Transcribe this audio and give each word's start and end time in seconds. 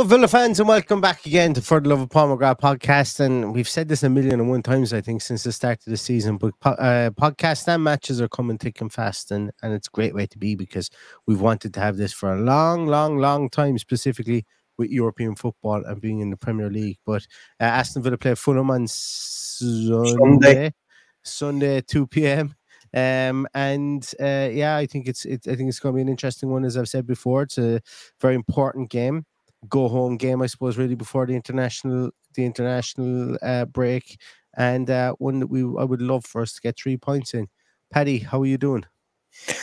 Hello, 0.00 0.08
Villa 0.08 0.28
fans, 0.28 0.58
and 0.58 0.66
welcome 0.66 0.98
back 0.98 1.26
again 1.26 1.52
to 1.52 1.60
For 1.60 1.78
the 1.78 1.90
Love 1.90 2.00
of 2.00 2.08
Paul 2.08 2.34
McGrath 2.34 2.58
podcast. 2.58 3.20
And 3.20 3.52
we've 3.52 3.68
said 3.68 3.86
this 3.86 4.02
a 4.02 4.08
million 4.08 4.40
and 4.40 4.48
one 4.48 4.62
times, 4.62 4.94
I 4.94 5.02
think, 5.02 5.20
since 5.20 5.42
the 5.42 5.52
start 5.52 5.80
of 5.86 5.90
the 5.90 5.98
season. 5.98 6.38
But 6.38 6.58
po- 6.58 6.70
uh, 6.70 7.10
podcasts 7.10 7.68
and 7.68 7.84
matches 7.84 8.18
are 8.18 8.28
coming 8.28 8.56
thick 8.56 8.80
and 8.80 8.90
fast, 8.90 9.30
and, 9.30 9.50
and 9.62 9.74
it's 9.74 9.88
a 9.88 9.90
great 9.90 10.14
way 10.14 10.24
to 10.28 10.38
be 10.38 10.54
because 10.54 10.88
we've 11.26 11.42
wanted 11.42 11.74
to 11.74 11.80
have 11.80 11.98
this 11.98 12.14
for 12.14 12.32
a 12.32 12.40
long, 12.40 12.86
long, 12.86 13.18
long 13.18 13.50
time, 13.50 13.76
specifically 13.76 14.46
with 14.78 14.88
European 14.88 15.34
football 15.34 15.84
and 15.84 16.00
being 16.00 16.20
in 16.20 16.30
the 16.30 16.36
Premier 16.38 16.70
League. 16.70 16.96
But 17.04 17.26
uh, 17.60 17.64
Aston 17.64 18.02
Villa 18.02 18.16
play 18.16 18.34
Fulham 18.36 18.70
on 18.70 18.86
Sunday, 18.88 20.16
Sunday. 20.16 20.74
Sunday 21.22 21.80
2 21.82 22.06
p.m. 22.06 22.54
Um, 22.94 23.46
and 23.52 24.10
uh, 24.18 24.48
yeah, 24.50 24.76
I 24.78 24.86
think 24.86 25.08
it's 25.08 25.26
it, 25.26 25.46
I 25.46 25.56
think 25.56 25.68
it's 25.68 25.78
going 25.78 25.92
to 25.92 25.96
be 25.96 26.02
an 26.02 26.08
interesting 26.08 26.48
one, 26.48 26.64
as 26.64 26.78
I've 26.78 26.88
said 26.88 27.06
before. 27.06 27.42
It's 27.42 27.58
a 27.58 27.82
very 28.18 28.34
important 28.34 28.88
game 28.88 29.26
go 29.68 29.88
home 29.88 30.16
game, 30.16 30.42
I 30.42 30.46
suppose, 30.46 30.78
really 30.78 30.94
before 30.94 31.26
the 31.26 31.34
international 31.34 32.10
the 32.34 32.44
international 32.44 33.36
uh, 33.42 33.64
break, 33.66 34.18
and 34.56 34.88
uh, 34.88 35.12
one 35.18 35.40
that 35.40 35.48
we 35.48 35.60
I 35.62 35.84
would 35.84 36.02
love 36.02 36.24
for 36.24 36.42
us 36.42 36.52
to 36.54 36.60
get 36.60 36.78
three 36.78 36.96
points 36.96 37.34
in. 37.34 37.48
Paddy, 37.92 38.18
how 38.18 38.40
are 38.42 38.46
you 38.46 38.58
doing? 38.58 38.84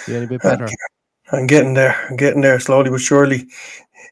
You 0.07 0.17
any 0.17 0.27
bit 0.27 0.41
better? 0.41 0.67
I'm 1.31 1.47
getting 1.47 1.73
there. 1.73 1.95
I'm 2.09 2.15
getting 2.15 2.41
there 2.41 2.59
slowly 2.59 2.89
but 2.89 3.01
surely. 3.01 3.47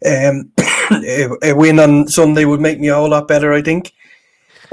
Um, 0.05 0.51
a, 0.91 1.29
a 1.43 1.53
win 1.53 1.79
on 1.79 2.07
Sunday 2.07 2.45
would 2.45 2.61
make 2.61 2.79
me 2.79 2.89
a 2.89 2.95
whole 2.95 3.09
lot 3.09 3.27
better. 3.27 3.53
I 3.53 3.61
think. 3.61 3.93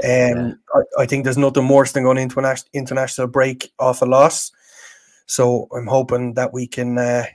Um, 0.03 0.59
I, 0.73 1.03
I 1.03 1.05
think 1.05 1.23
there's 1.23 1.37
nothing 1.37 1.67
worse 1.67 1.91
than 1.91 2.03
going 2.03 2.17
into 2.17 2.39
an 2.39 2.55
international 2.73 3.27
break 3.27 3.71
off 3.79 4.01
a 4.01 4.05
loss. 4.05 4.51
So 5.27 5.67
I'm 5.75 5.87
hoping 5.87 6.33
that 6.33 6.51
we 6.51 6.67
can 6.67 6.97
uh, 6.97 7.25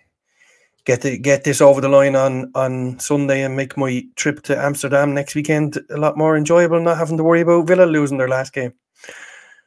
get 0.89 1.03
the, 1.03 1.19
get 1.19 1.45
this 1.45 1.61
over 1.61 1.83
the 1.83 1.89
line 1.89 2.17
on 2.17 2.51
on 2.55 2.99
Sunday 2.99 3.43
and 3.43 3.55
make 3.55 3.77
my 3.77 4.03
trip 4.17 4.41
to 4.45 4.57
Amsterdam 4.57 5.13
next 5.13 5.35
weekend 5.35 5.79
a 5.91 5.99
lot 5.99 6.17
more 6.17 6.35
enjoyable, 6.35 6.81
not 6.81 6.97
having 6.97 7.19
to 7.19 7.25
worry 7.25 7.43
about 7.43 7.67
Villa 7.67 7.85
losing 7.85 8.17
their 8.17 8.29
last 8.29 8.55
game. 8.55 8.73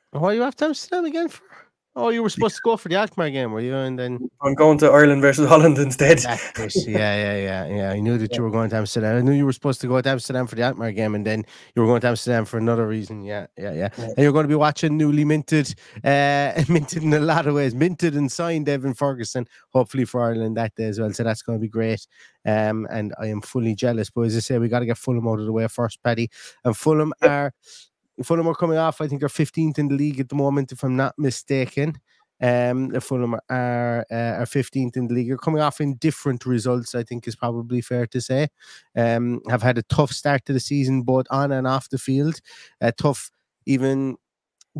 Why 0.09 0.33
you 0.33 0.41
have 0.41 0.55
to 0.57 0.65
Amsterdam 0.65 1.05
again 1.05 1.29
for? 1.29 1.50
Oh, 1.93 2.07
you 2.07 2.23
were 2.23 2.29
supposed 2.29 2.55
to 2.55 2.61
go 2.63 2.77
for 2.77 2.87
the 2.87 2.95
Alkmaar 2.95 3.29
game, 3.31 3.51
were 3.51 3.59
you? 3.59 3.75
And 3.75 3.99
then 3.99 4.29
I'm 4.41 4.53
going 4.55 4.77
to 4.77 4.89
Ireland 4.89 5.21
versus 5.21 5.49
Holland 5.49 5.77
instead. 5.77 6.21
Yeah, 6.23 6.37
yeah, 6.55 7.35
yeah, 7.35 7.67
yeah. 7.67 7.91
I 7.91 7.99
knew 7.99 8.17
that 8.17 8.33
you 8.33 8.43
were 8.43 8.49
going 8.49 8.69
to 8.69 8.77
Amsterdam. 8.77 9.17
I 9.17 9.21
knew 9.21 9.33
you 9.33 9.45
were 9.45 9.51
supposed 9.51 9.81
to 9.81 9.87
go 9.87 9.99
to 9.99 10.09
Amsterdam 10.09 10.47
for 10.47 10.55
the 10.55 10.61
Alkmaar 10.61 10.93
game, 10.93 11.15
and 11.15 11.25
then 11.25 11.43
you 11.75 11.81
were 11.81 11.87
going 11.89 11.99
to 11.99 12.07
Amsterdam 12.07 12.45
for 12.45 12.57
another 12.57 12.87
reason. 12.87 13.23
Yeah, 13.23 13.47
yeah, 13.57 13.73
yeah. 13.73 13.89
Yeah. 13.97 14.05
And 14.05 14.17
you're 14.19 14.31
going 14.31 14.45
to 14.45 14.49
be 14.49 14.55
watching 14.55 14.95
newly 14.95 15.25
minted, 15.25 15.75
uh, 16.05 16.63
minted 16.69 17.03
in 17.03 17.13
a 17.13 17.19
lot 17.19 17.45
of 17.45 17.55
ways, 17.55 17.75
minted 17.75 18.15
and 18.15 18.31
signed 18.31 18.69
Evan 18.69 18.93
Ferguson, 18.93 19.45
hopefully 19.73 20.05
for 20.05 20.21
Ireland 20.21 20.55
that 20.55 20.73
day 20.75 20.85
as 20.85 20.97
well. 20.97 21.11
So 21.11 21.23
that's 21.23 21.41
going 21.41 21.59
to 21.59 21.61
be 21.61 21.67
great. 21.67 22.07
Um, 22.45 22.87
and 22.89 23.13
I 23.19 23.27
am 23.27 23.41
fully 23.41 23.75
jealous. 23.75 24.09
But 24.09 24.21
as 24.21 24.37
I 24.37 24.39
say, 24.39 24.57
we 24.59 24.69
got 24.69 24.79
to 24.79 24.85
get 24.85 24.97
Fulham 24.97 25.27
out 25.27 25.39
of 25.39 25.45
the 25.45 25.51
way 25.51 25.67
first, 25.67 26.01
Paddy. 26.01 26.29
And 26.63 26.75
Fulham 26.75 27.13
are 27.21 27.53
Fulham 28.23 28.47
are 28.47 28.55
coming 28.55 28.77
off. 28.77 29.01
I 29.01 29.07
think 29.07 29.21
they're 29.21 29.29
15th 29.29 29.77
in 29.77 29.87
the 29.87 29.95
league 29.95 30.19
at 30.19 30.29
the 30.29 30.35
moment, 30.35 30.71
if 30.71 30.83
I'm 30.83 30.95
not 30.95 31.13
mistaken. 31.17 31.99
Um, 32.41 32.99
Fulham 32.99 33.35
are 33.49 34.05
uh, 34.11 34.39
are 34.39 34.45
15th 34.45 34.97
in 34.97 35.07
the 35.07 35.13
league. 35.13 35.27
They're 35.27 35.37
coming 35.37 35.61
off 35.61 35.79
in 35.79 35.95
different 35.97 36.45
results. 36.45 36.95
I 36.95 37.03
think 37.03 37.27
is 37.27 37.35
probably 37.35 37.81
fair 37.81 38.07
to 38.07 38.19
say. 38.19 38.47
Um, 38.95 39.41
have 39.49 39.61
had 39.61 39.77
a 39.77 39.83
tough 39.83 40.11
start 40.11 40.45
to 40.45 40.53
the 40.53 40.59
season, 40.59 41.03
both 41.03 41.27
on 41.29 41.51
and 41.51 41.67
off 41.67 41.89
the 41.89 41.99
field. 41.99 42.39
A 42.81 42.91
tough, 42.91 43.29
even 43.67 44.17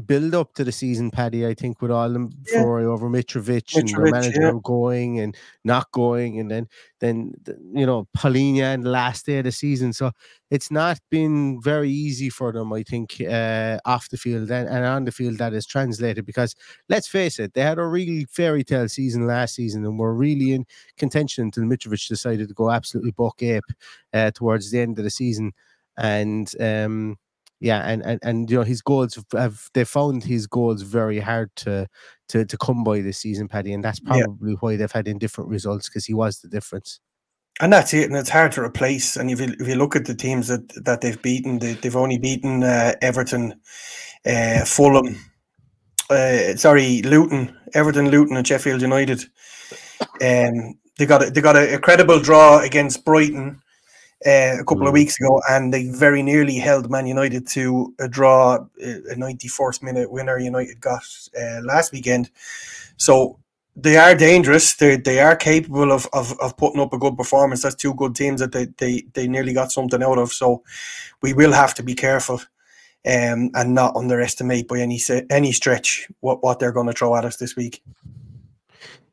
build 0.06 0.34
up 0.34 0.54
to 0.54 0.64
the 0.64 0.72
season, 0.72 1.12
Paddy. 1.12 1.46
I 1.46 1.54
think 1.54 1.82
with 1.82 1.92
all 1.92 2.10
them 2.10 2.32
Yeah. 2.52 2.64
over 2.64 3.10
Mitrovic, 3.10 3.76
and 3.76 3.90
the 3.90 4.12
manager 4.12 4.42
yeah. 4.42 4.54
going 4.64 5.20
and 5.20 5.36
not 5.64 5.92
going, 5.92 6.40
and 6.40 6.50
then 6.50 6.68
then 7.00 7.34
you 7.74 7.86
know 7.86 8.08
Palhinha 8.18 8.74
and 8.74 8.86
last 8.86 9.26
day 9.26 9.40
of 9.40 9.44
the 9.46 9.52
season. 9.52 9.92
So 9.94 10.12
it's 10.50 10.72
not 10.72 11.00
been 11.10 11.62
very 11.62 11.90
easy 11.90 12.30
for 12.30 12.52
them, 12.52 12.72
I 12.74 12.84
think, 12.84 13.22
uh, 13.22 13.80
off 13.86 14.10
the 14.10 14.18
field 14.18 14.50
and, 14.52 14.68
and 14.70 14.86
on 14.86 15.06
the 15.06 15.12
field 15.12 15.38
that 15.40 15.54
is 15.54 15.66
translated. 15.66 16.26
Because 16.26 16.56
let's 16.90 17.08
face 17.08 17.40
it, 17.40 17.54
they 17.54 17.62
had 17.62 17.80
a 17.80 17.86
real 17.86 18.26
fairy 18.30 18.64
tale 18.64 18.88
season 18.90 19.28
last 19.28 19.56
season 19.56 19.86
and 19.86 20.00
were 20.00 20.14
really 20.16 20.54
in 20.54 20.66
contention 20.98 21.46
until 21.46 21.64
Mitrovic 21.64 22.08
decided 22.08 22.48
to 22.48 22.54
go 22.54 22.72
absolutely 22.72 23.12
buck 23.12 23.42
ape 23.44 23.64
uh, 24.14 24.32
towards 24.32 24.72
the 24.72 24.80
end 24.80 24.98
of 24.98 25.04
the 25.04 25.10
season. 25.12 25.52
And 25.98 26.52
um, 26.60 27.18
yeah, 27.62 27.88
and, 27.88 28.04
and 28.04 28.20
and 28.24 28.50
you 28.50 28.58
know 28.58 28.64
his 28.64 28.82
goals 28.82 29.16
have- 29.16 29.26
have 29.40 29.70
they 29.74 29.86
found 29.86 30.24
his 30.24 30.48
goals 30.48 30.82
very 30.82 31.20
hard 31.20 31.56
to 31.58 31.88
to 32.30 32.44
to 32.44 32.58
come 32.58 32.84
by 32.84 33.02
this 33.02 33.20
season, 33.20 33.48
Paddy, 33.48 33.72
and 33.72 33.84
that's 33.84 34.02
Yeah. 34.04 34.24
probably 34.26 34.54
why 34.60 34.76
they've 34.76 34.92
had 34.92 35.08
indifferent 35.08 35.50
results 35.50 35.88
because 35.88 36.06
he 36.06 36.14
was 36.14 36.40
the 36.40 36.50
difference. 36.50 37.00
And 37.60 37.72
that's 37.72 37.94
it, 37.94 38.10
and 38.10 38.18
it's 38.18 38.30
hard 38.30 38.52
to 38.54 38.64
replace. 38.64 39.16
And 39.16 39.30
if 39.30 39.40
you 39.40 39.54
if 39.60 39.68
you 39.68 39.76
look 39.76 39.96
at 39.96 40.06
the 40.06 40.16
teams 40.16 40.48
that 40.48 40.68
that 40.84 41.02
they've 41.02 41.22
beaten, 41.22 41.60
they, 41.60 41.74
they've 41.74 41.96
only 41.96 42.18
beaten 42.18 42.64
uh, 42.64 42.94
Everton, 43.02 43.54
uh, 44.26 44.66
Fulham, 44.66 45.16
uh, 46.10 46.56
sorry, 46.56 47.04
Luton, 47.04 47.56
Everton, 47.76 48.10
Luton, 48.10 48.38
and 48.38 48.48
Sheffield 48.48 48.82
United. 48.82 49.24
Um, 50.20 50.80
they 50.98 51.06
got 51.06 51.24
a, 51.28 51.30
they 51.30 51.42
got 51.42 51.56
a, 51.56 51.76
a 51.76 51.80
credible 51.80 52.20
draw 52.20 52.60
against 52.60 53.06
Brighton 53.06 53.62
uh, 54.26 54.58
a 54.60 54.66
couple 54.66 54.88
of 54.88 54.92
Mm. 54.92 55.00
weeks 55.02 55.20
ago, 55.20 55.42
and 55.50 55.74
they 55.74 55.90
very 55.90 56.22
nearly 56.24 56.56
held 56.58 56.90
Man 56.92 57.08
United 57.08 57.48
to 57.50 57.94
a 58.00 58.08
draw, 58.08 58.56
a 58.82 59.16
94th 59.16 59.82
minute 59.82 60.12
winner. 60.12 60.38
United 60.38 60.80
got 60.80 61.04
uh, 61.40 61.62
last 61.64 61.92
weekend, 61.92 62.30
so 62.98 63.40
they 63.76 63.98
are 63.98 64.16
dangerous. 64.16 64.76
They 64.76 64.98
they 64.98 65.20
are 65.20 65.36
capable 65.36 65.92
of, 65.92 66.08
of, 66.14 66.38
of 66.40 66.58
putting 66.58 66.82
up 66.82 66.94
a 66.94 66.98
good 66.98 67.18
performance. 67.18 67.62
That's 67.64 67.76
two 67.76 67.94
good 67.94 68.16
teams 68.16 68.42
that 68.42 68.52
they, 68.52 68.66
they, 68.78 69.04
they 69.14 69.28
nearly 69.28 69.54
got 69.54 69.72
something 69.72 70.04
out 70.04 70.18
of. 70.18 70.32
So 70.34 70.64
we 71.22 71.34
will 71.34 71.54
have 71.54 71.74
to 71.76 71.84
be 71.84 71.96
careful 71.96 72.42
um, 73.06 73.50
and 73.56 73.74
not 73.74 73.96
underestimate 73.96 74.68
by 74.68 74.80
any 74.80 75.00
any 75.30 75.52
stretch 75.52 76.10
what, 76.20 76.44
what 76.44 76.60
they're 76.60 76.72
going 76.74 76.88
to 76.88 76.94
throw 76.94 77.16
at 77.16 77.26
us 77.26 77.38
this 77.38 77.56
week. 77.56 77.82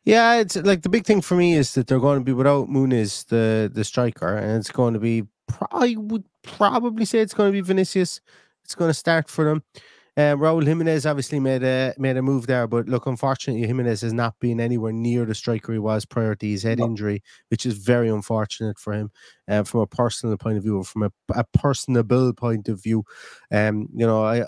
Yeah, 0.09 0.37
it's 0.37 0.57
like 0.57 0.81
the 0.81 0.89
big 0.89 1.05
thing 1.05 1.21
for 1.21 1.35
me 1.35 1.53
is 1.53 1.75
that 1.75 1.87
they're 1.87 2.01
going 2.01 2.19
to 2.19 2.25
be 2.25 2.33
without 2.33 2.69
Muniz, 2.71 3.27
the 3.27 3.71
the 3.71 3.85
striker, 3.85 4.37
and 4.37 4.57
it's 4.57 4.71
going 4.71 4.95
to 4.95 5.01
be. 5.01 5.25
I 5.71 5.97
would 5.99 6.25
probably 6.43 7.05
say 7.05 7.19
it's 7.19 7.35
going 7.35 7.51
to 7.51 7.53
be 7.53 7.61
Vinicius. 7.61 8.23
It's 8.65 8.75
going 8.75 8.89
to 8.89 8.95
start 8.95 9.29
for 9.29 9.45
them. 9.45 9.63
Uh, 10.17 10.35
Raul 10.35 10.67
Jimenez 10.67 11.05
obviously 11.05 11.41
made 11.41 11.63
a 11.63 11.93
made 11.99 12.17
a 12.17 12.23
move 12.23 12.47
there, 12.47 12.67
but 12.67 12.89
look, 12.89 13.05
unfortunately, 13.05 13.67
Jimenez 13.67 14.01
has 14.01 14.15
not 14.15 14.35
been 14.41 14.61
anywhere 14.61 14.93
near 14.93 15.27
the 15.27 15.35
striker 15.35 15.75
he 15.75 15.79
was 15.79 16.07
prior 16.07 16.35
to 16.37 16.47
his 16.49 16.63
head 16.63 16.81
injury, 16.81 17.23
which 17.51 17.67
is 17.67 17.75
very 17.75 18.09
unfortunate 18.09 18.79
for 18.79 18.95
him. 18.95 19.11
Uh, 19.47 19.63
from 19.63 19.81
a 19.81 19.87
personal 19.87 20.39
point 20.39 20.57
of 20.57 20.63
view, 20.63 20.79
or 20.79 20.85
from 20.85 21.03
a, 21.03 21.13
a 21.35 21.45
personable 21.53 22.33
point 22.33 22.67
of 22.71 22.83
view, 22.83 23.05
um, 23.53 23.87
you 23.95 24.07
know, 24.07 24.25
I 24.25 24.47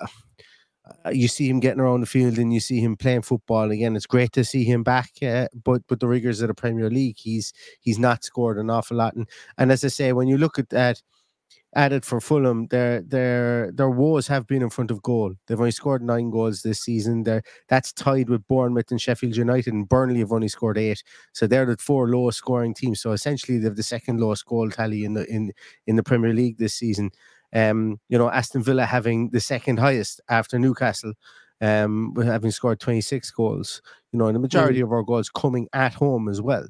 uh, 1.04 1.10
you 1.10 1.28
see 1.28 1.48
him 1.48 1.60
getting 1.60 1.80
around 1.80 2.00
the 2.00 2.06
field 2.06 2.38
and 2.38 2.52
you 2.52 2.60
see 2.60 2.80
him 2.80 2.96
playing 2.96 3.22
football 3.22 3.70
again. 3.70 3.96
It's 3.96 4.06
great 4.06 4.32
to 4.32 4.44
see 4.44 4.64
him 4.64 4.82
back, 4.82 5.10
uh, 5.22 5.48
but 5.64 5.82
but 5.88 6.00
the 6.00 6.08
rigors 6.08 6.40
of 6.40 6.48
the 6.48 6.54
Premier 6.54 6.90
League, 6.90 7.18
he's 7.18 7.52
he's 7.80 7.98
not 7.98 8.24
scored 8.24 8.58
an 8.58 8.70
awful 8.70 8.96
lot. 8.96 9.14
And 9.14 9.28
and 9.58 9.70
as 9.70 9.84
I 9.84 9.88
say, 9.88 10.12
when 10.12 10.28
you 10.28 10.38
look 10.38 10.58
at 10.58 10.70
that 10.70 11.02
added 11.76 12.04
for 12.04 12.20
Fulham, 12.20 12.66
their 12.68 13.02
their 13.02 13.70
their 13.72 13.90
woes 13.90 14.26
have 14.26 14.46
been 14.46 14.62
in 14.62 14.70
front 14.70 14.90
of 14.90 15.02
goal. 15.02 15.34
They've 15.46 15.60
only 15.60 15.70
scored 15.70 16.02
nine 16.02 16.30
goals 16.30 16.62
this 16.62 16.80
season. 16.80 17.22
They're, 17.22 17.42
that's 17.68 17.92
tied 17.92 18.28
with 18.28 18.46
Bournemouth 18.48 18.90
and 18.90 19.00
Sheffield 19.00 19.36
United, 19.36 19.72
and 19.72 19.88
Burnley 19.88 20.20
have 20.20 20.32
only 20.32 20.48
scored 20.48 20.78
eight. 20.78 21.02
So 21.32 21.46
they're 21.46 21.66
the 21.66 21.76
four 21.76 22.08
lowest 22.08 22.38
scoring 22.38 22.74
teams. 22.74 23.00
So 23.00 23.12
essentially, 23.12 23.58
they've 23.58 23.74
the 23.76 23.82
second 23.82 24.20
lowest 24.20 24.46
goal 24.46 24.70
tally 24.70 25.04
in 25.04 25.14
the 25.14 25.26
in 25.26 25.52
in 25.86 25.96
the 25.96 26.02
Premier 26.02 26.32
League 26.32 26.58
this 26.58 26.74
season. 26.74 27.10
Um, 27.54 28.00
you 28.08 28.18
know, 28.18 28.30
Aston 28.30 28.62
Villa 28.62 28.84
having 28.84 29.30
the 29.30 29.40
second 29.40 29.78
highest 29.78 30.20
after 30.28 30.58
Newcastle. 30.58 31.14
Um, 31.62 32.14
having 32.16 32.52
scored 32.52 32.80
26 32.80 33.30
goals, 33.32 33.82
you 34.12 34.18
know, 34.18 34.28
and 34.28 34.34
the 34.34 34.40
majority 34.40 34.80
mm. 34.80 34.84
of 34.84 34.92
our 34.92 35.02
goals 35.02 35.28
coming 35.28 35.68
at 35.74 35.92
home 35.92 36.26
as 36.26 36.40
well. 36.40 36.66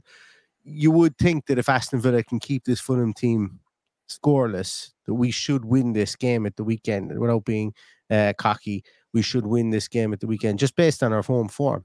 You 0.65 0.91
would 0.91 1.17
think 1.17 1.47
that 1.47 1.61
if 1.61 1.69
Aston 1.69 2.01
Villa 2.01 2.25
can 2.25 2.41
keep 2.41 2.65
this 2.65 2.81
Fulham 2.81 3.15
team 3.15 3.61
scoreless, 4.09 4.91
that 5.07 5.15
we 5.15 5.31
should 5.31 5.65
win 5.65 5.93
this 5.93 6.17
game 6.17 6.45
at 6.45 6.57
the 6.57 6.65
weekend 6.65 7.17
without 7.21 7.45
being 7.45 7.73
uh, 8.11 8.33
cocky. 8.37 8.83
We 9.13 9.23
should 9.23 9.47
win 9.47 9.71
this 9.71 9.87
game 9.87 10.13
at 10.13 10.21
the 10.21 10.27
weekend 10.27 10.59
just 10.59 10.77
based 10.77 11.03
on 11.03 11.13
our 11.13 11.23
home 11.23 11.49
form. 11.49 11.85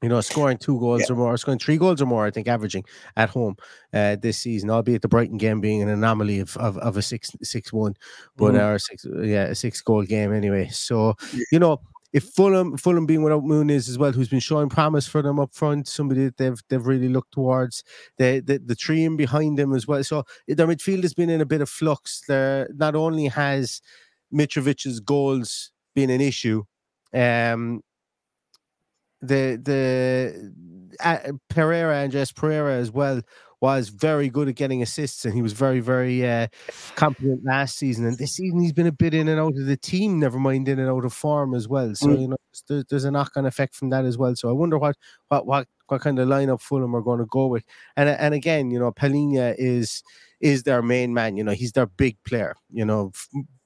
You 0.00 0.08
know, 0.08 0.20
scoring 0.20 0.58
two 0.58 0.78
goals 0.78 1.02
yeah. 1.02 1.14
or 1.14 1.16
more, 1.16 1.36
scoring 1.36 1.58
three 1.58 1.76
goals 1.76 2.00
or 2.00 2.06
more, 2.06 2.24
I 2.24 2.30
think, 2.30 2.46
averaging 2.46 2.84
at 3.16 3.30
home 3.30 3.56
uh, 3.92 4.16
this 4.16 4.38
season, 4.38 4.70
albeit 4.70 5.02
the 5.02 5.08
Brighton 5.08 5.38
game 5.38 5.60
being 5.60 5.82
an 5.82 5.88
anomaly 5.88 6.38
of 6.38 6.56
of, 6.56 6.78
of 6.78 6.96
a 6.96 7.02
six 7.02 7.32
six 7.42 7.72
one, 7.72 7.94
but 8.36 8.54
mm. 8.54 8.62
our 8.62 8.78
six 8.78 9.04
yeah, 9.22 9.44
a 9.44 9.54
six 9.56 9.80
goal 9.80 10.04
game 10.04 10.32
anyway. 10.32 10.68
So, 10.68 11.14
you 11.50 11.58
know, 11.58 11.80
if 12.12 12.24
Fulham, 12.24 12.76
Fulham 12.76 13.06
being 13.06 13.22
without 13.22 13.42
Muniz 13.42 13.88
as 13.88 13.98
well, 13.98 14.12
who's 14.12 14.28
been 14.28 14.40
showing 14.40 14.68
promise 14.68 15.06
for 15.06 15.20
them 15.20 15.38
up 15.38 15.52
front, 15.52 15.88
somebody 15.88 16.24
that 16.24 16.36
they've 16.36 16.60
they've 16.68 16.86
really 16.86 17.08
looked 17.08 17.32
towards 17.32 17.84
the 18.16 18.42
the, 18.44 18.58
the 18.58 18.76
trio 18.76 19.14
behind 19.16 19.58
them 19.58 19.74
as 19.74 19.86
well. 19.86 20.02
So 20.04 20.24
their 20.46 20.66
midfield 20.66 21.02
has 21.02 21.14
been 21.14 21.30
in 21.30 21.40
a 21.40 21.46
bit 21.46 21.60
of 21.60 21.68
flux. 21.68 22.22
There 22.26 22.68
not 22.74 22.94
only 22.94 23.26
has 23.26 23.82
Mitrovic's 24.32 25.00
goals 25.00 25.70
been 25.94 26.10
an 26.10 26.20
issue, 26.20 26.64
um, 27.12 27.82
the 29.20 29.60
the 29.62 30.52
uh, 31.00 31.32
Pereira 31.48 31.96
Andreas 31.96 32.32
Pereira 32.32 32.74
as 32.74 32.90
well 32.90 33.22
was 33.60 33.88
very 33.88 34.28
good 34.28 34.48
at 34.48 34.54
getting 34.54 34.82
assists 34.82 35.24
and 35.24 35.34
he 35.34 35.42
was 35.42 35.52
very, 35.52 35.80
very 35.80 36.26
uh, 36.26 36.46
competent 36.94 37.44
last 37.44 37.76
season. 37.76 38.06
And 38.06 38.16
this 38.16 38.34
season 38.34 38.60
he's 38.60 38.72
been 38.72 38.86
a 38.86 38.92
bit 38.92 39.14
in 39.14 39.28
and 39.28 39.40
out 39.40 39.56
of 39.56 39.66
the 39.66 39.76
team, 39.76 40.20
never 40.20 40.38
mind 40.38 40.68
in 40.68 40.78
and 40.78 40.88
out 40.88 41.04
of 41.04 41.12
form 41.12 41.54
as 41.54 41.66
well. 41.66 41.94
So, 41.94 42.08
mm. 42.08 42.20
you 42.20 42.28
know, 42.28 42.36
there's, 42.68 42.84
there's 42.84 43.04
a 43.04 43.10
knock 43.10 43.32
on 43.36 43.46
effect 43.46 43.74
from 43.74 43.90
that 43.90 44.04
as 44.04 44.16
well. 44.16 44.36
So 44.36 44.48
I 44.48 44.52
wonder 44.52 44.78
what 44.78 44.96
what 45.28 45.46
what 45.46 45.66
what 45.88 46.00
kind 46.00 46.18
of 46.18 46.28
lineup 46.28 46.60
Fulham 46.60 46.94
are 46.94 47.02
going 47.02 47.18
to 47.18 47.26
go 47.26 47.46
with. 47.46 47.64
And 47.96 48.08
and 48.08 48.34
again, 48.34 48.70
you 48.70 48.78
know, 48.78 48.92
Palhinha 48.92 49.54
is 49.58 50.02
is 50.40 50.62
their 50.62 50.82
main 50.82 51.12
man. 51.12 51.36
You 51.36 51.44
know, 51.44 51.52
he's 51.52 51.72
their 51.72 51.86
big 51.86 52.16
player. 52.24 52.54
You 52.70 52.84
know, 52.84 53.12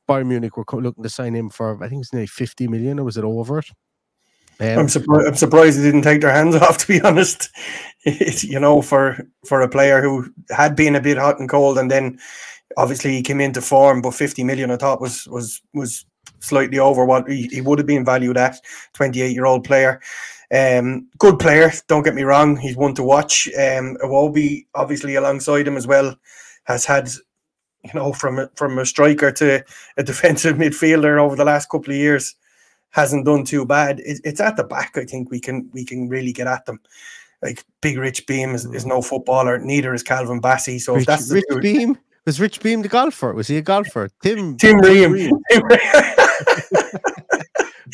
Bayern 0.08 0.26
Munich 0.26 0.56
were 0.56 0.64
looking 0.80 1.02
to 1.02 1.10
sign 1.10 1.34
him 1.34 1.50
for 1.50 1.82
I 1.82 1.88
think 1.88 2.02
it's 2.02 2.12
nearly 2.12 2.26
50 2.26 2.68
million, 2.68 2.98
or 2.98 3.04
was 3.04 3.16
it 3.16 3.24
over 3.24 3.58
it? 3.58 3.66
Um, 4.60 4.78
I'm 4.78 4.88
surprised. 4.88 5.26
I'm 5.26 5.34
surprised 5.34 5.78
they 5.78 5.82
didn't 5.82 6.02
take 6.02 6.20
their 6.20 6.32
hands 6.32 6.54
off. 6.62 6.78
To 6.78 6.86
be 6.86 7.00
honest, 7.00 7.50
it, 8.04 8.44
you 8.44 8.60
know, 8.60 8.82
for 8.82 9.26
for 9.46 9.60
a 9.60 9.68
player 9.68 10.02
who 10.02 10.32
had 10.50 10.76
been 10.76 10.96
a 10.96 11.00
bit 11.00 11.18
hot 11.18 11.38
and 11.38 11.48
cold, 11.48 11.78
and 11.78 11.90
then 11.90 12.18
obviously 12.76 13.12
he 13.12 13.22
came 13.22 13.40
into 13.40 13.60
form, 13.60 14.02
but 14.02 14.14
50 14.14 14.44
million 14.44 14.70
I 14.70 14.76
thought 14.76 15.00
was 15.00 15.26
was 15.28 15.60
was 15.74 16.04
slightly 16.40 16.78
over 16.78 17.04
what 17.04 17.28
he, 17.28 17.48
he 17.48 17.60
would 17.60 17.78
have 17.78 17.86
been 17.86 18.04
valued 18.04 18.36
at. 18.36 18.60
28 18.94 19.32
year 19.32 19.46
old 19.46 19.64
player, 19.64 20.00
um, 20.52 21.08
good 21.18 21.38
player. 21.38 21.72
Don't 21.88 22.02
get 22.02 22.14
me 22.14 22.22
wrong. 22.22 22.56
He's 22.56 22.76
one 22.76 22.94
to 22.94 23.02
watch. 23.02 23.48
Um, 23.56 23.96
Iwobi 24.02 24.66
obviously 24.74 25.14
alongside 25.14 25.66
him 25.66 25.76
as 25.76 25.86
well 25.86 26.14
has 26.64 26.84
had 26.84 27.08
you 27.82 27.90
know 27.94 28.12
from 28.12 28.38
a, 28.38 28.50
from 28.54 28.78
a 28.78 28.86
striker 28.86 29.32
to 29.32 29.64
a 29.96 30.02
defensive 30.02 30.56
midfielder 30.58 31.18
over 31.18 31.36
the 31.36 31.44
last 31.44 31.68
couple 31.68 31.92
of 31.92 31.98
years 31.98 32.36
hasn't 32.92 33.26
done 33.26 33.44
too 33.44 33.66
bad. 33.66 34.00
It, 34.00 34.20
it's 34.24 34.40
at 34.40 34.56
the 34.56 34.64
back. 34.64 34.96
I 34.96 35.04
think 35.04 35.30
we 35.30 35.40
can 35.40 35.68
we 35.72 35.84
can 35.84 36.08
really 36.08 36.32
get 36.32 36.46
at 36.46 36.64
them. 36.64 36.80
Like 37.42 37.64
Big 37.80 37.98
Rich 37.98 38.26
Beam 38.26 38.54
is, 38.54 38.64
is 38.66 38.86
no 38.86 39.02
footballer. 39.02 39.58
Neither 39.58 39.92
is 39.92 40.04
Calvin 40.04 40.40
Bassey. 40.40 40.80
So 40.80 40.94
Rich, 40.94 41.06
that's 41.06 41.30
Rich 41.30 41.44
Beam. 41.60 41.98
Was 42.24 42.40
Rich 42.40 42.60
Beam 42.62 42.82
the 42.82 42.88
golfer? 42.88 43.32
Was 43.32 43.48
he 43.48 43.56
a 43.56 43.62
golfer? 43.62 44.08
Tim 44.22 44.56
Tim 44.56 44.78
Ream. 44.78 45.12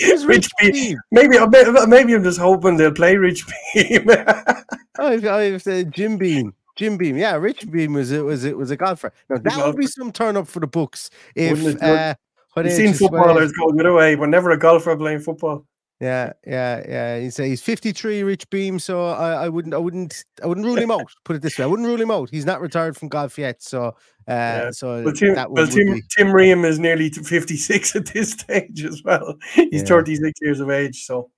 Rich, 0.00 0.22
Rich 0.26 0.50
Beam. 0.60 0.72
Beam. 0.72 0.98
Maybe 1.10 1.38
maybe 1.86 2.14
I'm 2.14 2.22
just 2.22 2.38
hoping 2.38 2.76
they'll 2.76 2.92
play 2.92 3.16
Rich 3.16 3.46
Beam. 3.74 4.06
oh, 4.10 4.62
I've, 4.98 5.24
I've 5.24 5.62
said 5.62 5.92
Jim 5.92 6.18
Beam. 6.18 6.52
Jim 6.76 6.96
Beam, 6.96 7.16
yeah, 7.16 7.34
Rich 7.34 7.68
Beam 7.72 7.94
was 7.94 8.12
it 8.12 8.24
was 8.24 8.44
it 8.44 8.56
was 8.56 8.70
a 8.70 8.76
golfer. 8.76 9.12
Now 9.28 9.38
that 9.38 9.66
would 9.66 9.76
be 9.76 9.86
some 9.86 10.12
turn 10.12 10.36
up 10.36 10.46
for 10.46 10.60
the 10.60 10.68
books 10.68 11.10
if 11.34 11.82
uh, 11.82 12.14
You've 12.64 12.74
seen 12.74 12.94
footballers 12.94 13.52
go 13.52 13.72
the 13.72 13.80
other 13.80 13.92
way, 13.92 14.14
but 14.14 14.28
never 14.28 14.50
a 14.50 14.58
golfer 14.58 14.96
playing 14.96 15.20
football. 15.20 15.66
Yeah, 16.00 16.32
yeah, 16.46 16.84
yeah. 16.88 17.18
He's 17.18 17.36
he's 17.36 17.60
53, 17.60 18.22
Rich 18.22 18.48
Beam. 18.50 18.78
So 18.78 19.06
I, 19.06 19.44
I 19.44 19.48
wouldn't, 19.48 19.74
I 19.74 19.78
wouldn't, 19.78 20.24
I 20.42 20.46
wouldn't 20.46 20.64
rule 20.64 20.78
him 20.78 20.92
out. 20.92 21.10
Put 21.24 21.36
it 21.36 21.42
this 21.42 21.58
way, 21.58 21.64
I 21.64 21.66
wouldn't 21.66 21.88
rule 21.88 22.00
him 22.00 22.10
out. 22.10 22.30
He's 22.30 22.46
not 22.46 22.60
retired 22.60 22.96
from 22.96 23.08
golf 23.08 23.36
yet. 23.36 23.62
So, 23.62 23.86
uh, 23.86 23.92
yeah. 24.28 24.70
so 24.70 25.02
well, 25.02 25.12
Tim, 25.12 25.34
that 25.34 25.50
well, 25.50 25.66
Tim, 25.66 25.94
be... 25.94 26.02
Tim 26.16 26.32
Ream 26.32 26.64
is 26.64 26.78
nearly 26.78 27.10
56 27.10 27.96
at 27.96 28.06
this 28.06 28.30
stage 28.30 28.84
as 28.84 29.02
well. 29.02 29.34
He's 29.54 29.82
yeah. 29.82 29.86
36 29.86 30.38
years 30.40 30.60
of 30.60 30.70
age. 30.70 31.04
So, 31.04 31.30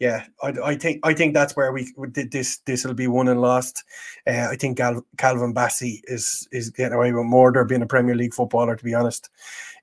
yeah, 0.00 0.24
I, 0.42 0.48
I 0.64 0.74
think 0.74 0.98
I 1.04 1.14
think 1.14 1.32
that's 1.32 1.54
where 1.54 1.72
we 1.72 1.86
this 2.12 2.58
this 2.66 2.84
will 2.84 2.94
be 2.94 3.06
won 3.06 3.28
and 3.28 3.40
lost. 3.40 3.84
Uh, 4.26 4.48
I 4.50 4.56
think 4.56 4.78
Gal, 4.78 5.06
Calvin 5.16 5.54
Bassey 5.54 6.00
is 6.04 6.48
is 6.50 6.70
getting 6.70 6.94
away 6.94 7.12
with 7.12 7.24
more 7.24 7.52
than 7.52 7.68
being 7.68 7.82
a 7.82 7.86
Premier 7.86 8.16
League 8.16 8.34
footballer. 8.34 8.74
To 8.74 8.84
be 8.84 8.94
honest, 8.94 9.30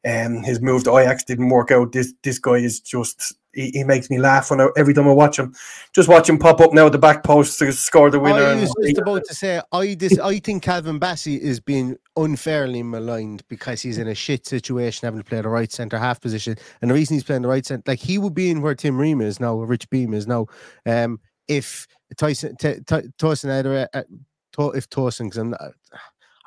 um, 0.08 0.44
his 0.44 0.62
move 0.62 0.84
to 0.86 0.98
Ajax 0.98 1.24
didn't 1.24 1.50
work 1.50 1.72
out. 1.72 1.92
This 1.92 2.14
this 2.24 2.40
guy 2.40 2.54
is 2.54 2.80
just 2.80 3.34
he, 3.54 3.72
he 3.72 3.84
makes 3.84 4.10
me 4.10 4.18
laugh 4.18 4.50
when 4.50 4.62
I, 4.62 4.70
every 4.78 4.94
time 4.94 5.08
I 5.08 5.12
watch 5.12 5.38
him. 5.38 5.54
Just 5.94 6.08
watch 6.08 6.30
him 6.30 6.38
pop 6.38 6.62
up 6.62 6.74
now 6.74 6.86
at 6.86 6.92
the 6.92 6.98
back 6.98 7.24
post 7.24 7.60
to 7.60 7.72
score 7.74 8.10
the 8.10 8.20
winner. 8.20 8.44
I 8.44 8.56
was 8.56 8.74
just 8.82 8.98
about 8.98 9.26
to 9.26 9.34
say 9.34 9.62
I 9.72 9.96
this 9.96 10.18
I 10.20 10.40
think 10.40 10.64
Calvin 10.64 11.00
Bassey 11.00 11.38
is 11.38 11.60
being 11.60 11.98
unfairly 12.16 12.84
maligned 12.84 13.44
because 13.50 13.82
he's 13.82 13.98
in 13.98 14.08
a 14.08 14.16
shit 14.16 14.46
situation 14.46 15.06
having 15.06 15.20
to 15.20 15.26
play 15.28 15.42
the 15.42 15.50
right 15.50 15.72
centre 15.72 15.98
half 15.98 16.22
position. 16.22 16.56
And 16.82 16.92
the 16.92 16.96
reason 16.96 17.16
he's 17.16 17.24
playing 17.24 17.42
the 17.42 17.50
right 17.50 17.66
centre, 17.66 17.84
like 17.86 18.00
he 18.00 18.18
would 18.18 18.34
be 18.34 18.50
in 18.50 18.62
where 18.62 18.76
Tim 18.76 18.98
Ream 18.98 19.20
is 19.22 19.40
now, 19.40 19.56
Rich 19.56 19.90
Beam 19.90 20.14
is 20.14 20.28
now. 20.28 20.48
Um, 20.86 21.20
if 21.48 21.88
Tyson 22.16 22.56
T- 22.58 22.80
T- 22.88 23.10
Tyson 23.18 23.50
either 23.50 23.88
uh, 23.94 24.04
if 24.74 24.90
Tyson, 24.90 25.28
because 25.28 25.38
I'm 25.38 25.50
not 25.52 25.62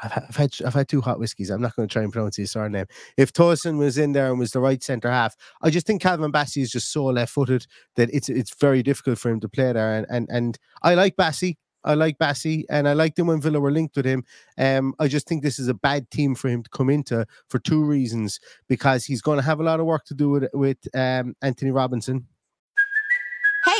I've, 0.02 0.12
I've 0.28 0.36
had 0.36 0.54
I've 0.66 0.74
had 0.74 0.88
two 0.88 1.00
hot 1.00 1.18
whiskies. 1.18 1.50
I'm 1.50 1.60
not 1.60 1.76
going 1.76 1.88
to 1.88 1.92
try 1.92 2.02
and 2.02 2.12
pronounce 2.12 2.36
his 2.36 2.52
surname. 2.52 2.86
If 3.16 3.32
Tosin 3.32 3.78
was 3.78 3.98
in 3.98 4.12
there 4.12 4.28
and 4.30 4.38
was 4.38 4.52
the 4.52 4.60
right 4.60 4.82
centre 4.82 5.10
half, 5.10 5.36
I 5.62 5.70
just 5.70 5.86
think 5.86 6.02
Calvin 6.02 6.32
Bassey 6.32 6.62
is 6.62 6.70
just 6.70 6.92
so 6.92 7.04
left-footed 7.06 7.66
that 7.96 8.10
it's 8.12 8.28
it's 8.28 8.54
very 8.54 8.82
difficult 8.82 9.18
for 9.18 9.30
him 9.30 9.40
to 9.40 9.48
play 9.48 9.72
there. 9.72 9.94
And 9.94 10.06
and 10.08 10.28
and 10.30 10.58
I 10.82 10.94
like 10.94 11.16
Bassey. 11.16 11.56
I 11.84 11.94
like 11.94 12.16
Bassey, 12.18 12.62
and 12.70 12.88
I 12.88 12.92
liked 12.92 13.18
him 13.18 13.26
when 13.26 13.40
Villa 13.40 13.58
were 13.58 13.72
linked 13.72 13.96
with 13.96 14.06
him. 14.06 14.24
Um, 14.56 14.94
I 15.00 15.08
just 15.08 15.26
think 15.26 15.42
this 15.42 15.58
is 15.58 15.66
a 15.66 15.74
bad 15.74 16.10
team 16.12 16.36
for 16.36 16.48
him 16.48 16.62
to 16.62 16.70
come 16.70 16.88
into 16.88 17.26
for 17.48 17.58
two 17.58 17.82
reasons. 17.84 18.38
Because 18.68 19.04
he's 19.04 19.20
going 19.20 19.38
to 19.38 19.44
have 19.44 19.58
a 19.58 19.64
lot 19.64 19.80
of 19.80 19.86
work 19.86 20.04
to 20.06 20.14
do 20.14 20.30
with 20.30 20.48
with 20.52 20.78
um, 20.94 21.34
Antonee 21.42 21.72
Robinson, 21.72 22.28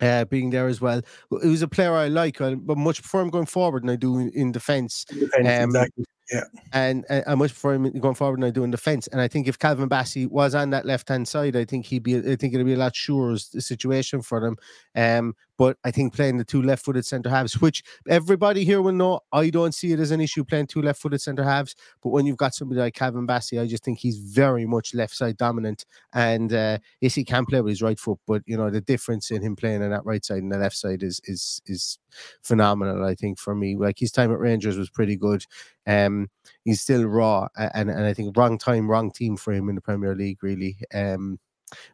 uh, 0.00 0.24
being 0.26 0.50
there 0.50 0.68
as 0.68 0.80
well. 0.80 1.02
He 1.42 1.48
was 1.48 1.62
a 1.62 1.68
player 1.68 1.94
I 1.94 2.08
like, 2.08 2.38
but 2.38 2.78
much 2.78 3.02
prefer 3.02 3.20
him 3.22 3.30
going 3.30 3.46
forward 3.46 3.82
than 3.82 3.90
I 3.90 3.96
do 3.96 4.18
in, 4.18 4.30
in 4.30 4.52
defence. 4.52 5.04
Defence, 5.04 5.34
Um, 5.36 5.70
exactly. 5.70 6.04
Yeah. 6.30 6.44
And 6.74 7.06
I 7.26 7.34
much 7.34 7.52
prefer 7.52 7.74
him 7.74 7.90
going 8.00 8.14
forward 8.14 8.40
than 8.40 8.48
I 8.48 8.50
do 8.50 8.62
in 8.62 8.70
defence. 8.70 9.06
And 9.06 9.20
I 9.20 9.28
think 9.28 9.48
if 9.48 9.58
Calvin 9.58 9.88
Bassey 9.88 10.28
was 10.28 10.54
on 10.54 10.70
that 10.70 10.84
left 10.84 11.08
hand 11.08 11.26
side, 11.26 11.56
I 11.56 11.64
think 11.64 11.86
he'd 11.86 12.02
be. 12.02 12.18
I 12.18 12.36
think 12.36 12.52
it'd 12.52 12.66
be 12.66 12.74
a 12.74 12.78
lot 12.78 12.94
surer 12.94 13.38
situation 13.38 14.20
for 14.20 14.40
them. 14.40 14.56
Um, 14.94 15.34
but 15.58 15.76
I 15.84 15.90
think 15.90 16.14
playing 16.14 16.38
the 16.38 16.44
two 16.44 16.62
left 16.62 16.84
footed 16.84 17.04
centre 17.04 17.28
halves, 17.28 17.60
which 17.60 17.82
everybody 18.08 18.64
here 18.64 18.80
will 18.80 18.92
know, 18.92 19.20
I 19.32 19.50
don't 19.50 19.74
see 19.74 19.92
it 19.92 19.98
as 19.98 20.12
an 20.12 20.20
issue 20.20 20.44
playing 20.44 20.68
two 20.68 20.80
left 20.80 21.02
footed 21.02 21.20
centre 21.20 21.42
halves. 21.42 21.74
But 22.00 22.10
when 22.10 22.24
you've 22.24 22.36
got 22.36 22.54
somebody 22.54 22.80
like 22.80 22.94
Calvin 22.94 23.26
Bassey, 23.26 23.60
I 23.60 23.66
just 23.66 23.84
think 23.84 23.98
he's 23.98 24.18
very 24.18 24.64
much 24.64 24.94
left 24.94 25.14
side 25.14 25.36
dominant. 25.36 25.84
And 26.14 26.52
uh, 26.52 26.78
yes, 27.00 27.16
he 27.16 27.24
can 27.24 27.44
play 27.44 27.60
with 27.60 27.72
his 27.72 27.82
right 27.82 27.98
foot, 27.98 28.20
but 28.26 28.42
you 28.46 28.56
know 28.56 28.70
the 28.70 28.80
difference 28.80 29.30
in 29.32 29.42
him 29.42 29.56
playing 29.56 29.82
on 29.82 29.90
that 29.90 30.06
right 30.06 30.24
side 30.24 30.42
and 30.42 30.52
the 30.52 30.58
left 30.58 30.76
side 30.76 31.02
is 31.02 31.20
is 31.24 31.60
is 31.66 31.98
phenomenal. 32.42 33.04
I 33.04 33.16
think 33.16 33.38
for 33.38 33.54
me, 33.54 33.76
like 33.76 33.98
his 33.98 34.12
time 34.12 34.32
at 34.32 34.38
Rangers 34.38 34.78
was 34.78 34.90
pretty 34.90 35.16
good. 35.16 35.44
Um, 35.86 36.30
he's 36.64 36.80
still 36.80 37.04
raw, 37.04 37.48
and 37.56 37.90
and 37.90 38.04
I 38.04 38.14
think 38.14 38.36
wrong 38.36 38.58
time, 38.58 38.88
wrong 38.88 39.10
team 39.10 39.36
for 39.36 39.52
him 39.52 39.68
in 39.68 39.74
the 39.74 39.80
Premier 39.80 40.14
League, 40.14 40.42
really. 40.42 40.78
Um, 40.94 41.40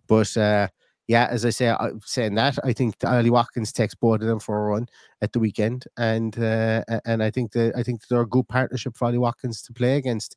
but 0.06 0.36
uh, 0.36 0.68
yeah, 1.08 1.28
as 1.30 1.44
I 1.44 1.50
say, 1.50 1.70
I, 1.70 1.90
saying 2.04 2.34
that, 2.36 2.58
I 2.64 2.72
think 2.72 2.96
Ollie 3.04 3.30
Watkins 3.30 3.72
takes 3.72 3.94
both 3.94 4.22
of 4.22 4.26
them 4.28 4.40
for 4.40 4.58
a 4.58 4.70
run 4.72 4.86
at 5.22 5.32
the 5.32 5.40
weekend, 5.40 5.84
and 5.98 6.38
uh, 6.38 6.84
and 7.04 7.22
I 7.22 7.30
think 7.30 7.52
that 7.52 7.74
I 7.76 7.82
think 7.82 8.08
they're 8.08 8.22
a 8.22 8.26
good 8.28 8.48
partnership 8.48 8.96
for 8.96 9.06
Ollie 9.06 9.18
Watkins 9.18 9.62
to 9.62 9.72
play 9.74 9.96
against. 9.98 10.36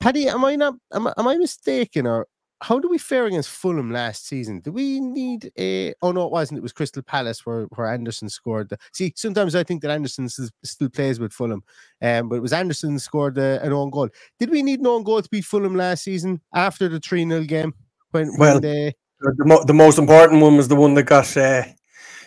Paddy, 0.00 0.28
am 0.28 0.44
I 0.44 0.56
not 0.56 0.74
am, 0.94 1.06
I- 1.08 1.14
am 1.18 1.28
I 1.28 1.36
mistaken 1.36 2.06
or 2.06 2.26
how 2.62 2.78
do 2.80 2.88
we 2.88 2.98
fare 2.98 3.26
against 3.26 3.50
Fulham 3.50 3.92
last 3.92 4.26
season? 4.26 4.60
Do 4.60 4.72
we 4.72 5.00
need 5.00 5.52
a? 5.58 5.94
Oh 6.02 6.12
no, 6.12 6.26
it 6.26 6.32
wasn't. 6.32 6.58
It 6.58 6.62
was 6.62 6.72
Crystal 6.72 7.02
Palace 7.02 7.46
where 7.46 7.64
where 7.76 7.88
Andersen 7.92 8.28
scored. 8.30 8.70
The, 8.70 8.78
see, 8.92 9.12
sometimes 9.16 9.54
I 9.54 9.64
think 9.64 9.82
that 9.82 9.90
Andersen 9.92 10.28
still 10.64 10.88
plays 10.90 11.20
with 11.20 11.32
Fulham, 11.34 11.62
um, 12.02 12.28
but 12.30 12.36
it 12.36 12.42
was 12.42 12.52
Andersen 12.54 12.98
scored 12.98 13.36
the, 13.36 13.60
an 13.62 13.72
own 13.72 13.90
goal. 13.90 14.08
Did 14.40 14.50
we 14.50 14.62
need 14.62 14.80
an 14.80 14.86
own 14.88 15.04
goal 15.04 15.22
to 15.22 15.28
beat 15.30 15.44
Fulham 15.44 15.76
last 15.76 16.04
season 16.04 16.40
after 16.54 16.88
the 16.88 17.00
three 17.00 17.28
0 17.28 17.44
game 17.44 17.74
when 18.12 18.36
Well, 18.38 18.60
when 18.60 18.62
they? 18.62 18.94
The, 19.22 19.44
mo- 19.44 19.64
the 19.64 19.74
most 19.74 19.98
important 19.98 20.40
one 20.42 20.56
was 20.56 20.68
the 20.68 20.76
one 20.76 20.94
that 20.94 21.04
got 21.04 21.36
uh, 21.36 21.62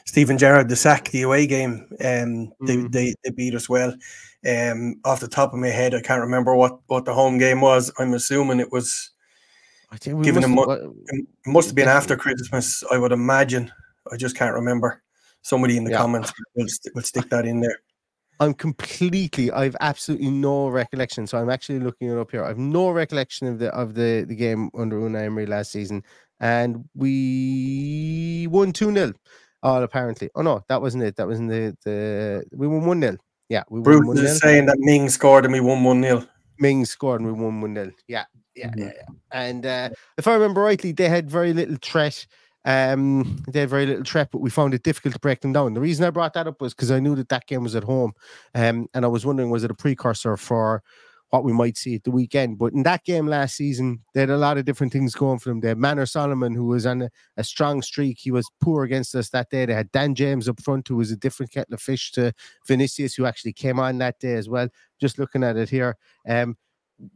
Steven 0.06 0.38
Gerrard 0.38 0.70
the 0.70 0.76
sack, 0.76 1.10
the 1.10 1.24
away 1.24 1.48
game. 1.48 1.88
Um, 2.04 2.52
they, 2.66 2.78
Mm. 2.78 2.92
they 2.92 3.16
they 3.24 3.32
beat 3.32 3.56
us 3.56 3.68
well. 3.70 3.96
Um, 4.48 4.96
off 5.04 5.20
the 5.20 5.28
top 5.28 5.54
of 5.54 5.60
my 5.60 5.70
head, 5.70 5.96
I 5.96 6.02
can't 6.02 6.22
remember 6.22 6.56
what 6.56 6.80
what 6.88 7.06
the 7.06 7.14
home 7.14 7.38
game 7.38 7.62
was. 7.62 7.92
I'm 8.00 8.14
assuming 8.14 8.60
it 8.60 8.72
was. 8.72 9.12
I 9.92 9.98
think 9.98 10.24
given 10.24 10.42
must 10.56 10.70
him 10.70 10.80
have- 10.86 10.94
It 11.08 11.26
must 11.48 11.68
have 11.70 11.76
been 11.76 11.88
after. 11.88 12.16
Christmas, 12.18 12.84
I 12.92 12.98
would 12.98 13.12
imagine. 13.12 13.72
I 14.12 14.18
just 14.18 14.36
can't 14.36 14.54
remember. 14.56 15.02
Somebody 15.42 15.78
in 15.78 15.84
the 15.84 15.92
Yeah. 15.92 15.98
comments 16.00 16.32
will, 16.56 16.66
will 16.96 17.04
stick 17.04 17.30
that 17.30 17.46
in 17.46 17.62
there. 17.62 17.78
I'm 18.40 18.54
completely. 18.54 19.50
I've 19.52 19.78
absolutely 19.80 20.30
no 20.30 20.68
recollection. 20.68 21.26
So 21.28 21.38
I'm 21.38 21.50
actually 21.50 21.80
looking 21.80 22.10
it 22.10 22.18
up 22.18 22.32
here. 22.32 22.44
I've 22.44 22.58
no 22.58 22.90
recollection 22.90 23.48
of 23.48 23.60
the 23.60 23.70
of 23.70 23.94
the 23.96 24.26
the 24.28 24.36
game 24.36 24.70
under 24.78 24.98
Unai 25.00 25.24
Emery 25.26 25.46
last 25.46 25.72
season, 25.72 26.04
and 26.40 26.86
we 26.96 28.48
won 28.50 28.72
two 28.72 28.94
0 28.94 29.14
All 29.64 29.84
apparently. 29.84 30.30
Oh 30.36 30.42
no, 30.42 30.64
that 30.70 30.82
wasn't 30.82 31.04
it. 31.04 31.16
That 31.16 31.28
was 31.28 31.40
in 31.40 31.48
the 31.48 31.76
the. 31.84 32.46
We 32.56 32.68
won 32.68 32.86
one 32.86 33.02
0 33.02 33.18
Yeah, 33.50 33.64
we 33.70 33.80
won 33.80 33.84
Bruce 33.84 34.18
0 34.18 34.28
is 34.28 34.40
saying 34.40 34.66
that 34.68 34.78
Ming 34.80 35.10
scored 35.10 35.46
and 35.46 35.54
we 35.54 35.60
won 35.60 35.84
1 35.84 36.02
0. 36.02 36.24
Ming 36.60 36.86
scored 36.86 37.22
and 37.22 37.28
we 37.28 37.42
won 37.42 37.62
1 37.62 37.76
0. 37.76 37.92
Yeah, 38.08 38.26
yeah, 38.56 38.70
Mhm. 38.70 38.80
yeah, 38.80 38.92
yeah. 38.96 39.16
And 39.32 39.66
uh, 39.66 39.90
if 40.18 40.28
I 40.28 40.34
remember 40.34 40.62
rightly, 40.62 40.92
they 40.92 41.10
had 41.10 41.30
very 41.30 41.54
little 41.54 41.78
threat. 41.82 42.26
Um, 42.68 43.44
they 43.48 43.60
had 43.60 43.70
very 43.70 43.86
little 43.86 44.04
threat, 44.04 44.30
but 44.32 44.40
we 44.40 44.50
found 44.50 44.74
it 44.74 44.82
difficult 44.82 45.14
to 45.14 45.20
break 45.20 45.42
them 45.42 45.54
down. 45.54 45.76
The 45.76 45.82
reason 45.82 46.04
I 46.04 46.10
brought 46.10 46.34
that 46.34 46.48
up 46.48 46.62
was 46.62 46.74
because 46.74 46.90
I 46.90 47.00
knew 47.00 47.16
that 47.16 47.30
that 47.30 47.46
game 47.46 47.62
was 47.62 47.76
at 47.76 47.84
home, 47.84 48.14
um, 48.56 48.88
and 48.96 49.06
I 49.06 49.08
was 49.08 49.24
wondering 49.24 49.52
was 49.52 49.64
it 49.64 49.70
a 49.70 49.76
precursor 49.76 50.36
for 50.36 50.82
what 51.30 51.44
we 51.44 51.54
might 51.54 51.78
see 51.78 51.96
at 51.96 52.04
the 52.04 52.12
weekend? 52.12 52.58
But 52.58 52.74
in 52.74 52.84
that 52.84 53.04
game 53.04 53.28
last 53.28 53.56
season, 53.56 54.00
they 54.14 54.22
had 54.22 54.30
a 54.30 54.38
lot 54.38 54.58
of 54.58 54.66
different 54.66 54.94
things 54.94 55.16
going 55.16 55.40
for 55.40 55.50
them. 55.50 55.60
They 55.60 55.70
had 55.70 55.78
Manor 55.78 56.06
Solomon, 56.06 56.54
who 56.54 56.66
was 56.66 56.86
on 56.86 57.04
a, 57.04 57.10
a 57.38 57.44
strong 57.44 57.82
streak. 57.82 58.18
He 58.20 58.32
was 58.32 58.50
poor 58.62 58.84
against 58.84 59.16
us 59.16 59.30
that 59.30 59.50
day. 59.50 59.66
They 59.66 59.74
had 59.74 59.92
Dan 59.92 60.16
James 60.16 60.48
up 60.48 60.62
front, 60.62 60.88
who 60.88 60.98
was 60.98 61.12
a 61.12 61.18
different 61.18 61.52
kettle 61.52 61.74
of 61.74 61.82
fish 61.82 62.12
to 62.14 62.34
Vinicius, 62.68 63.16
who 63.16 63.26
actually 63.26 63.54
came 63.54 63.80
on 63.80 63.98
that 64.00 64.20
day 64.20 64.34
as 64.34 64.50
well. 64.50 64.70
Just 65.00 65.20
looking 65.20 65.44
at 65.44 65.58
it 65.58 65.70
here, 65.70 65.98
um, 66.28 66.58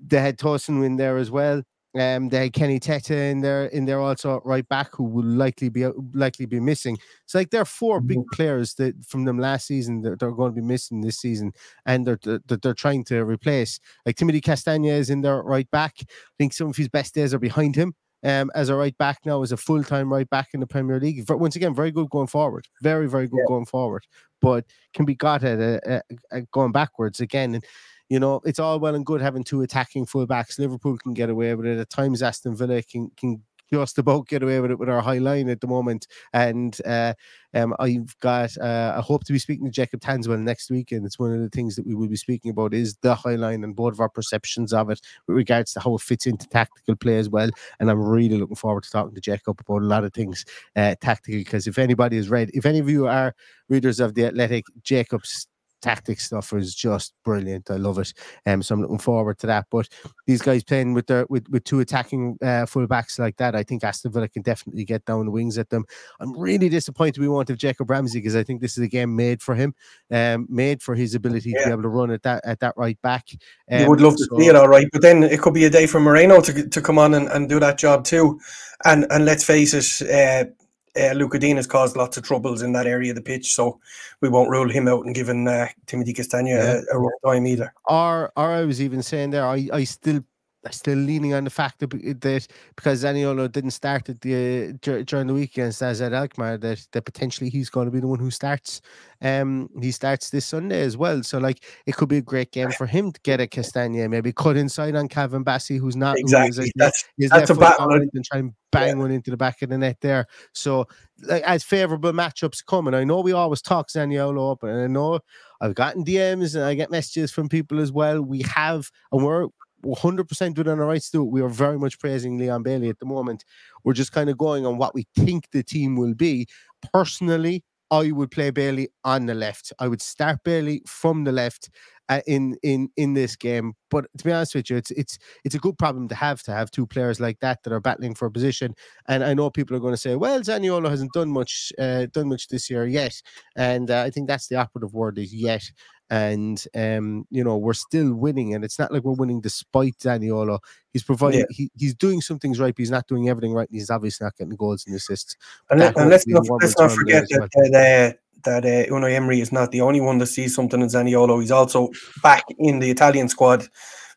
they 0.06 0.20
had 0.20 0.38
Tosin 0.38 0.86
in 0.86 0.98
there 0.98 1.18
as 1.18 1.32
well. 1.32 1.63
Um, 1.98 2.29
they 2.29 2.43
had 2.43 2.53
Kenny 2.53 2.79
Tete 2.79 3.10
in 3.10 3.41
there, 3.41 3.65
in 3.65 3.86
there 3.86 4.00
also 4.00 4.41
right 4.46 4.67
back, 4.67 4.93
who 4.93 5.03
will 5.03 5.25
likely 5.25 5.69
be 5.69 5.88
likely 6.13 6.46
be 6.46 6.60
missing. 6.60 7.00
It's 7.24 7.34
like 7.34 7.50
there 7.50 7.62
are 7.62 7.65
four 7.65 8.00
big 8.00 8.19
players 8.31 8.75
that 8.75 9.03
from 9.03 9.25
them 9.25 9.39
last 9.39 9.65
season 9.65 10.01
that 10.01 10.19
they're 10.19 10.31
going 10.31 10.53
to 10.53 10.62
be 10.62 10.65
missing 10.65 11.01
this 11.01 11.17
season, 11.17 11.51
and 11.88 12.05
they're 12.05 12.19
that 12.24 12.62
they're, 12.62 12.74
trying 12.75 13.03
to 13.05 13.25
replace. 13.25 13.79
Like 14.05 14.17
Timothy 14.17 14.39
Castagne 14.39 14.91
is 14.91 15.10
in 15.10 15.22
there 15.22 15.41
right 15.41 15.69
back. 15.72 15.96
I 16.01 16.05
think 16.38 16.53
some 16.53 16.67
of 16.67 16.75
his 16.77 16.89
best 16.89 17.15
days 17.15 17.34
are 17.34 17.39
behind 17.39 17.75
him. 17.75 17.96
Um, 18.22 18.51
as 18.53 18.67
a 18.67 18.75
right 18.75 18.98
back 18.98 19.19
now, 19.25 19.41
as 19.41 19.53
a 19.53 19.58
full 19.58 19.84
time 19.84 20.12
right 20.12 20.29
back 20.29 20.50
in 20.53 20.60
the 20.60 20.67
Premier 20.67 21.00
League. 21.00 21.24
Once 21.29 21.55
again, 21.55 21.74
very 21.74 21.89
good 21.89 22.10
going 22.10 22.27
forward, 22.27 22.67
very 22.81 23.08
very 23.10 23.27
good 23.27 23.46
going 23.48 23.65
forward, 23.65 24.05
but 24.41 24.65
can 24.93 25.05
be 25.05 25.15
got 25.15 25.43
at 25.43 25.60
a, 25.60 26.03
a, 26.31 26.38
a 26.38 26.41
going 26.51 26.74
backwards 26.74 27.19
again. 27.19 27.55
And 27.55 27.65
you 28.10 28.20
know, 28.20 28.42
it's 28.44 28.60
all 28.60 28.80
well 28.80 28.96
and 28.96 29.06
good 29.06 29.22
having 29.22 29.44
two 29.44 29.62
attacking 29.62 30.06
fullbacks. 30.06 30.60
Liverpool 30.60 30.98
can 30.98 31.13
get 31.13 31.30
away 31.30 31.54
with 31.56 31.68
it. 31.68 31.80
At 31.80 31.89
times, 31.89 32.22
Aston 32.22 32.56
Villa 32.56 32.82
can 32.82 33.12
can 33.16 33.44
just 33.72 33.98
about 33.98 34.28
get 34.28 34.44
away 34.44 34.60
with 34.60 34.72
it 34.72 34.80
with 34.80 34.89
our 34.89 35.01
high 35.01 35.18
line 35.18 35.50
at 35.50 35.62
the 35.62 35.68
moment. 35.68 36.08
And 36.34 36.75
uh, 36.86 37.13
um, 37.54 37.75
I've 37.80 38.18
got, 38.20 38.58
uh, 38.58 38.96
I 38.98 39.01
hope 39.01 39.24
to 39.25 39.34
be 39.34 39.39
speaking 39.39 39.66
to 39.66 39.72
Jacob 39.72 40.01
Tanswell 40.01 40.39
next 40.39 40.70
week. 40.72 40.92
And 40.92 41.06
it's 41.06 41.20
one 41.20 41.34
of 41.34 41.39
the 41.39 41.50
things 41.50 41.75
that 41.75 41.86
we 41.86 41.96
will 41.96 42.08
be 42.08 42.16
speaking 42.16 42.51
about 42.51 42.74
is 42.74 42.96
the 43.01 43.16
high 43.16 43.36
line 43.36 43.63
and 43.63 43.75
both 43.75 43.94
of 43.94 44.00
our 44.00 44.10
perceptions 44.10 44.74
of 44.74 44.89
it 44.89 45.01
with 45.28 45.38
regards 45.38 45.74
to 45.74 45.80
how 45.80 45.96
it 45.96 46.01
fits 46.01 46.25
into 46.25 46.48
tactical 46.48 46.96
play 46.96 47.18
as 47.18 47.30
well. 47.30 47.50
And 47.80 47.89
I'm 47.89 48.01
really 48.01 48.38
looking 48.38 48.56
forward 48.56 48.84
to 48.84 48.89
talking 48.89 49.16
to 49.16 49.22
Jacob 49.22 49.60
about 49.60 49.82
a 49.82 49.86
lot 49.86 50.04
of 50.04 50.13
things 50.13 50.46
uh, 50.75 50.96
tactical. 51.01 51.39
Because 51.39 51.68
if 51.68 51.78
anybody 51.78 52.18
has 52.18 52.30
read, 52.30 52.51
if 52.54 52.66
any 52.66 52.80
of 52.80 52.89
you 52.89 53.08
are 53.08 53.36
readers 53.68 54.00
of 54.00 54.16
the 54.16 54.25
Athletic, 54.25 54.66
Jacob's 54.84 55.48
tactic 55.82 56.20
stuff 56.20 56.54
is 56.54 56.76
just 56.76 57.14
brilliant. 57.24 57.70
I 57.72 57.76
love 57.76 57.98
it. 58.00 58.14
Um, 58.46 58.62
so 58.62 58.76
I'm 58.76 58.82
looking 58.82 58.98
forward 59.00 59.38
to 59.40 59.48
that. 59.48 59.66
But 59.72 59.88
these 60.28 60.42
guys 60.42 60.64
playing 60.64 60.94
with 60.94 61.08
their 61.08 61.26
with, 61.30 61.48
with 61.50 61.64
two 61.64 61.80
attacking 61.80 62.38
uh, 62.42 62.66
fullbacks 62.66 63.20
like 63.20 63.38
that, 63.38 63.56
I 63.56 63.64
think 63.64 63.84
Aston 63.84 64.12
Villa 64.12 64.28
can 64.28 64.42
definitely 64.42 64.86
get 64.86 65.06
down 65.06 65.26
the 65.26 65.32
wings 65.32 65.58
at 65.58 65.70
them. 65.70 65.86
I'm 66.20 66.38
really 66.38 66.70
disappointed 66.70 67.20
we 67.20 67.28
won't 67.28 67.48
have 67.50 67.58
Jacob 67.58 67.90
Ramsey 67.90 68.20
because 68.20 68.36
I 68.36 68.44
think 68.44 68.62
this 68.62 68.78
is 68.78 68.84
a 68.84 68.88
game 68.88 69.16
made 69.16 69.42
for 69.42 69.56
him, 69.56 69.74
um, 70.12 70.48
made 70.50 70.82
for 70.82 70.96
his 70.96 71.16
ability 71.16 71.54
to 71.54 71.64
be 71.66 71.72
able 71.72 71.84
to 71.84 71.90
run 71.90 72.12
at 72.12 72.24
that 72.24 72.42
at 72.46 72.60
that 72.60 72.74
right 72.78 73.00
back. 73.02 73.26
you 73.32 73.88
would 73.90 74.00
Um, 74.00 74.06
love 74.06 74.16
to 74.18 74.26
so- 74.26 74.38
see 74.40 74.48
it, 74.48 74.56
all 74.56 74.68
right. 74.68 74.88
But 74.92 75.02
then 75.02 75.24
it 75.24 75.42
could 75.42 75.54
be 75.54 75.66
a 75.66 75.70
day 75.70 75.88
for 75.88 76.00
Moreno 76.00 76.42
to 76.42 76.68
to 76.68 76.82
come 76.82 77.00
on 77.00 77.14
and, 77.14 77.28
and 77.30 77.48
do 77.50 77.60
that 77.60 77.78
job 77.78 78.04
too. 78.04 78.40
And 78.86 79.06
and 79.10 79.26
let's 79.26 79.44
face 79.44 79.74
it, 79.74 80.10
uh, 80.10 80.50
uh, 81.00 81.12
Lucas 81.13 81.39
Digne 81.39 81.58
has 81.58 81.67
caused 81.67 81.98
lots 81.98 82.17
of 82.17 82.24
troubles 82.24 82.62
in 82.62 82.72
that 82.74 82.88
area 82.88 83.12
of 83.12 83.15
the 83.15 83.22
pitch, 83.22 83.53
so 83.53 83.79
we 84.22 84.29
won't 84.29 84.50
rule 84.50 84.69
him 84.69 84.88
out 84.88 85.05
and 85.05 85.13
giving 85.15 85.48
uh, 85.48 85.67
Timothy 85.86 86.13
Castagne 86.13 86.48
Yeah. 86.48 86.81
a, 86.91 86.96
a 86.96 87.00
rough 87.00 87.12
time 87.25 87.46
either. 87.48 87.74
Or, 87.86 88.31
or 88.36 88.51
I 88.51 88.63
was 88.65 88.81
even 88.81 89.03
saying 89.03 89.31
there, 89.31 89.46
I, 89.46 89.69
I 89.74 89.84
still 89.84 90.24
still 90.72 90.98
leaning 90.98 91.34
on 91.34 91.44
the 91.46 91.50
fact 91.50 91.80
that, 91.80 91.89
that 91.89 92.48
because 92.75 93.04
Zaniolo 93.04 93.51
didn't 93.51 93.72
start 93.72 94.10
at 94.10 94.22
the 94.22 94.70
uh, 94.70 95.04
during 95.06 95.28
the 95.28 95.34
weekend 95.34 95.70
against 95.70 96.01
at 96.01 96.13
Alkmaar, 96.13 96.58
that, 96.58 96.86
that 96.92 97.04
potentially 97.04 97.50
he's 97.50 97.70
going 97.70 97.86
to 97.86 97.92
be 97.92 98.00
the 98.00 98.08
one 98.08 98.20
who 98.20 98.32
starts. 98.32 98.82
Um, 99.22 99.70
he 99.82 99.92
starts 99.92 100.30
this 100.30 100.46
Sunday 100.46 100.82
as 100.82 100.98
well. 100.98 101.24
So 101.24 101.38
like 101.38 101.63
it 101.86 101.96
could 101.96 102.10
be 102.10 102.18
a 102.18 102.22
great 102.22 102.51
game 102.51 102.72
for 102.72 102.86
him 102.86 103.12
to 103.12 103.20
get 103.22 103.42
a 103.42 103.48
Castagne, 103.48 104.10
maybe 104.10 104.32
cut 104.32 104.58
inside 104.58 104.96
on 104.96 105.08
Calvin 105.08 105.44
Bassey, 105.44 105.80
who's 105.80 105.96
not 105.96 106.18
exactly. 106.18 106.66
Who's, 106.66 106.72
that's 106.75 107.04
that's 107.30 107.50
a 107.50 107.56
battle 107.56 107.92
and 107.92 108.25
try 108.25 108.39
and 108.39 108.54
bang 108.72 108.89
yeah. 108.89 109.01
one 109.01 109.12
into 109.12 109.32
the 109.32 109.38
back 109.38 109.62
of 109.62 109.70
the 109.70 109.78
net 109.78 109.98
there. 110.01 110.28
So 110.54 110.88
like, 111.24 111.44
as 111.44 111.63
favourable 111.63 112.12
matchups 112.12 112.66
come, 112.66 112.88
and 112.88 112.96
I 112.96 113.04
know 113.04 113.22
we 113.22 113.32
always 113.32 113.62
talk 113.62 113.89
Zaniolo 113.89 114.51
up, 114.51 114.63
and 114.63 114.80
I 114.80 114.88
know 114.88 115.20
I've 115.62 115.75
gotten 115.75 116.06
DMs 116.06 116.56
and 116.56 116.63
I 116.63 116.74
get 116.75 116.92
messages 116.92 117.32
from 117.32 117.50
people 117.50 117.80
as 117.80 117.92
well. 117.92 118.22
We 118.22 118.42
have, 118.44 118.89
and 119.12 119.24
we're 119.24 119.48
100% 119.84 120.58
within 120.58 120.80
our 120.80 120.86
rights 120.86 121.10
to 121.12 121.22
it. 121.22 121.32
We 121.32 121.42
are 121.42 121.50
very 121.50 121.80
much 121.80 122.00
praising 122.00 122.38
Leon 122.38 122.64
Bailey 122.64 122.90
at 122.90 123.00
the 123.00 123.06
moment. 123.06 123.46
We're 123.84 123.94
just 123.94 124.12
kind 124.12 124.30
of 124.30 124.38
going 124.38 124.66
on 124.66 124.78
what 124.78 124.94
we 124.94 125.08
think 125.16 125.50
the 125.52 125.64
team 125.64 125.96
will 125.96 126.14
be. 126.14 126.48
Personally, 126.94 127.64
I 127.92 128.12
would 128.12 128.32
play 128.32 128.52
Bailey 128.52 128.90
on 129.04 129.26
the 129.26 129.34
left. 129.34 129.74
I 129.80 129.88
would 129.88 130.02
start 130.02 130.44
Bailey 130.44 130.84
from 130.86 131.24
the 131.24 131.32
left 131.32 131.70
uh, 132.08 132.22
in 132.28 132.58
in 132.62 132.90
in 132.98 133.14
this 133.14 133.36
game. 133.36 133.74
But 133.90 134.06
to 134.18 134.24
be 134.24 134.32
honest 134.32 134.56
with 134.56 134.70
you, 134.70 134.78
it's 134.78 134.92
it's 134.92 135.18
it's 135.44 135.56
a 135.56 135.60
good 135.60 135.78
problem 135.78 136.08
to 136.10 136.16
have 136.16 136.44
to 136.44 136.52
have 136.52 136.70
two 136.70 136.86
players 136.86 137.20
like 137.20 137.40
that 137.40 137.64
that 137.64 137.74
are 137.74 137.80
battling 137.80 138.16
for 138.16 138.28
a 138.28 138.32
position. 138.32 138.76
And 139.08 139.24
I 139.24 139.34
know 139.34 139.50
people 139.50 139.76
are 139.76 139.80
going 139.80 139.94
to 139.94 139.98
say, 139.98 140.16
"Well, 140.16 140.40
Zaniolo 140.42 140.90
hasn't 140.90 141.14
done 141.14 141.32
much 141.32 141.72
uh, 141.80 142.08
done 142.12 142.30
much 142.30 142.48
this 142.50 142.70
year 142.70 142.86
yet," 142.86 143.22
and 143.56 143.90
uh, 143.90 144.02
I 144.02 144.10
think 144.12 144.28
that's 144.28 144.48
the 144.48 144.58
operative 144.58 144.94
word 144.94 145.18
is 145.18 145.34
yet 145.34 145.64
and 146.10 146.66
um, 146.75 147.25
you 147.30 147.44
know 147.44 147.58
we're 147.58 147.74
still 147.74 148.13
winning, 148.13 148.54
and 148.54 148.63
it's 148.63 148.80
not 148.80 148.92
like 148.92 149.04
we're 149.04 149.13
winning 149.13 149.42
despite 149.42 149.98
Zaniolo. 150.00 150.60
He's 150.92 151.04
providing, 151.04 151.42
yeah. 151.42 151.46
he, 151.51 151.72
he's 151.78 151.94
doing 151.94 152.20
some 152.22 152.39
things 152.39 152.60
right, 152.60 152.74
but 152.74 152.80
he's 152.80 152.92
not 152.92 153.08
doing 153.08 153.30
everything 153.30 153.54
right, 153.54 153.70
and 153.70 153.75
he's 153.75 153.89
obviously 153.89 154.25
not 154.25 154.36
getting 154.38 154.56
goals 154.56 154.86
and 154.88 154.96
assists. 154.96 155.36
And, 155.70 155.80
let, 155.80 155.96
and 155.98 156.10
let's 156.10 156.25
not, 156.25 156.48
let's 156.62 156.78
not 156.78 156.92
forget 156.92 157.25
that 157.30 157.39
well. 157.39 157.72
that, 157.72 158.16
uh, 158.16 158.18
that 158.44 158.66
uh, 158.66 158.92
Unai 158.92 159.13
Emery 159.13 159.39
is 159.39 159.51
not 159.51 159.72
the 159.72 159.82
only 159.82 160.01
one 160.01 160.18
that 160.18 160.28
sees 160.28 160.56
something 160.56 160.82
in 160.82 160.88
Zaniolo. 160.88 161.39
He's 161.39 161.51
also 161.51 161.89
back 162.24 162.46
in 162.58 162.80
the 162.80 162.89
Italian 162.89 163.30
squad 163.30 163.68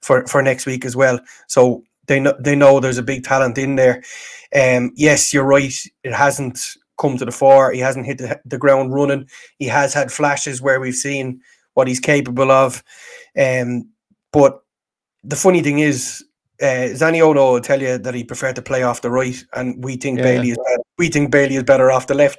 for 0.01 0.27
for 0.27 0.43
next 0.43 0.67
week 0.67 0.85
as 0.85 0.97
well. 0.97 1.21
So 1.49 1.85
they 2.07 2.21
know 2.21 2.35
they 2.41 2.55
know 2.55 2.81
there's 2.81 2.99
a 2.99 3.03
big 3.03 3.25
talent 3.25 3.59
in 3.59 3.77
there. 3.77 4.03
Um, 4.55 4.93
yes, 4.97 5.33
you're 5.33 5.45
right. 5.45 5.75
It 6.05 6.15
hasn't 6.15 6.59
come 6.99 7.17
to 7.19 7.25
the 7.25 7.33
fore. 7.33 7.73
He 7.73 7.81
hasn't 7.81 8.07
hit 8.07 8.19
the, 8.19 8.41
the 8.45 8.59
ground 8.59 8.95
running. 8.95 9.29
He 9.59 9.67
has 9.67 9.93
had 9.93 10.13
flashes 10.13 10.63
where 10.63 10.81
we've 10.81 10.95
seen 10.95 11.41
what 11.75 11.89
he's 11.89 12.01
capable 12.01 12.51
of. 12.51 12.83
Um, 13.39 13.91
but 14.33 14.63
the 15.25 15.37
funny 15.37 15.63
thing 15.63 15.79
is, 15.79 16.25
uh, 16.61 16.95
Zaniolo 16.95 17.55
will 17.55 17.61
tell 17.61 17.81
you 17.83 17.99
that 17.99 18.15
he 18.15 18.25
preferred 18.25 18.57
to 18.57 18.63
play 18.63 18.83
off 18.83 19.03
the 19.03 19.11
right, 19.11 19.43
and 19.55 19.83
we 19.83 19.97
think 19.97 20.19
yeah. 20.19 20.25
Bailey 20.25 20.51
is 20.51 20.59
better. 20.59 20.83
we 20.99 21.09
think 21.09 21.31
Bailey 21.31 21.57
is 21.57 21.65
better 21.65 21.91
off 21.91 22.07
the 22.07 22.15
left. 22.15 22.39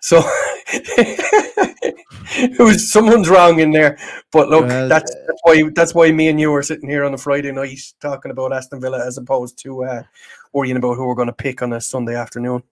So 0.00 0.22
it 0.72 2.58
was 2.58 2.90
someone's 2.90 3.28
wrong 3.28 3.60
in 3.60 3.72
there. 3.72 3.98
But 4.32 4.48
look, 4.48 4.66
well, 4.66 4.88
that's, 4.88 5.14
that's 5.14 5.40
why 5.42 5.62
that's 5.74 5.94
why 5.94 6.12
me 6.12 6.28
and 6.28 6.40
you 6.40 6.54
are 6.54 6.62
sitting 6.62 6.88
here 6.88 7.04
on 7.04 7.12
a 7.12 7.18
Friday 7.18 7.52
night 7.52 7.80
talking 8.00 8.30
about 8.30 8.54
Aston 8.54 8.80
Villa 8.80 9.04
as 9.06 9.18
opposed 9.18 9.58
to 9.64 9.84
uh, 9.84 10.02
worrying 10.52 10.76
about 10.76 10.94
who 10.94 11.06
we're 11.06 11.14
going 11.14 11.26
to 11.26 11.32
pick 11.32 11.60
on 11.60 11.72
a 11.74 11.80
Sunday 11.80 12.14
afternoon. 12.14 12.62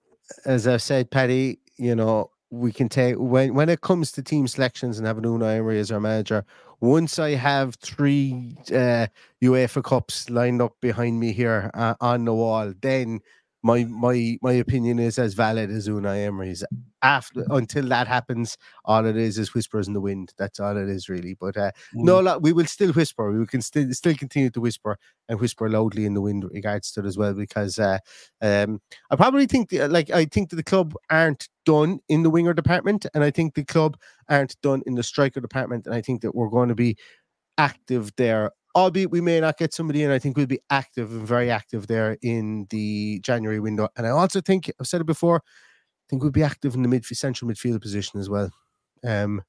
As 0.44 0.66
I've 0.66 0.82
said, 0.82 1.10
Paddy, 1.10 1.60
you 1.76 1.94
know 1.94 2.30
we 2.50 2.72
can 2.72 2.88
take 2.88 3.16
when 3.16 3.54
when 3.54 3.68
it 3.68 3.80
comes 3.80 4.12
to 4.12 4.22
team 4.22 4.46
selections 4.46 4.98
and 4.98 5.06
having 5.06 5.24
Unai 5.24 5.58
Emery 5.58 5.78
as 5.78 5.90
our 5.90 6.00
manager. 6.00 6.44
Once 6.80 7.18
I 7.18 7.30
have 7.30 7.74
three 7.76 8.56
uh, 8.68 9.06
UEFA 9.42 9.82
Cups 9.82 10.28
lined 10.28 10.60
up 10.60 10.74
behind 10.80 11.18
me 11.18 11.32
here 11.32 11.70
uh, 11.74 11.94
on 12.00 12.26
the 12.26 12.34
wall, 12.34 12.74
then 12.82 13.20
my 13.66 13.84
my 13.84 14.38
my 14.42 14.52
opinion 14.52 15.00
is 15.00 15.18
as 15.18 15.34
valid 15.34 15.70
as 15.70 15.88
Unai 15.88 16.24
Emery's. 16.24 16.64
After 17.02 17.44
until 17.50 17.86
that 17.88 18.06
happens, 18.06 18.56
all 18.84 19.04
it 19.04 19.16
is 19.16 19.38
is 19.38 19.54
whispers 19.54 19.88
in 19.88 19.92
the 19.92 20.00
wind. 20.00 20.32
That's 20.38 20.60
all 20.60 20.76
it 20.76 20.88
is 20.88 21.08
really. 21.08 21.34
But 21.34 21.56
uh, 21.56 21.72
mm. 21.94 22.04
no, 22.04 22.38
we 22.38 22.52
will 22.52 22.66
still 22.66 22.92
whisper. 22.92 23.30
We 23.32 23.46
can 23.46 23.60
still 23.62 23.92
still 23.92 24.14
continue 24.14 24.50
to 24.50 24.60
whisper 24.60 24.98
and 25.28 25.40
whisper 25.40 25.68
loudly 25.68 26.04
in 26.04 26.14
the 26.14 26.20
wind 26.20 26.44
regards 26.44 26.92
to 26.92 27.00
it 27.00 27.06
as 27.06 27.18
well. 27.18 27.34
Because 27.34 27.78
uh, 27.78 27.98
um, 28.40 28.80
I 29.10 29.16
probably 29.16 29.46
think 29.46 29.70
the, 29.70 29.88
like 29.88 30.10
I 30.10 30.26
think 30.26 30.50
that 30.50 30.56
the 30.56 30.64
club 30.64 30.94
aren't 31.10 31.48
done 31.64 31.98
in 32.08 32.22
the 32.22 32.30
winger 32.30 32.54
department, 32.54 33.04
and 33.14 33.24
I 33.24 33.32
think 33.32 33.54
the 33.54 33.64
club 33.64 33.96
aren't 34.28 34.60
done 34.62 34.82
in 34.86 34.94
the 34.94 35.02
striker 35.02 35.40
department, 35.40 35.86
and 35.86 35.94
I 35.94 36.00
think 36.00 36.22
that 36.22 36.34
we're 36.34 36.48
going 36.48 36.68
to 36.68 36.76
be 36.76 36.96
active 37.58 38.12
there 38.16 38.52
albeit 38.76 39.10
we 39.10 39.22
may 39.22 39.40
not 39.40 39.56
get 39.56 39.72
somebody 39.72 40.04
in. 40.04 40.10
I 40.10 40.18
think 40.18 40.36
we'll 40.36 40.46
be 40.46 40.60
active 40.70 41.10
and 41.10 41.26
very 41.26 41.50
active 41.50 41.86
there 41.86 42.18
in 42.22 42.66
the 42.70 43.18
January 43.20 43.58
window. 43.58 43.88
And 43.96 44.06
I 44.06 44.10
also 44.10 44.40
think 44.40 44.70
I've 44.78 44.86
said 44.86 45.00
it 45.00 45.06
before. 45.06 45.38
I 45.38 46.04
think 46.10 46.22
we'll 46.22 46.30
be 46.30 46.42
active 46.42 46.74
in 46.74 46.82
the 46.82 46.88
mid 46.88 47.04
central 47.04 47.50
midfield 47.50 47.80
position 47.80 48.20
as 48.20 48.28
well. 48.28 48.50
Um, 49.02 49.42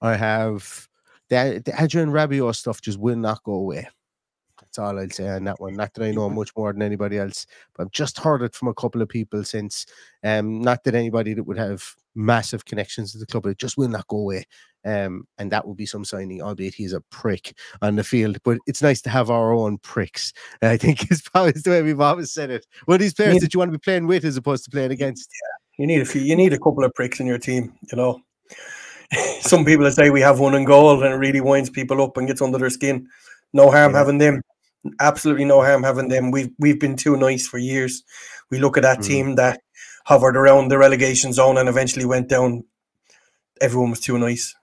I 0.00 0.14
have 0.14 0.88
the, 1.28 1.60
the 1.64 1.82
Adrien 1.82 2.10
Rabiot 2.10 2.54
stuff 2.54 2.80
just 2.80 2.98
will 2.98 3.16
not 3.16 3.42
go 3.42 3.54
away. 3.54 3.88
That's 4.60 4.78
all 4.78 4.98
I'll 4.98 5.10
say 5.10 5.28
on 5.28 5.44
that 5.44 5.60
one. 5.60 5.74
Not 5.74 5.94
that 5.94 6.04
I 6.04 6.10
know 6.12 6.28
much 6.30 6.50
more 6.56 6.72
than 6.72 6.82
anybody 6.82 7.18
else, 7.18 7.46
but 7.74 7.84
I've 7.84 7.92
just 7.92 8.18
heard 8.18 8.42
it 8.42 8.54
from 8.54 8.68
a 8.68 8.74
couple 8.74 9.02
of 9.02 9.08
people 9.08 9.42
since. 9.44 9.86
Um, 10.22 10.60
not 10.60 10.84
that 10.84 10.94
anybody 10.94 11.34
that 11.34 11.44
would 11.44 11.58
have 11.58 11.84
massive 12.14 12.64
connections 12.64 13.12
to 13.12 13.18
the 13.18 13.26
club, 13.26 13.46
it 13.46 13.58
just 13.58 13.76
will 13.76 13.88
not 13.88 14.06
go 14.08 14.18
away. 14.18 14.44
Um, 14.84 15.24
and 15.38 15.50
that 15.50 15.66
would 15.66 15.76
be 15.76 15.86
some 15.86 16.04
signing, 16.04 16.40
albeit 16.40 16.74
he 16.74 16.84
is 16.84 16.92
a 16.92 17.00
prick 17.10 17.56
on 17.82 17.96
the 17.96 18.04
field. 18.04 18.38
But 18.44 18.58
it's 18.66 18.82
nice 18.82 19.02
to 19.02 19.10
have 19.10 19.30
our 19.30 19.52
own 19.52 19.78
pricks. 19.78 20.32
I 20.62 20.76
think 20.76 21.10
is 21.10 21.22
probably 21.22 21.52
the 21.52 21.70
way 21.70 21.82
we've 21.82 22.00
always 22.00 22.32
said 22.32 22.50
it. 22.50 22.66
One 22.86 22.96
of 22.96 23.00
these 23.00 23.14
players 23.14 23.40
that 23.40 23.52
you 23.52 23.58
want 23.58 23.72
to 23.72 23.78
be 23.78 23.82
playing 23.82 24.06
with 24.06 24.24
as 24.24 24.36
opposed 24.36 24.64
to 24.64 24.70
playing 24.70 24.92
against. 24.92 25.28
Yeah. 25.32 25.82
You 25.82 25.86
need 25.86 26.00
a 26.00 26.04
few, 26.04 26.20
you 26.20 26.34
need 26.34 26.52
a 26.52 26.58
couple 26.58 26.84
of 26.84 26.92
pricks 26.94 27.20
in 27.20 27.26
your 27.26 27.38
team, 27.38 27.72
you 27.90 27.96
know. 27.96 28.20
Some 29.40 29.64
people 29.64 29.88
say 29.90 30.10
we 30.10 30.20
have 30.20 30.40
one 30.40 30.54
in 30.54 30.64
goal 30.64 31.02
and 31.02 31.12
it 31.12 31.16
really 31.16 31.40
winds 31.40 31.70
people 31.70 32.02
up 32.02 32.16
and 32.16 32.26
gets 32.26 32.42
under 32.42 32.58
their 32.58 32.70
skin. 32.70 33.08
No 33.52 33.70
harm 33.70 33.92
yeah. 33.92 33.98
having 33.98 34.18
them. 34.18 34.42
Absolutely 35.00 35.44
no 35.44 35.62
harm 35.62 35.82
having 35.82 36.08
them. 36.08 36.30
We've 36.30 36.50
we've 36.58 36.80
been 36.80 36.96
too 36.96 37.16
nice 37.16 37.46
for 37.46 37.58
years. 37.58 38.02
We 38.50 38.58
look 38.58 38.76
at 38.76 38.82
that 38.82 38.98
mm. 38.98 39.06
team 39.06 39.34
that 39.36 39.60
hovered 40.04 40.36
around 40.36 40.68
the 40.68 40.78
relegation 40.78 41.32
zone 41.32 41.58
and 41.58 41.68
eventually 41.68 42.06
went 42.06 42.28
down. 42.28 42.64
Everyone 43.60 43.90
was 43.90 44.00
too 44.00 44.18
nice 44.18 44.54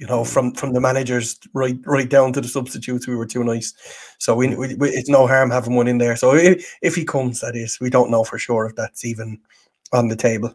you 0.00 0.06
know, 0.06 0.24
from 0.24 0.52
from 0.54 0.72
the 0.72 0.80
managers 0.80 1.38
right 1.52 1.76
right 1.84 2.08
down 2.08 2.32
to 2.32 2.40
the 2.40 2.48
substitutes, 2.48 3.06
we 3.06 3.14
were 3.14 3.26
too 3.26 3.44
nice. 3.44 3.74
So 4.18 4.34
we, 4.34 4.56
we, 4.56 4.74
we 4.74 4.88
it's 4.88 5.10
no 5.10 5.26
harm 5.26 5.50
having 5.50 5.76
one 5.76 5.86
in 5.86 5.98
there. 5.98 6.16
So 6.16 6.34
if, 6.34 6.78
if 6.80 6.94
he 6.94 7.04
comes, 7.04 7.40
that 7.40 7.54
is, 7.54 7.78
we 7.80 7.90
don't 7.90 8.10
know 8.10 8.24
for 8.24 8.38
sure 8.38 8.64
if 8.64 8.74
that's 8.74 9.04
even 9.04 9.38
on 9.92 10.08
the 10.08 10.16
table. 10.16 10.54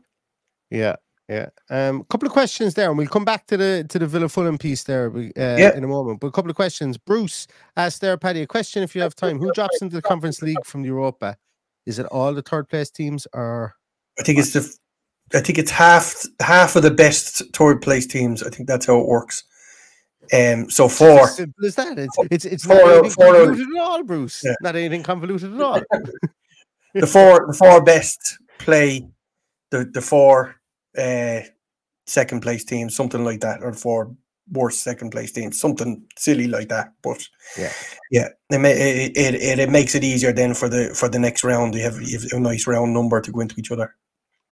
Yeah, 0.72 0.96
yeah. 1.30 1.50
Um, 1.70 2.02
a 2.02 2.04
couple 2.06 2.26
of 2.26 2.34
questions 2.34 2.74
there, 2.74 2.90
and 2.90 2.98
we'll 2.98 3.08
come 3.08 3.24
back 3.24 3.46
to 3.48 3.58
the 3.58 3.86
to 3.88 4.00
the 4.00 4.08
Villa 4.08 4.30
Fulham 4.30 4.58
piece 4.58 4.84
there 4.84 5.16
uh, 5.16 5.22
yeah. 5.38 5.78
in 5.78 5.84
a 5.84 5.88
moment. 5.88 6.22
But 6.22 6.28
a 6.28 6.32
couple 6.32 6.50
of 6.50 6.56
questions. 6.56 6.98
Bruce 6.98 7.48
asked 7.78 8.02
there, 8.02 8.18
Paddy, 8.18 8.42
a 8.42 8.48
question 8.48 8.82
if 8.82 8.96
you 8.96 9.02
have 9.04 9.16
time. 9.16 9.38
Who 9.38 9.52
drops 9.54 9.80
into 9.80 9.96
the 9.96 10.02
Conference 10.02 10.42
League 10.42 10.66
from 10.66 10.84
Europa? 10.84 11.38
Is 11.86 12.00
it 12.00 12.08
all 12.08 12.34
the 12.34 12.42
third 12.42 12.68
place 12.68 12.90
teams, 12.90 13.28
or 13.32 13.76
I 14.20 14.24
think 14.24 14.40
it's 14.40 14.54
the 14.54 14.76
I 15.34 15.40
think 15.40 15.58
it's 15.58 15.72
half 15.72 16.24
half 16.40 16.76
of 16.76 16.84
the 16.84 16.92
best 16.92 17.42
third 17.54 17.82
place 17.82 18.06
teams. 18.06 18.44
I 18.44 18.50
think 18.50 18.68
that's 18.68 18.86
how 18.86 19.00
it 19.00 19.08
works. 19.08 19.44
Um, 20.34 20.70
so 20.70 20.88
four. 20.88 21.24
As 21.24 21.36
simple 21.36 21.66
as 21.66 21.76
that. 21.76 22.00
It's 22.00 22.18
it's 22.32 22.46
it's 22.46 22.66
four, 22.66 22.76
not 22.76 22.88
anything 22.88 23.12
four, 23.12 23.26
convoluted 23.34 23.68
at 23.76 23.82
all, 23.82 24.04
Bruce. 24.04 24.42
Yeah. 24.44 24.56
Not 24.62 24.76
anything 24.76 25.04
convoluted 25.04 25.54
at 25.54 25.62
all. 25.62 25.82
the 26.94 27.08
four 27.08 27.48
the 27.48 27.54
four 27.54 27.84
best 27.84 28.38
play 28.60 29.08
the 29.72 29.86
the 29.86 30.02
four 30.02 30.56
uh, 30.98 31.42
second 32.06 32.42
place 32.42 32.64
teams, 32.64 32.96
something 32.96 33.24
like 33.24 33.42
that, 33.42 33.64
or 33.64 33.74
four 33.74 34.16
worst 34.52 34.84
second 34.84 35.10
place 35.12 35.32
teams, 35.32 35.60
something 35.60 36.04
silly 36.18 36.48
like 36.48 36.70
that. 36.70 36.94
But 37.02 37.28
yeah, 37.58 37.72
yeah, 38.12 38.28
it, 38.50 39.16
it, 39.18 39.36
it, 39.36 39.60
it 39.60 39.70
makes 39.70 39.96
it 39.96 40.04
easier 40.04 40.32
then 40.32 40.54
for 40.54 40.70
the 40.70 40.94
for 40.96 41.10
the 41.10 41.20
next 41.20 41.44
round. 41.44 41.74
You 41.76 41.82
have, 41.82 42.02
you 42.02 42.20
have 42.20 42.32
a 42.32 42.40
nice 42.40 42.68
round 42.68 42.94
number 42.94 43.22
to 43.22 43.32
go 43.32 43.42
into 43.42 43.56
each 43.58 43.72
other. 43.72 43.96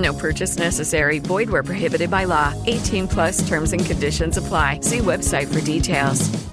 No 0.00 0.14
purchase 0.14 0.58
necessary. 0.58 1.18
Void 1.18 1.50
where 1.50 1.62
prohibited 1.62 2.10
by 2.10 2.24
law. 2.24 2.54
18 2.66 3.08
plus 3.08 3.46
terms 3.46 3.72
and 3.72 3.84
conditions 3.84 4.36
apply. 4.36 4.80
See 4.80 4.98
website 4.98 5.52
for 5.52 5.60
details. 5.60 6.50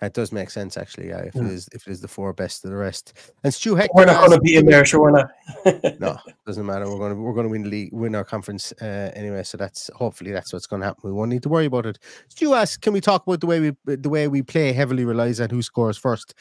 That 0.00 0.14
does 0.14 0.30
make 0.30 0.50
sense, 0.50 0.76
actually. 0.76 1.08
Yeah, 1.08 1.22
if 1.22 1.34
it 1.34 1.44
is 1.44 1.68
if 1.72 1.88
it 1.88 1.90
is 1.90 2.00
the 2.00 2.06
four 2.06 2.32
best 2.32 2.64
of 2.64 2.70
the 2.70 2.76
rest, 2.76 3.14
and 3.42 3.52
Stu 3.52 3.74
Hector, 3.74 3.90
We're 3.94 4.04
not 4.04 4.18
going 4.18 4.38
to 4.38 4.40
be 4.40 4.54
in 4.54 4.64
there, 4.64 4.84
sure 4.84 5.00
we're 5.00 5.10
not. 5.10 5.30
no, 6.00 6.16
doesn't 6.46 6.64
matter. 6.64 6.88
We're 6.88 6.98
going 6.98 7.16
to 7.16 7.20
we're 7.20 7.32
going 7.32 7.46
to 7.46 7.50
win 7.50 7.64
the 7.64 7.68
league, 7.68 7.92
win 7.92 8.14
our 8.14 8.22
conference 8.22 8.72
uh, 8.80 9.10
anyway. 9.16 9.42
So 9.42 9.58
that's 9.58 9.90
hopefully 9.96 10.30
that's 10.30 10.52
what's 10.52 10.68
going 10.68 10.82
to 10.82 10.86
happen. 10.86 11.00
We 11.02 11.12
won't 11.12 11.30
need 11.30 11.42
to 11.42 11.48
worry 11.48 11.64
about 11.64 11.84
it. 11.84 11.98
Stu 12.28 12.54
asked, 12.54 12.80
can 12.80 12.92
we 12.92 13.00
talk 13.00 13.26
about 13.26 13.40
the 13.40 13.48
way 13.48 13.58
we 13.58 13.96
the 13.96 14.08
way 14.08 14.28
we 14.28 14.42
play 14.42 14.72
heavily 14.72 15.04
relies 15.04 15.40
on 15.40 15.50
who 15.50 15.62
scores 15.62 15.98
first. 15.98 16.32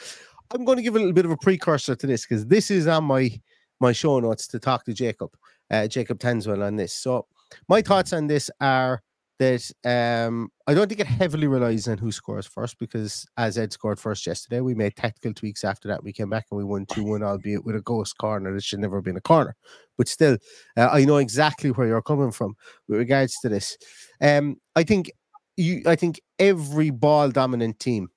I'm 0.51 0.63
going 0.63 0.77
to 0.77 0.83
give 0.83 0.95
a 0.95 0.99
little 0.99 1.13
bit 1.13 1.25
of 1.25 1.31
a 1.31 1.37
precursor 1.37 1.95
to 1.95 2.07
this 2.07 2.27
because 2.27 2.45
this 2.45 2.69
is 2.69 2.85
on 2.85 3.05
my 3.05 3.41
my 3.79 3.91
show 3.91 4.19
notes 4.19 4.47
to 4.47 4.59
talk 4.59 4.85
to 4.85 4.93
Jacob, 4.93 5.31
uh, 5.71 5.87
Jacob 5.87 6.19
Tanswell 6.19 6.65
on 6.65 6.75
this. 6.75 6.93
So 6.93 7.27
my 7.67 7.81
thoughts 7.81 8.13
on 8.13 8.27
this 8.27 8.49
are 8.59 9.01
that 9.39 9.69
um, 9.85 10.49
I 10.65 10.73
don't 10.73 10.87
think 10.87 10.99
it 10.99 11.07
heavily 11.07 11.47
relies 11.47 11.87
on 11.87 11.97
who 11.97 12.11
scores 12.11 12.47
first 12.47 12.79
because 12.79 13.25
as 13.37 13.57
Ed 13.57 13.71
scored 13.71 13.99
first 13.99 14.25
yesterday, 14.25 14.61
we 14.61 14.73
made 14.73 14.95
tactical 14.95 15.33
tweaks 15.33 15.63
after 15.63 15.87
that. 15.89 16.03
We 16.03 16.11
came 16.11 16.29
back 16.29 16.47
and 16.49 16.57
we 16.57 16.63
won 16.63 16.85
2 16.87 17.03
1, 17.03 17.23
albeit 17.23 17.63
with 17.63 17.75
a 17.75 17.81
ghost 17.81 18.17
corner. 18.17 18.55
It 18.55 18.63
should 18.63 18.79
never 18.79 18.97
have 18.97 19.05
been 19.05 19.17
a 19.17 19.21
corner. 19.21 19.55
But 19.97 20.07
still, 20.07 20.37
uh, 20.75 20.89
I 20.91 21.05
know 21.05 21.17
exactly 21.17 21.69
where 21.69 21.87
you're 21.87 22.01
coming 22.01 22.31
from 22.31 22.55
with 22.87 22.97
regards 22.97 23.37
to 23.41 23.49
this. 23.49 23.77
Um, 24.21 24.57
I 24.75 24.83
think 24.83 25.11
you, 25.55 25.83
I 25.85 25.95
think 25.95 26.19
every 26.39 26.89
ball 26.89 27.29
dominant 27.29 27.79
team 27.79 28.09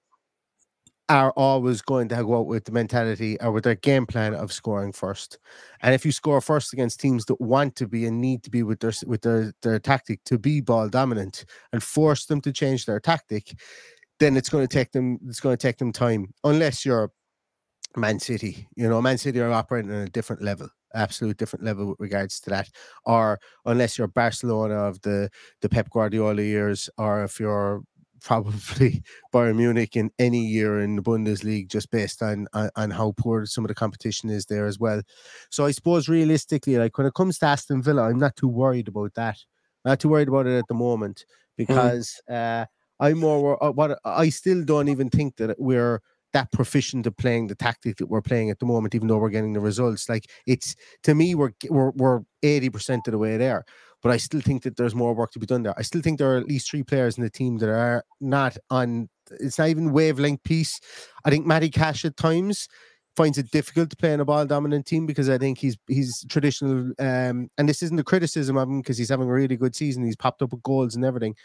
are 1.11 1.33
always 1.33 1.83
going 1.83 2.09
to 2.09 2.23
go 2.23 2.39
out 2.39 2.47
with 2.47 2.65
the 2.65 2.71
mentality 2.71 3.37
or 3.41 3.51
with 3.51 3.65
their 3.65 3.75
game 3.75 4.07
plan 4.07 4.33
of 4.33 4.53
scoring 4.53 4.93
first. 4.93 5.39
And 5.83 5.93
if 5.93 6.07
you 6.07 6.13
score 6.13 6.41
first 6.41 6.73
against 6.73 7.01
teams 7.01 7.25
that 7.25 7.41
want 7.41 7.75
to 7.77 7.89
be 7.89 8.07
and 8.07 8.21
need 8.21 8.45
to 8.45 8.51
be 8.51 8.63
with 8.63 8.79
their 8.79 8.93
with 9.07 9.23
their 9.23 9.53
their 9.63 9.81
tactic 9.81 10.23
to 10.27 10.39
be 10.39 10.61
ball 10.61 10.89
dominant 10.89 11.45
and 11.73 11.83
force 11.83 12.27
them 12.27 12.41
to 12.43 12.53
change 12.53 12.87
their 12.87 13.01
tactic, 13.01 13.53
then 14.21 14.37
it's 14.37 14.49
going 14.49 14.67
to 14.67 14.73
take 14.73 14.93
them 14.93 15.19
it's 15.27 15.41
going 15.41 15.57
to 15.57 15.61
take 15.61 15.79
them 15.79 15.93
time 15.93 16.33
unless 16.45 16.87
you're 16.87 17.11
Man 17.97 18.21
City. 18.21 18.69
You 18.77 18.89
know, 18.89 19.03
Man 19.03 19.19
City 19.19 19.41
are 19.41 19.51
operating 19.51 19.91
on 19.91 20.03
a 20.03 20.09
different 20.09 20.43
level, 20.43 20.69
absolute 20.95 21.39
different 21.39 21.65
level 21.65 21.89
with 21.89 22.01
regards 22.01 22.39
to 22.41 22.51
that. 22.51 22.69
Or 23.05 23.41
unless 23.67 23.99
you're 23.99 24.07
Barcelona 24.07 24.77
of 24.77 25.01
the 25.03 25.29
the 25.61 25.69
Pep 25.69 25.91
Guardiola 25.91 26.43
years, 26.43 26.89
or 26.99 27.25
if 27.25 27.41
you're 27.41 27.83
probably 28.23 29.03
Bayern 29.35 29.57
Munich 29.57 29.97
in 29.97 30.11
any 30.19 30.45
year 30.45 30.81
in 30.81 30.97
the 30.97 31.03
Bundesliga, 31.03 31.69
just 31.69 31.91
based 31.91 32.23
on, 32.23 32.47
on 32.53 32.71
on 32.77 32.91
how 32.91 33.13
poor 33.17 33.47
some 33.47 33.65
of 33.65 33.69
the 33.69 33.75
competition 33.75 34.31
is 34.31 34.47
there 34.47 34.67
as 34.67 34.79
well. 34.79 35.03
So 35.51 35.65
I 35.67 35.71
suppose 35.73 36.09
realistically, 36.09 36.77
like 36.77 36.97
when 36.99 37.07
it 37.07 37.15
comes 37.15 37.39
to 37.39 37.47
Aston 37.47 37.83
Villa, 37.83 38.09
I'm 38.09 38.19
not 38.19 38.37
too 38.37 38.49
worried 38.49 38.89
about 38.89 39.15
that. 39.15 39.39
not 39.85 40.01
too 40.01 40.09
worried 40.09 40.29
about 40.29 40.47
it 40.47 40.59
at 40.59 40.69
the 40.69 40.75
moment 40.75 41.25
because 41.57 42.21
uh, 42.31 42.65
I'm 42.99 43.19
more 43.19 43.63
uh, 43.63 43.71
what 43.73 43.99
I 44.05 44.29
still 44.29 44.65
don't 44.65 44.89
even 44.89 45.11
think 45.11 45.37
that 45.37 45.57
we're 45.59 46.01
that 46.33 46.53
proficient 46.53 47.07
at 47.07 47.17
playing 47.17 47.49
the 47.49 47.55
tactic 47.55 47.97
that 47.97 48.07
we're 48.07 48.23
playing 48.23 48.51
at 48.51 48.59
the 48.59 48.67
moment, 48.67 48.95
even 48.95 49.09
though 49.09 49.19
we're 49.19 49.31
getting 49.31 49.53
the 49.53 49.61
results. 49.61 50.09
Like 50.09 50.31
it's 50.47 50.77
to 51.03 51.15
me, 51.15 51.35
we're 51.35 51.53
we're 51.69 51.91
we're 51.91 52.21
eighty 52.43 52.71
percent 52.71 53.09
of 53.09 53.13
the 53.13 53.19
way 53.19 53.37
there. 53.37 53.65
But 54.03 54.13
I 54.13 54.17
still 54.17 54.41
think 54.41 54.63
that 54.63 54.77
there's 54.77 54.95
more 54.95 55.15
work 55.15 55.31
to 55.33 55.39
be 55.39 55.47
done 55.47 55.63
there. 55.63 55.75
I 55.77 55.83
still 55.83 56.01
think 56.01 56.19
there 56.19 56.35
are 56.35 56.39
at 56.39 56.47
least 56.47 56.71
three 56.71 56.83
players 56.83 57.19
in 57.19 57.23
the 57.23 57.31
team 57.31 57.59
that 57.59 57.69
are 57.69 58.05
not 58.21 58.57
on. 58.71 59.09
It's 59.33 59.59
not 59.59 59.69
even 59.69 59.93
wavelength 59.93 60.43
piece. 60.43 60.81
I 61.25 61.31
think 61.31 61.47
Matty 61.47 61.71
Cash 61.71 62.05
at 62.05 62.17
times 62.17 62.69
finds 63.17 63.39
it 63.39 63.51
difficult 63.51 63.91
to 63.91 63.97
play 63.97 64.13
in 64.13 64.21
a 64.21 64.25
ball 64.25 64.47
dominant 64.47 64.87
team 64.87 65.05
because 65.05 65.29
I 65.29 65.39
think 65.39 65.59
he's 65.59 65.77
he's 65.89 66.25
traditional. 66.29 66.93
Um, 66.99 67.51
and 67.59 67.69
this 67.69 67.83
isn't 67.83 68.01
a 68.01 68.05
criticism 68.05 68.57
of 68.57 68.69
him 68.69 68.81
because 68.81 68.99
he's 68.99 69.11
having 69.11 69.29
a 69.29 69.33
really 69.33 69.57
good 69.57 69.75
season. 69.75 70.05
He's 70.05 70.17
popped 70.17 70.43
up 70.43 70.53
with 70.53 70.63
goals 70.63 70.95
and 70.95 71.05
everything. 71.05 71.37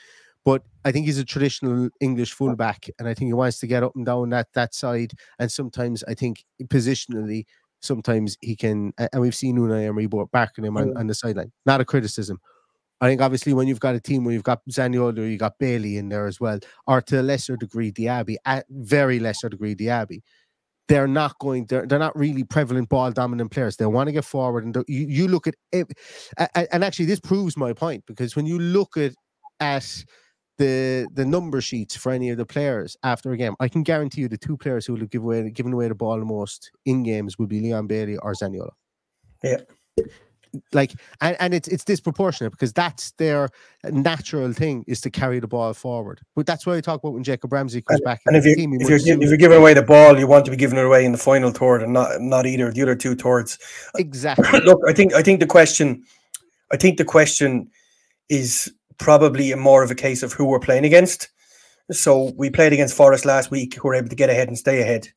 But 0.45 0.61
I 0.85 0.91
think 0.91 1.07
he's 1.07 1.17
a 1.17 1.25
traditional 1.25 1.89
English 1.99 2.33
fullback, 2.33 2.87
and 2.99 3.07
I 3.07 3.15
think 3.15 3.29
he 3.29 3.33
wants 3.33 3.59
to 3.59 3.67
get 3.67 3.81
up 3.81 3.95
and 3.95 4.05
down 4.05 4.29
that 4.29 4.47
that 4.53 4.75
side. 4.75 5.13
And 5.39 5.51
sometimes 5.51 6.03
I 6.07 6.13
think 6.13 6.45
positionally, 6.65 7.45
sometimes 7.81 8.37
he 8.41 8.55
can. 8.55 8.93
And 8.97 9.21
we've 9.21 9.35
seen 9.35 9.57
Unai 9.57 9.85
Emery 9.87 10.07
barking 10.07 10.65
him 10.65 10.77
on, 10.77 10.89
Mm. 10.89 10.99
on 10.99 11.07
the 11.07 11.13
sideline. 11.13 11.51
Not 11.65 11.81
a 11.81 11.85
criticism. 11.85 12.39
I 13.01 13.07
think 13.09 13.21
obviously 13.21 13.53
when 13.53 13.67
you've 13.67 13.79
got 13.81 13.95
a 13.95 13.99
team 13.99 14.23
where 14.23 14.33
you've 14.33 14.43
got 14.43 14.61
Zaniolo, 14.71 15.29
you 15.29 15.37
got 15.37 15.59
Bailey 15.59 15.97
in 15.97 16.09
there 16.09 16.27
as 16.27 16.39
well, 16.39 16.59
or 16.87 17.01
to 17.01 17.19
a 17.19 17.23
lesser 17.23 17.57
degree 17.57 17.91
Diaby, 17.91 18.37
at 18.45 18.65
very 18.69 19.19
lesser 19.19 19.49
degree 19.49 19.75
Diaby, 19.75 20.21
they're 20.87 21.07
not 21.07 21.37
going. 21.39 21.65
They're, 21.65 21.85
they're 21.85 21.99
not 21.99 22.15
really 22.17 22.43
prevalent 22.43 22.89
ball 22.89 23.11
dominant 23.11 23.51
players. 23.51 23.75
They 23.75 23.85
want 23.85 24.07
to 24.07 24.13
get 24.13 24.23
forward, 24.23 24.63
and 24.65 24.75
you, 24.87 25.05
you 25.07 25.27
look 25.27 25.47
at 25.47 25.55
it, 25.71 25.87
and 26.71 26.83
actually 26.83 27.05
this 27.05 27.19
proves 27.19 27.57
my 27.57 27.73
point 27.73 28.05
because 28.05 28.35
when 28.35 28.45
you 28.45 28.59
look 28.59 28.95
at 28.95 29.13
at 29.59 30.05
the 30.57 31.07
the 31.13 31.25
number 31.25 31.59
sheets 31.61 31.95
for 31.97 32.11
any 32.11 32.29
of 32.29 32.37
the 32.37 32.45
players 32.45 32.95
after 33.03 33.31
a 33.33 33.37
game, 33.37 33.55
I 33.59 33.67
can 33.67 33.83
guarantee 33.83 34.21
you 34.21 34.27
the 34.29 34.37
two 34.37 34.55
players 34.57 34.85
who 34.85 34.93
will 34.93 35.01
have 35.01 35.09
given 35.09 35.25
away 35.25 35.49
given 35.49 35.73
away 35.73 35.87
the 35.87 35.95
ball 35.95 36.17
the 36.19 36.25
most 36.25 36.71
in 36.85 37.03
games 37.03 37.37
will 37.37 37.47
be 37.47 37.59
Leon 37.59 37.87
Bailey 37.87 38.17
or 38.17 38.33
Zaniolo 38.33 38.69
Yeah. 39.43 39.57
like 40.71 40.93
and, 41.19 41.35
and 41.41 41.53
it's 41.53 41.67
it's 41.67 41.83
disproportionate 41.83 42.51
because 42.53 42.71
that's 42.71 43.11
their 43.17 43.49
natural 43.91 44.53
thing 44.53 44.85
is 44.87 45.01
to 45.01 45.09
carry 45.09 45.39
the 45.39 45.47
ball 45.47 45.73
forward. 45.73 46.21
But 46.35 46.45
that's 46.45 46.65
what 46.65 46.77
I 46.77 46.81
talk 46.81 47.01
about 47.03 47.13
when 47.13 47.23
Jacob 47.23 47.51
Ramsey 47.51 47.81
comes 47.81 47.99
back. 48.01 48.21
And 48.25 48.37
if 48.37 48.45
you 48.45 48.55
team, 48.55 48.73
if 48.73 48.81
you're 48.87 48.91
must 48.91 49.05
gi- 49.05 49.15
do- 49.15 49.21
if 49.21 49.27
you're 49.27 49.37
giving 49.37 49.57
away 49.57 49.73
the 49.73 49.81
ball, 49.81 50.17
you 50.17 50.27
want 50.27 50.45
to 50.45 50.51
be 50.51 50.57
giving 50.57 50.79
it 50.79 50.85
away 50.85 51.03
in 51.03 51.11
the 51.11 51.17
final 51.17 51.51
third 51.51 51.83
and 51.83 51.91
not 51.91 52.21
not 52.21 52.45
either 52.45 52.71
the 52.71 52.81
other 52.81 52.95
two 52.95 53.15
thirds. 53.15 53.59
exactly 53.97 54.61
Look, 54.61 54.79
I 54.87 54.93
think 54.93 55.13
I 55.13 55.21
think 55.21 55.41
the 55.41 55.45
question, 55.47 56.03
I 56.71 56.77
think 56.77 56.97
the 56.97 57.05
question 57.05 57.69
is 58.29 58.71
probably 58.97 59.53
more 59.55 59.83
of 59.83 59.91
a 59.91 59.95
case 59.95 60.23
of 60.23 60.33
who 60.33 60.45
we're 60.45 60.59
playing 60.59 60.85
against. 60.85 61.29
So 61.91 62.33
we 62.35 62.49
played 62.49 62.73
against 62.73 62.95
Forest 62.95 63.25
last 63.25 63.51
week, 63.51 63.75
who 63.75 63.87
were 63.87 63.95
able 63.95 64.09
to 64.09 64.15
get 64.15 64.29
ahead 64.29 64.47
and 64.47 64.57
stay 64.57 64.81
ahead. 64.81 65.07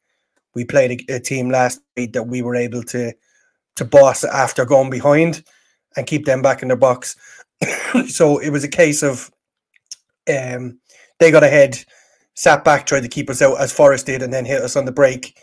We 0.55 0.64
played 0.64 1.05
a, 1.09 1.17
a 1.17 1.21
team 1.21 1.51
last 1.51 1.81
week 1.97 2.12
that 2.12 2.25
we 2.25 2.43
were 2.43 2.57
able 2.57 2.83
to 2.85 3.12
to 3.77 3.85
boss 3.85 4.25
after 4.25 4.64
going 4.64 4.91
behind 4.91 5.45
and 5.97 6.07
keep 6.07 6.27
them 6.27 6.43
back 6.43 6.62
in 6.62 6.69
their 6.69 6.77
box. 6.77 7.17
so 8.09 8.38
it 8.38 8.51
was 8.51 8.64
a 8.64 8.69
case 8.69 9.03
of 9.03 9.31
um, 10.29 10.79
they 11.21 11.31
got 11.31 11.45
ahead, 11.45 11.83
sat 12.35 12.64
back, 12.64 12.87
tried 12.87 13.03
to 13.03 13.09
keep 13.09 13.31
us 13.31 13.41
out 13.41 13.61
as 13.61 13.73
Forest 13.73 14.07
did, 14.07 14.23
and 14.23 14.33
then 14.33 14.45
hit 14.45 14.62
us 14.62 14.77
on 14.77 14.85
the 14.85 14.93
break. 14.93 15.38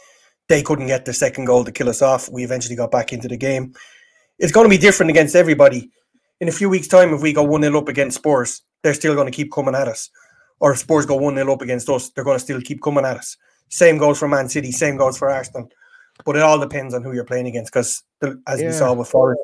They 0.47 0.61
couldn't 0.61 0.87
get 0.87 1.05
the 1.05 1.13
second 1.13 1.45
goal 1.45 1.63
to 1.63 1.71
kill 1.71 1.89
us 1.89 2.01
off. 2.01 2.29
We 2.29 2.43
eventually 2.43 2.75
got 2.75 2.91
back 2.91 3.11
into 3.11 3.27
the 3.27 3.37
game. 3.37 3.73
It's 4.37 4.51
going 4.51 4.65
to 4.65 4.69
be 4.69 4.77
different 4.77 5.09
against 5.09 5.35
everybody. 5.35 5.89
In 6.41 6.47
a 6.47 6.51
few 6.51 6.69
weeks' 6.69 6.87
time, 6.87 7.13
if 7.13 7.21
we 7.21 7.33
go 7.33 7.43
1 7.43 7.61
0 7.61 7.77
up 7.77 7.87
against 7.87 8.17
Spurs, 8.17 8.61
they're 8.83 8.93
still 8.93 9.15
going 9.15 9.31
to 9.31 9.35
keep 9.35 9.51
coming 9.51 9.75
at 9.75 9.87
us. 9.87 10.09
Or 10.59 10.71
if 10.73 10.79
Spurs 10.79 11.05
go 11.05 11.15
1 11.15 11.35
0 11.35 11.53
up 11.53 11.61
against 11.61 11.89
us, 11.89 12.09
they're 12.09 12.23
going 12.23 12.37
to 12.37 12.43
still 12.43 12.61
keep 12.61 12.81
coming 12.81 13.05
at 13.05 13.17
us. 13.17 13.37
Same 13.69 13.97
goes 13.97 14.19
for 14.19 14.27
Man 14.27 14.49
City, 14.49 14.71
same 14.71 14.97
goes 14.97 15.17
for 15.17 15.29
Arsenal. 15.29 15.69
But 16.25 16.35
it 16.35 16.41
all 16.41 16.59
depends 16.59 16.93
on 16.93 17.03
who 17.03 17.13
you're 17.13 17.25
playing 17.25 17.47
against 17.47 17.73
because, 17.73 18.03
as 18.47 18.61
we 18.61 18.71
saw 18.71 18.95
before, 18.95 19.37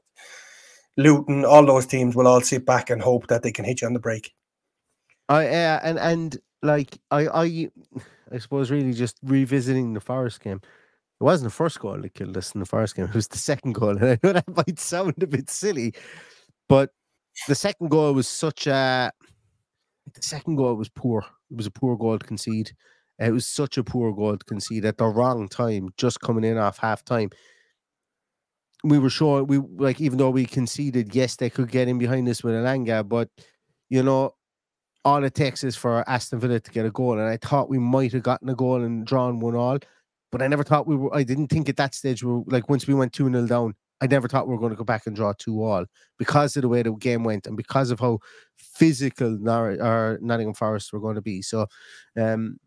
Luton, 0.98 1.44
all 1.44 1.66
those 1.66 1.86
teams 1.86 2.16
will 2.16 2.28
all 2.28 2.42
sit 2.42 2.66
back 2.66 2.90
and 2.90 3.02
hope 3.02 3.28
that 3.28 3.44
they 3.44 3.52
can 3.52 3.66
hit 3.66 3.82
you 3.82 3.88
on 3.88 3.94
the 3.94 4.00
break. 4.00 4.34
I 5.28 5.48
uh, 5.48 5.80
and 5.84 6.00
and 6.00 6.38
like 6.62 6.98
I 7.10 7.28
I 7.28 7.70
I 8.32 8.38
suppose 8.38 8.72
really 8.72 8.94
just 8.94 9.18
revisiting 9.24 9.94
the 9.94 10.00
Forest 10.00 10.42
game. 10.42 10.62
It 11.20 11.24
wasn't 11.24 11.52
the 11.52 11.56
first 11.56 11.80
goal 11.80 12.02
that 12.02 12.14
killed 12.14 12.36
us 12.38 12.54
in 12.54 12.60
the 12.60 12.66
Forest 12.66 12.96
game. 12.96 13.06
It 13.06 13.14
was 13.14 13.28
the 13.28 13.38
second 13.38 13.74
goal, 13.74 13.98
and 13.98 14.06
I 14.06 14.20
know 14.24 14.34
that 14.34 14.56
might 14.68 14.80
sound 14.80 15.22
a 15.22 15.28
bit 15.28 15.50
silly, 15.50 15.94
but 16.72 16.92
the 17.50 17.56
second 17.56 17.90
goal 17.90 18.14
was 18.14 18.30
such 18.30 18.66
a. 18.66 19.12
The 20.16 20.22
second 20.22 20.56
goal 20.56 20.76
was 20.76 20.88
poor. 20.88 21.26
It 21.52 21.58
was 21.58 21.66
a 21.66 21.72
poor 21.72 21.98
goal 21.98 22.18
to 22.18 22.26
concede. 22.26 22.72
It 23.20 23.32
was 23.32 23.46
such 23.46 23.78
a 23.78 23.84
poor 23.84 24.14
goal 24.14 24.38
to 24.38 24.46
concede 24.46 24.86
at 24.86 24.98
the 24.98 25.06
wrong 25.06 25.50
time, 25.50 25.90
just 25.98 26.22
coming 26.22 26.46
in 26.46 26.58
off 26.58 26.78
half 26.78 27.04
time. 27.04 27.30
We 28.86 29.00
were 29.00 29.10
sure 29.10 29.44
we 29.44 29.58
like 29.58 30.00
even 30.00 30.18
though 30.18 30.30
we 30.30 30.46
conceded, 30.46 31.14
yes, 31.14 31.36
they 31.36 31.50
could 31.50 31.70
get 31.70 31.90
in 31.90 31.98
behind 31.98 32.30
us 32.30 32.42
with 32.42 32.54
Elanga, 32.54 33.08
but 33.08 33.28
you 33.90 34.02
know, 34.02 34.36
all 35.04 35.26
it 35.26 35.36
takes 35.36 35.66
is 35.66 35.76
for 35.76 36.10
Aston 36.10 36.40
Villa 36.40 36.62
to 36.62 36.72
get 36.72 36.86
a 36.86 36.92
goal. 36.92 37.20
And 37.20 37.28
I 37.28 37.36
thought 37.36 37.70
we 37.70 37.80
might 37.80 38.14
have 38.14 38.24
gotten 38.24 38.48
a 38.48 38.56
goal 38.56 38.82
and 38.82 39.06
drawn 39.06 39.42
one 39.42 39.56
all, 39.56 39.80
but 40.32 40.42
I 40.42 40.48
never 40.48 40.64
thought 40.64 40.88
we 40.88 40.96
were. 40.96 41.14
I 41.14 41.24
didn't 41.24 41.48
think 41.48 41.68
at 41.68 41.76
that 41.76 41.94
stage 41.94 42.24
we 42.24 42.32
were 42.32 42.44
like 42.48 42.70
once 42.70 42.88
we 42.88 42.94
went 42.94 43.12
2 43.12 43.30
0 43.30 43.46
down, 43.46 43.76
I 44.02 44.08
never 44.08 44.28
thought 44.28 44.48
we 44.48 44.54
were 44.54 44.60
going 44.60 44.72
to 44.72 44.76
go 44.78 44.84
back 44.84 45.06
and 45.08 45.16
draw 45.16 45.34
2 45.38 45.64
all 45.64 45.86
because 46.18 46.56
of 46.56 46.64
the 46.64 46.68
way 46.70 46.82
the 46.84 46.94
game 46.94 47.24
went 47.24 47.48
and 47.48 47.56
because 47.56 47.92
of 47.92 48.00
how 48.00 48.20
physical 48.58 49.38
Nor- 49.40 49.82
or 49.82 50.20
Nottingham 50.22 50.56
Forest 50.56 50.92
were 50.94 51.00
going 51.00 51.16
to 51.16 51.22
be. 51.22 51.42
So, 51.42 51.68
um, 52.18 52.58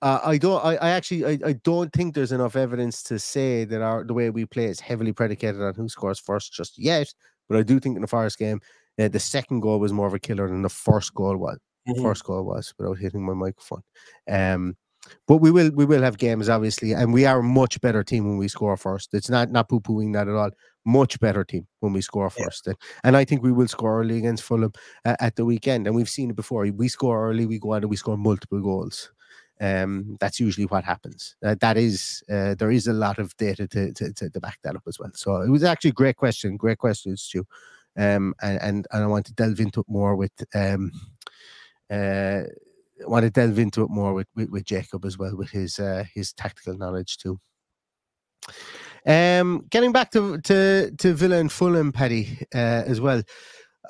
uh, 0.00 0.18
I 0.24 0.36
don't. 0.38 0.64
I, 0.64 0.76
I 0.76 0.90
actually. 0.90 1.24
I, 1.24 1.38
I 1.50 1.52
don't 1.52 1.92
think 1.92 2.14
there's 2.14 2.32
enough 2.32 2.56
evidence 2.56 3.02
to 3.04 3.18
say 3.18 3.64
that 3.64 3.82
our 3.82 4.02
the 4.04 4.14
way 4.14 4.30
we 4.30 4.44
play 4.46 4.64
is 4.66 4.80
heavily 4.80 5.12
predicated 5.12 5.62
on 5.62 5.74
who 5.74 5.88
scores 5.88 6.18
first 6.18 6.52
just 6.52 6.76
yet. 6.78 7.12
But 7.48 7.58
I 7.58 7.62
do 7.62 7.78
think 7.78 7.94
in 7.96 8.02
the 8.02 8.08
Forest 8.08 8.38
game, 8.38 8.60
uh, 8.98 9.08
the 9.08 9.20
second 9.20 9.60
goal 9.60 9.78
was 9.78 9.92
more 9.92 10.08
of 10.08 10.14
a 10.14 10.18
killer 10.18 10.48
than 10.48 10.62
the 10.62 10.68
first 10.68 11.14
goal 11.14 11.36
was. 11.36 11.58
Mhm. 11.88 12.02
First 12.02 12.24
goal 12.24 12.44
was 12.44 12.74
without 12.78 12.98
hitting 12.98 13.24
my 13.24 13.34
microphone. 13.34 13.82
Um, 14.28 14.76
but 15.26 15.36
we 15.36 15.50
will 15.50 15.70
we 15.72 15.84
will 15.84 16.02
have 16.02 16.18
games 16.18 16.48
obviously, 16.48 16.92
and 16.92 17.12
we 17.12 17.26
are 17.26 17.40
a 17.40 17.42
much 17.42 17.80
better 17.80 18.02
team 18.02 18.26
when 18.26 18.38
we 18.38 18.48
score 18.48 18.76
first. 18.76 19.14
It's 19.14 19.30
not 19.30 19.50
not 19.50 19.68
poo 19.68 19.80
pooing 19.80 20.12
that 20.14 20.28
at 20.28 20.34
all. 20.34 20.50
Much 20.84 21.20
better 21.20 21.44
team 21.44 21.66
when 21.80 21.92
we 21.92 22.00
score 22.00 22.28
first, 22.28 22.66
and, 22.66 22.76
and 23.04 23.16
I 23.16 23.24
think 23.24 23.42
we 23.42 23.52
will 23.52 23.68
score 23.68 24.00
early 24.00 24.18
against 24.18 24.42
Fulham 24.42 24.72
uh, 25.04 25.16
at 25.20 25.36
the 25.36 25.44
weekend. 25.44 25.86
And 25.86 25.94
we've 25.94 26.08
seen 26.08 26.30
it 26.30 26.36
before. 26.36 26.66
We 26.66 26.88
score 26.88 27.30
early, 27.30 27.46
we 27.46 27.60
go 27.60 27.72
on 27.72 27.82
and 27.82 27.90
we 27.90 27.96
score 27.96 28.16
multiple 28.16 28.60
goals. 28.60 29.12
Um, 29.60 30.16
that's 30.18 30.40
usually 30.40 30.66
what 30.66 30.82
happens. 30.82 31.36
Uh, 31.44 31.54
that 31.60 31.76
is, 31.76 32.20
uh, 32.28 32.56
there 32.56 32.72
is 32.72 32.88
a 32.88 32.92
lot 32.92 33.20
of 33.20 33.36
data 33.36 33.68
to, 33.68 33.92
to, 33.92 34.12
to, 34.12 34.28
to 34.28 34.40
back 34.40 34.58
that 34.64 34.74
up 34.74 34.82
as 34.88 34.98
well. 34.98 35.12
So 35.14 35.36
it 35.36 35.50
was 35.50 35.62
actually 35.62 35.90
a 35.90 35.92
great 35.94 36.16
question, 36.16 36.56
great 36.56 36.78
question, 36.78 37.16
Stu. 37.16 37.46
Um, 37.96 38.34
and, 38.42 38.60
and 38.60 38.86
and 38.90 39.04
I 39.04 39.06
want 39.06 39.26
to 39.26 39.34
delve 39.34 39.60
into 39.60 39.80
it 39.80 39.86
more 39.88 40.16
with 40.16 40.32
um, 40.52 40.90
uh, 41.90 42.42
Want 43.00 43.24
to 43.24 43.30
delve 43.30 43.58
into 43.58 43.82
it 43.82 43.90
more 43.90 44.14
with, 44.14 44.28
with, 44.36 44.50
with 44.50 44.64
Jacob 44.64 45.04
as 45.04 45.18
well 45.18 45.36
with 45.36 45.50
his 45.50 45.78
uh, 45.78 46.04
his 46.14 46.32
tactical 46.32 46.76
knowledge 46.76 47.16
too. 47.18 47.40
Um, 49.06 49.66
getting 49.70 49.92
back 49.92 50.10
to 50.12 50.40
to 50.42 50.92
to 50.98 51.14
Villa 51.14 51.36
and 51.38 51.50
Fulham, 51.50 51.92
Paddy, 51.92 52.38
uh, 52.54 52.84
as 52.86 53.00
well. 53.00 53.22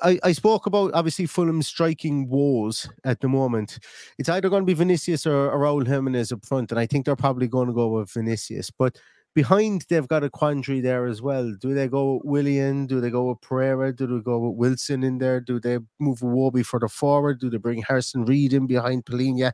I, 0.01 0.19
I 0.23 0.31
spoke 0.31 0.65
about 0.65 0.91
obviously 0.95 1.27
Fulham's 1.27 1.67
striking 1.67 2.27
woes 2.27 2.89
at 3.05 3.19
the 3.21 3.27
moment. 3.27 3.77
It's 4.17 4.29
either 4.29 4.49
going 4.49 4.63
to 4.63 4.65
be 4.65 4.73
Vinicius 4.73 5.27
or, 5.27 5.51
or 5.51 5.59
Raul 5.59 5.87
Jimenez 5.87 6.31
up 6.31 6.45
front, 6.45 6.71
and 6.71 6.79
I 6.79 6.87
think 6.87 7.05
they're 7.05 7.15
probably 7.15 7.47
going 7.47 7.67
to 7.67 7.73
go 7.73 7.89
with 7.89 8.11
Vinicius. 8.11 8.71
But 8.71 8.97
behind, 9.33 9.85
they've 9.89 10.07
got 10.07 10.23
a 10.23 10.29
quandary 10.29 10.81
there 10.81 11.05
as 11.05 11.21
well. 11.21 11.53
Do 11.59 11.73
they 11.73 11.87
go 11.87 12.15
with 12.15 12.23
Willian? 12.23 12.85
Do 12.85 13.01
they 13.01 13.09
go 13.09 13.29
with 13.29 13.41
Pereira? 13.41 13.95
Do 13.95 14.07
they 14.07 14.23
go 14.23 14.39
with 14.39 14.57
Wilson 14.57 15.03
in 15.03 15.17
there? 15.17 15.39
Do 15.39 15.59
they 15.59 15.79
move 15.99 16.21
a 16.21 16.63
for 16.63 16.79
the 16.79 16.87
forward? 16.87 17.39
Do 17.39 17.49
they 17.49 17.57
bring 17.57 17.81
Harrison 17.81 18.25
Reed 18.25 18.53
in 18.53 18.67
behind 18.67 19.05
Palhinha? 19.05 19.53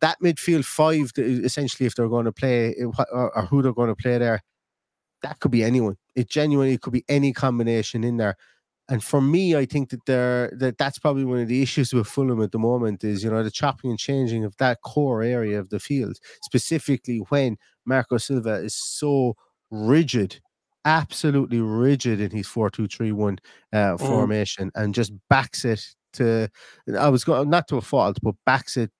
That 0.00 0.18
midfield 0.22 0.64
five, 0.64 1.12
essentially, 1.16 1.86
if 1.86 1.94
they're 1.94 2.08
going 2.08 2.24
to 2.24 2.32
play 2.32 2.74
eh, 2.78 2.84
or, 2.84 3.36
or 3.36 3.42
who 3.46 3.62
they're 3.62 3.72
going 3.72 3.88
to 3.88 3.96
play 3.96 4.18
there, 4.18 4.42
that 5.22 5.40
could 5.40 5.50
be 5.50 5.62
anyone. 5.62 5.96
It 6.14 6.28
genuinely 6.28 6.78
could 6.78 6.92
be 6.92 7.04
any 7.08 7.32
combination 7.32 8.04
in 8.04 8.16
there. 8.16 8.36
And 8.90 9.02
for 9.04 9.20
me, 9.20 9.56
I 9.56 9.66
think 9.66 9.90
that 9.90 10.04
there 10.06 10.50
that 10.58 10.76
that's 10.78 10.98
probably 10.98 11.24
one 11.24 11.38
of 11.40 11.48
the 11.48 11.62
issues 11.62 11.92
with 11.94 12.08
Fulham 12.08 12.42
at 12.42 12.52
the 12.52 12.58
moment 12.58 13.04
is 13.04 13.22
you 13.24 13.30
know 13.30 13.42
the 13.44 13.50
chopping 13.50 13.90
and 13.90 13.98
changing 13.98 14.44
of 14.44 14.56
that 14.58 14.80
core 14.82 15.22
area 15.22 15.58
of 15.60 15.70
the 15.70 15.78
field, 15.80 16.18
specifically 16.42 17.18
when 17.30 17.56
Marco 17.86 18.18
Silva 18.18 18.54
is 18.56 18.74
so 18.74 19.36
rigid, 19.70 20.40
absolutely 20.84 21.60
rigid 21.60 22.20
in 22.20 22.30
his 22.32 22.48
four 22.48 22.68
two 22.70 22.88
three 22.88 23.12
one 23.12 23.38
uh, 23.72 23.96
Mm. 23.96 23.98
formation, 23.98 24.70
and 24.74 24.94
just 24.94 25.12
backs 25.28 25.64
it 25.64 25.82
to. 26.14 26.48
I 26.98 27.08
was 27.08 27.24
going 27.24 27.48
not 27.50 27.68
to 27.68 27.76
a 27.76 27.80
fault, 27.82 28.18
but 28.22 28.34
backs 28.44 28.76
it 28.76 28.90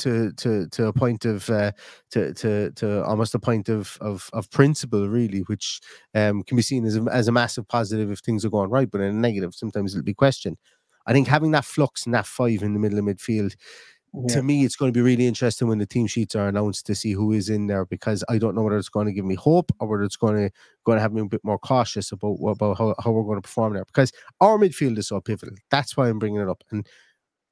to 0.00 0.32
to 0.32 0.66
to 0.68 0.86
a 0.88 0.92
point 0.92 1.24
of 1.24 1.48
uh, 1.50 1.72
to 2.10 2.34
to 2.34 2.70
to 2.72 3.04
almost 3.04 3.34
a 3.34 3.38
point 3.38 3.68
of 3.68 3.96
of 4.00 4.28
of 4.32 4.50
principle 4.50 5.08
really 5.08 5.40
which 5.40 5.80
um 6.14 6.42
can 6.42 6.56
be 6.56 6.62
seen 6.62 6.84
as 6.86 6.96
a, 6.96 7.02
as 7.12 7.28
a 7.28 7.32
massive 7.32 7.66
positive 7.68 8.10
if 8.10 8.18
things 8.20 8.44
are 8.44 8.50
going 8.50 8.70
right 8.70 8.90
but 8.90 9.00
in 9.00 9.08
a 9.08 9.12
negative 9.12 9.54
sometimes 9.54 9.94
it'll 9.94 10.04
be 10.04 10.14
questioned 10.14 10.56
i 11.06 11.12
think 11.12 11.28
having 11.28 11.52
that 11.52 11.64
flux 11.64 12.04
and 12.06 12.14
that 12.14 12.26
five 12.26 12.62
in 12.62 12.72
the 12.74 12.80
middle 12.80 12.98
of 12.98 13.04
midfield 13.04 13.54
Yeah. 14.12 14.34
to 14.34 14.42
me 14.42 14.64
it's 14.64 14.74
going 14.74 14.92
to 14.92 14.98
be 14.98 15.02
really 15.10 15.26
interesting 15.28 15.68
when 15.68 15.78
the 15.78 15.86
team 15.86 16.08
sheets 16.08 16.34
are 16.34 16.48
announced 16.48 16.84
to 16.86 16.94
see 16.96 17.12
who 17.12 17.30
is 17.32 17.48
in 17.48 17.68
there 17.68 17.84
because 17.86 18.24
i 18.28 18.38
don't 18.38 18.56
know 18.56 18.62
whether 18.64 18.76
it's 18.78 18.88
going 18.88 19.06
to 19.06 19.12
give 19.12 19.24
me 19.24 19.36
hope 19.36 19.70
or 19.78 19.86
whether 19.86 20.02
it's 20.02 20.16
going 20.16 20.36
to 20.36 20.50
going 20.84 20.96
to 20.98 21.02
have 21.02 21.12
me 21.12 21.20
a 21.22 21.26
bit 21.26 21.44
more 21.44 21.58
cautious 21.60 22.10
about 22.10 22.36
about 22.44 22.76
how, 22.76 22.94
how 23.02 23.12
we're 23.12 23.22
going 23.30 23.36
to 23.40 23.48
perform 23.50 23.72
there 23.74 23.84
because 23.84 24.10
our 24.40 24.58
midfield 24.58 24.98
is 24.98 25.06
so 25.08 25.20
pivotal 25.20 25.54
that's 25.70 25.96
why 25.96 26.08
i'm 26.08 26.18
bringing 26.18 26.40
it 26.40 26.48
up 26.48 26.64
and 26.72 26.88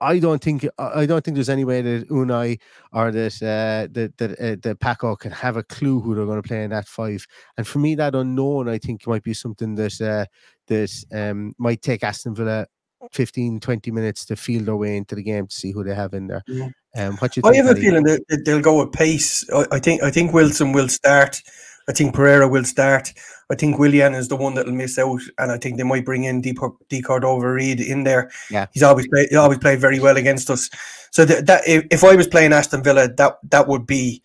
I 0.00 0.18
don't 0.18 0.42
think 0.42 0.66
I 0.78 1.00
I 1.00 1.06
don't 1.06 1.24
think 1.24 1.34
there's 1.34 1.48
any 1.48 1.64
way 1.64 1.82
that 1.82 2.08
Unai 2.08 2.58
or 2.92 3.10
that 3.10 3.34
uh, 3.42 3.88
that 3.92 4.16
that 4.18 4.30
uh, 4.40 4.56
that 4.62 4.80
Paco 4.80 5.16
can 5.16 5.32
have 5.32 5.56
a 5.56 5.62
clue 5.62 6.00
who 6.00 6.14
they're 6.14 6.26
going 6.26 6.42
to 6.42 6.48
play 6.48 6.64
in 6.64 6.70
that 6.70 6.86
five. 6.88 7.26
And 7.56 7.66
for 7.66 7.78
me, 7.78 7.94
that 7.96 8.14
unknown, 8.14 8.68
I 8.68 8.78
think, 8.78 9.06
might 9.06 9.22
be 9.22 9.34
something 9.34 9.74
that 9.76 10.00
uh, 10.00 10.26
that 10.68 11.04
um, 11.12 11.54
might 11.58 11.82
take 11.82 12.02
Aston 12.02 12.34
Villa 12.34 12.66
15, 13.12 13.60
20 13.60 13.90
minutes 13.90 14.24
to 14.26 14.36
feel 14.36 14.62
their 14.64 14.76
way 14.76 14.96
into 14.96 15.14
the 15.14 15.22
game 15.22 15.46
to 15.46 15.54
see 15.54 15.72
who 15.72 15.84
they 15.84 15.94
have 15.94 16.14
in 16.14 16.26
there. 16.26 16.42
Yeah. 16.46 16.68
Um, 16.96 17.16
what 17.18 17.36
you 17.36 17.42
I 17.44 17.54
have 17.56 17.66
a 17.66 17.74
feeling 17.74 18.04
that 18.04 18.42
they'll 18.44 18.60
go 18.60 18.82
with 18.82 18.92
pace. 18.92 19.48
I, 19.52 19.66
I 19.72 19.78
think 19.78 20.02
I 20.02 20.10
think 20.10 20.32
Wilson 20.32 20.72
will 20.72 20.88
start. 20.88 21.40
I 21.88 21.92
think 21.92 22.14
Pereira 22.14 22.46
will 22.46 22.64
start. 22.64 23.14
I 23.50 23.54
think 23.54 23.78
Willian 23.78 24.14
is 24.14 24.28
the 24.28 24.36
one 24.36 24.54
that'll 24.54 24.72
miss 24.72 24.98
out, 24.98 25.22
and 25.38 25.50
I 25.50 25.56
think 25.56 25.78
they 25.78 25.84
might 25.84 26.04
bring 26.04 26.24
in 26.24 26.42
De 26.42 27.02
Cordova-Reid 27.02 27.80
in 27.80 28.04
there. 28.04 28.30
Yeah. 28.50 28.66
He's 28.72 28.82
always 28.82 29.08
played. 29.08 29.28
He 29.30 29.36
always 29.36 29.58
played 29.58 29.80
very 29.80 29.98
well 29.98 30.18
against 30.18 30.50
us. 30.50 30.68
So 31.10 31.24
that, 31.24 31.46
that 31.46 31.66
if, 31.66 31.86
if 31.90 32.04
I 32.04 32.14
was 32.14 32.26
playing 32.26 32.52
Aston 32.52 32.82
Villa, 32.82 33.08
that 33.08 33.38
that 33.50 33.68
would 33.68 33.86
be 33.86 34.22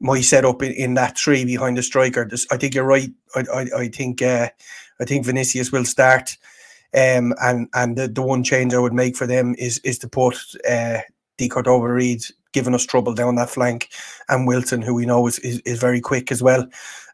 my 0.00 0.20
setup 0.20 0.62
in, 0.62 0.72
in 0.72 0.94
that 0.94 1.16
three 1.16 1.44
behind 1.44 1.76
the 1.76 1.82
striker. 1.82 2.26
This, 2.26 2.46
I 2.50 2.56
think 2.56 2.74
you're 2.74 2.84
right. 2.84 3.10
I 3.36 3.44
I, 3.52 3.66
I 3.76 3.88
think 3.88 4.20
uh, 4.20 4.48
I 5.00 5.04
think 5.04 5.24
Vinicius 5.24 5.70
will 5.70 5.84
start. 5.84 6.36
Um, 6.92 7.34
and 7.40 7.68
and 7.74 7.96
the, 7.96 8.08
the 8.08 8.22
one 8.22 8.42
change 8.42 8.74
I 8.74 8.78
would 8.78 8.92
make 8.92 9.16
for 9.16 9.26
them 9.26 9.54
is 9.56 9.78
is 9.84 9.98
to 10.00 10.08
put 10.08 10.36
uh, 10.68 10.98
De 11.38 11.48
Cordova-Reid 11.48 12.24
giving 12.54 12.74
us 12.74 12.86
trouble 12.86 13.12
down 13.12 13.34
that 13.34 13.50
flank, 13.50 13.90
and 14.30 14.46
Wilson, 14.46 14.80
who 14.80 14.94
we 14.94 15.04
know 15.04 15.26
is, 15.26 15.38
is, 15.40 15.58
is 15.66 15.78
very 15.78 16.00
quick 16.00 16.32
as 16.32 16.42
well, 16.42 16.66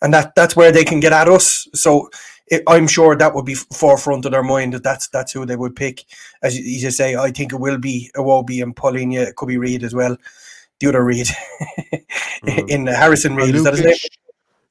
and 0.02 0.14
that 0.14 0.34
that's 0.36 0.54
where 0.54 0.70
they 0.70 0.84
can 0.84 1.00
get 1.00 1.12
at 1.12 1.26
us. 1.28 1.66
So 1.74 2.08
it, 2.46 2.62
I'm 2.68 2.86
sure 2.86 3.16
that 3.16 3.34
would 3.34 3.44
be 3.46 3.54
forefront 3.54 4.24
of 4.24 4.30
their 4.32 4.44
mind 4.44 4.74
that 4.74 4.84
that's 4.84 5.08
that's 5.08 5.32
who 5.32 5.44
they 5.44 5.56
would 5.56 5.74
pick. 5.74 6.04
As 6.42 6.56
you, 6.56 6.62
you 6.64 6.80
just 6.80 6.96
say, 6.96 7.16
I 7.16 7.32
think 7.32 7.52
it 7.52 7.56
will 7.60 7.78
be 7.78 8.10
Iwobi 8.14 8.62
and 8.62 8.76
Palhinha. 8.76 9.26
It 9.26 9.34
could 9.36 9.48
be 9.48 9.58
Reed 9.58 9.82
as 9.82 9.94
well. 9.94 10.16
The 10.78 10.86
other 10.88 11.04
Reed 11.04 11.28
in 12.68 12.86
Harrison 12.86 13.32
Or 13.34 13.44
Reed. 13.44 13.54
Is 13.56 13.64
that 13.64 13.74
his 13.74 13.84
name? 13.84 13.94
Lukic. 13.94 14.16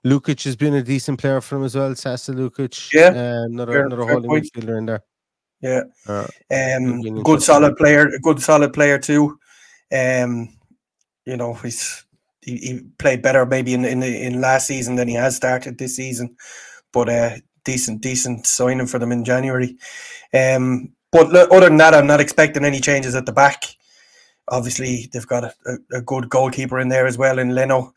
Lukic 0.06 0.44
has 0.46 0.56
been 0.56 0.74
a 0.76 0.82
decent 0.82 1.20
player 1.20 1.42
for 1.42 1.56
them 1.56 1.66
as 1.66 1.76
well. 1.76 1.94
Sasa 1.94 2.32
Lukic, 2.32 2.94
Yeah, 2.94 3.10
uh, 3.10 3.46
another 3.46 3.74
fair- 3.74 3.86
another 3.86 4.04
fair 4.04 4.12
holding 4.14 4.30
point. 4.30 4.46
midfielder 4.54 4.78
in 4.78 4.86
there. 4.86 5.04
Yeah. 5.62 5.82
Uh, 6.08 6.26
Um, 6.52 7.02
good 7.24 7.44
solid 7.44 7.76
player, 7.76 8.08
a 8.08 8.20
good 8.20 8.42
solid 8.42 8.72
player 8.74 8.98
too. 8.98 9.38
Um, 9.92 10.56
you 11.30 11.38
know, 11.38 11.54
he's 11.54 12.06
he, 12.42 12.58
he 12.58 12.82
played 12.98 13.22
better 13.22 13.46
maybe 13.46 13.74
in 13.74 13.86
in 13.86 14.02
in 14.04 14.42
last 14.42 14.68
season 14.68 14.96
than 14.96 15.08
he 15.08 15.14
has 15.16 15.36
started 15.36 15.78
this 15.78 15.96
season, 15.96 16.36
but 16.92 17.10
uh, 17.10 17.38
decent 17.64 18.02
decent 18.02 18.48
signing 18.48 18.88
for 18.88 19.00
them 19.00 19.12
in 19.12 19.24
January. 19.24 19.78
Um, 20.34 20.94
but 21.12 21.34
other 21.34 21.70
than 21.70 21.78
that, 21.78 21.94
I'm 21.94 22.08
not 22.08 22.22
expecting 22.22 22.66
any 22.66 22.80
changes 22.80 23.16
at 23.16 23.26
the 23.26 23.32
back. 23.32 23.64
Obviously, 24.48 25.10
they've 25.12 25.28
got 25.28 25.44
a, 25.44 25.54
a, 25.94 26.02
good 26.02 26.30
goalkeeper 26.30 26.80
in 26.80 26.90
there 26.90 27.06
as 27.06 27.18
well 27.18 27.40
in 27.40 27.54
Leno. 27.54 27.94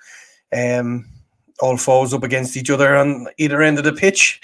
Um, 0.54 1.06
all 1.60 1.76
foes 1.76 2.12
up 2.12 2.22
against 2.22 2.56
each 2.56 2.70
other 2.70 2.96
on 2.96 3.28
either 3.38 3.62
end 3.62 3.78
of 3.78 3.84
the 3.84 3.92
pitch. 3.92 4.40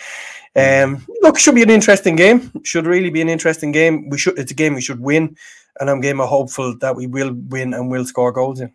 Um, 0.56 1.04
look, 1.22 1.38
should 1.38 1.54
be 1.54 1.62
an 1.62 1.70
interesting 1.70 2.16
game. 2.16 2.50
Should 2.64 2.86
really 2.86 3.10
be 3.10 3.20
an 3.20 3.28
interesting 3.28 3.72
game. 3.72 4.08
We 4.08 4.18
should. 4.18 4.38
It's 4.38 4.52
a 4.52 4.54
game 4.54 4.74
we 4.74 4.80
should 4.80 5.00
win, 5.00 5.36
and 5.80 5.90
I'm 5.90 6.00
game 6.00 6.18
hopeful 6.18 6.76
that 6.78 6.96
we 6.96 7.06
will 7.06 7.34
win 7.34 7.74
and 7.74 7.90
will 7.90 8.04
score 8.04 8.32
goals 8.32 8.60
in. 8.60 8.72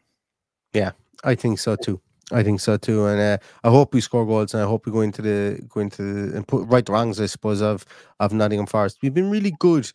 Yeah, 0.73 0.91
I 1.23 1.35
think 1.35 1.59
so 1.59 1.75
too. 1.75 2.01
I 2.31 2.41
think 2.41 2.61
so 2.61 2.77
too, 2.77 3.05
and 3.05 3.19
uh, 3.19 3.37
I 3.63 3.69
hope 3.69 3.93
we 3.93 4.01
score 4.01 4.25
goals, 4.25 4.53
and 4.53 4.63
I 4.63 4.65
hope 4.65 4.85
we 4.85 4.91
go 4.91 5.01
into 5.01 5.21
the 5.21 5.61
go 5.67 5.81
into 5.81 6.01
the, 6.01 6.37
and 6.37 6.47
put 6.47 6.67
right 6.67 6.85
the 6.85 6.91
wrongs, 6.91 7.19
I 7.19 7.25
suppose, 7.27 7.61
of 7.61 7.85
of 8.19 8.33
Nottingham 8.33 8.65
Forest. 8.65 8.97
We've 9.01 9.13
been 9.13 9.29
really 9.29 9.53
good 9.59 9.91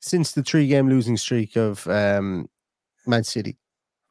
since 0.00 0.32
the 0.32 0.42
three 0.42 0.66
game 0.66 0.88
losing 0.88 1.16
streak 1.16 1.56
of 1.56 1.86
um, 1.88 2.48
Man 3.06 3.24
City, 3.24 3.56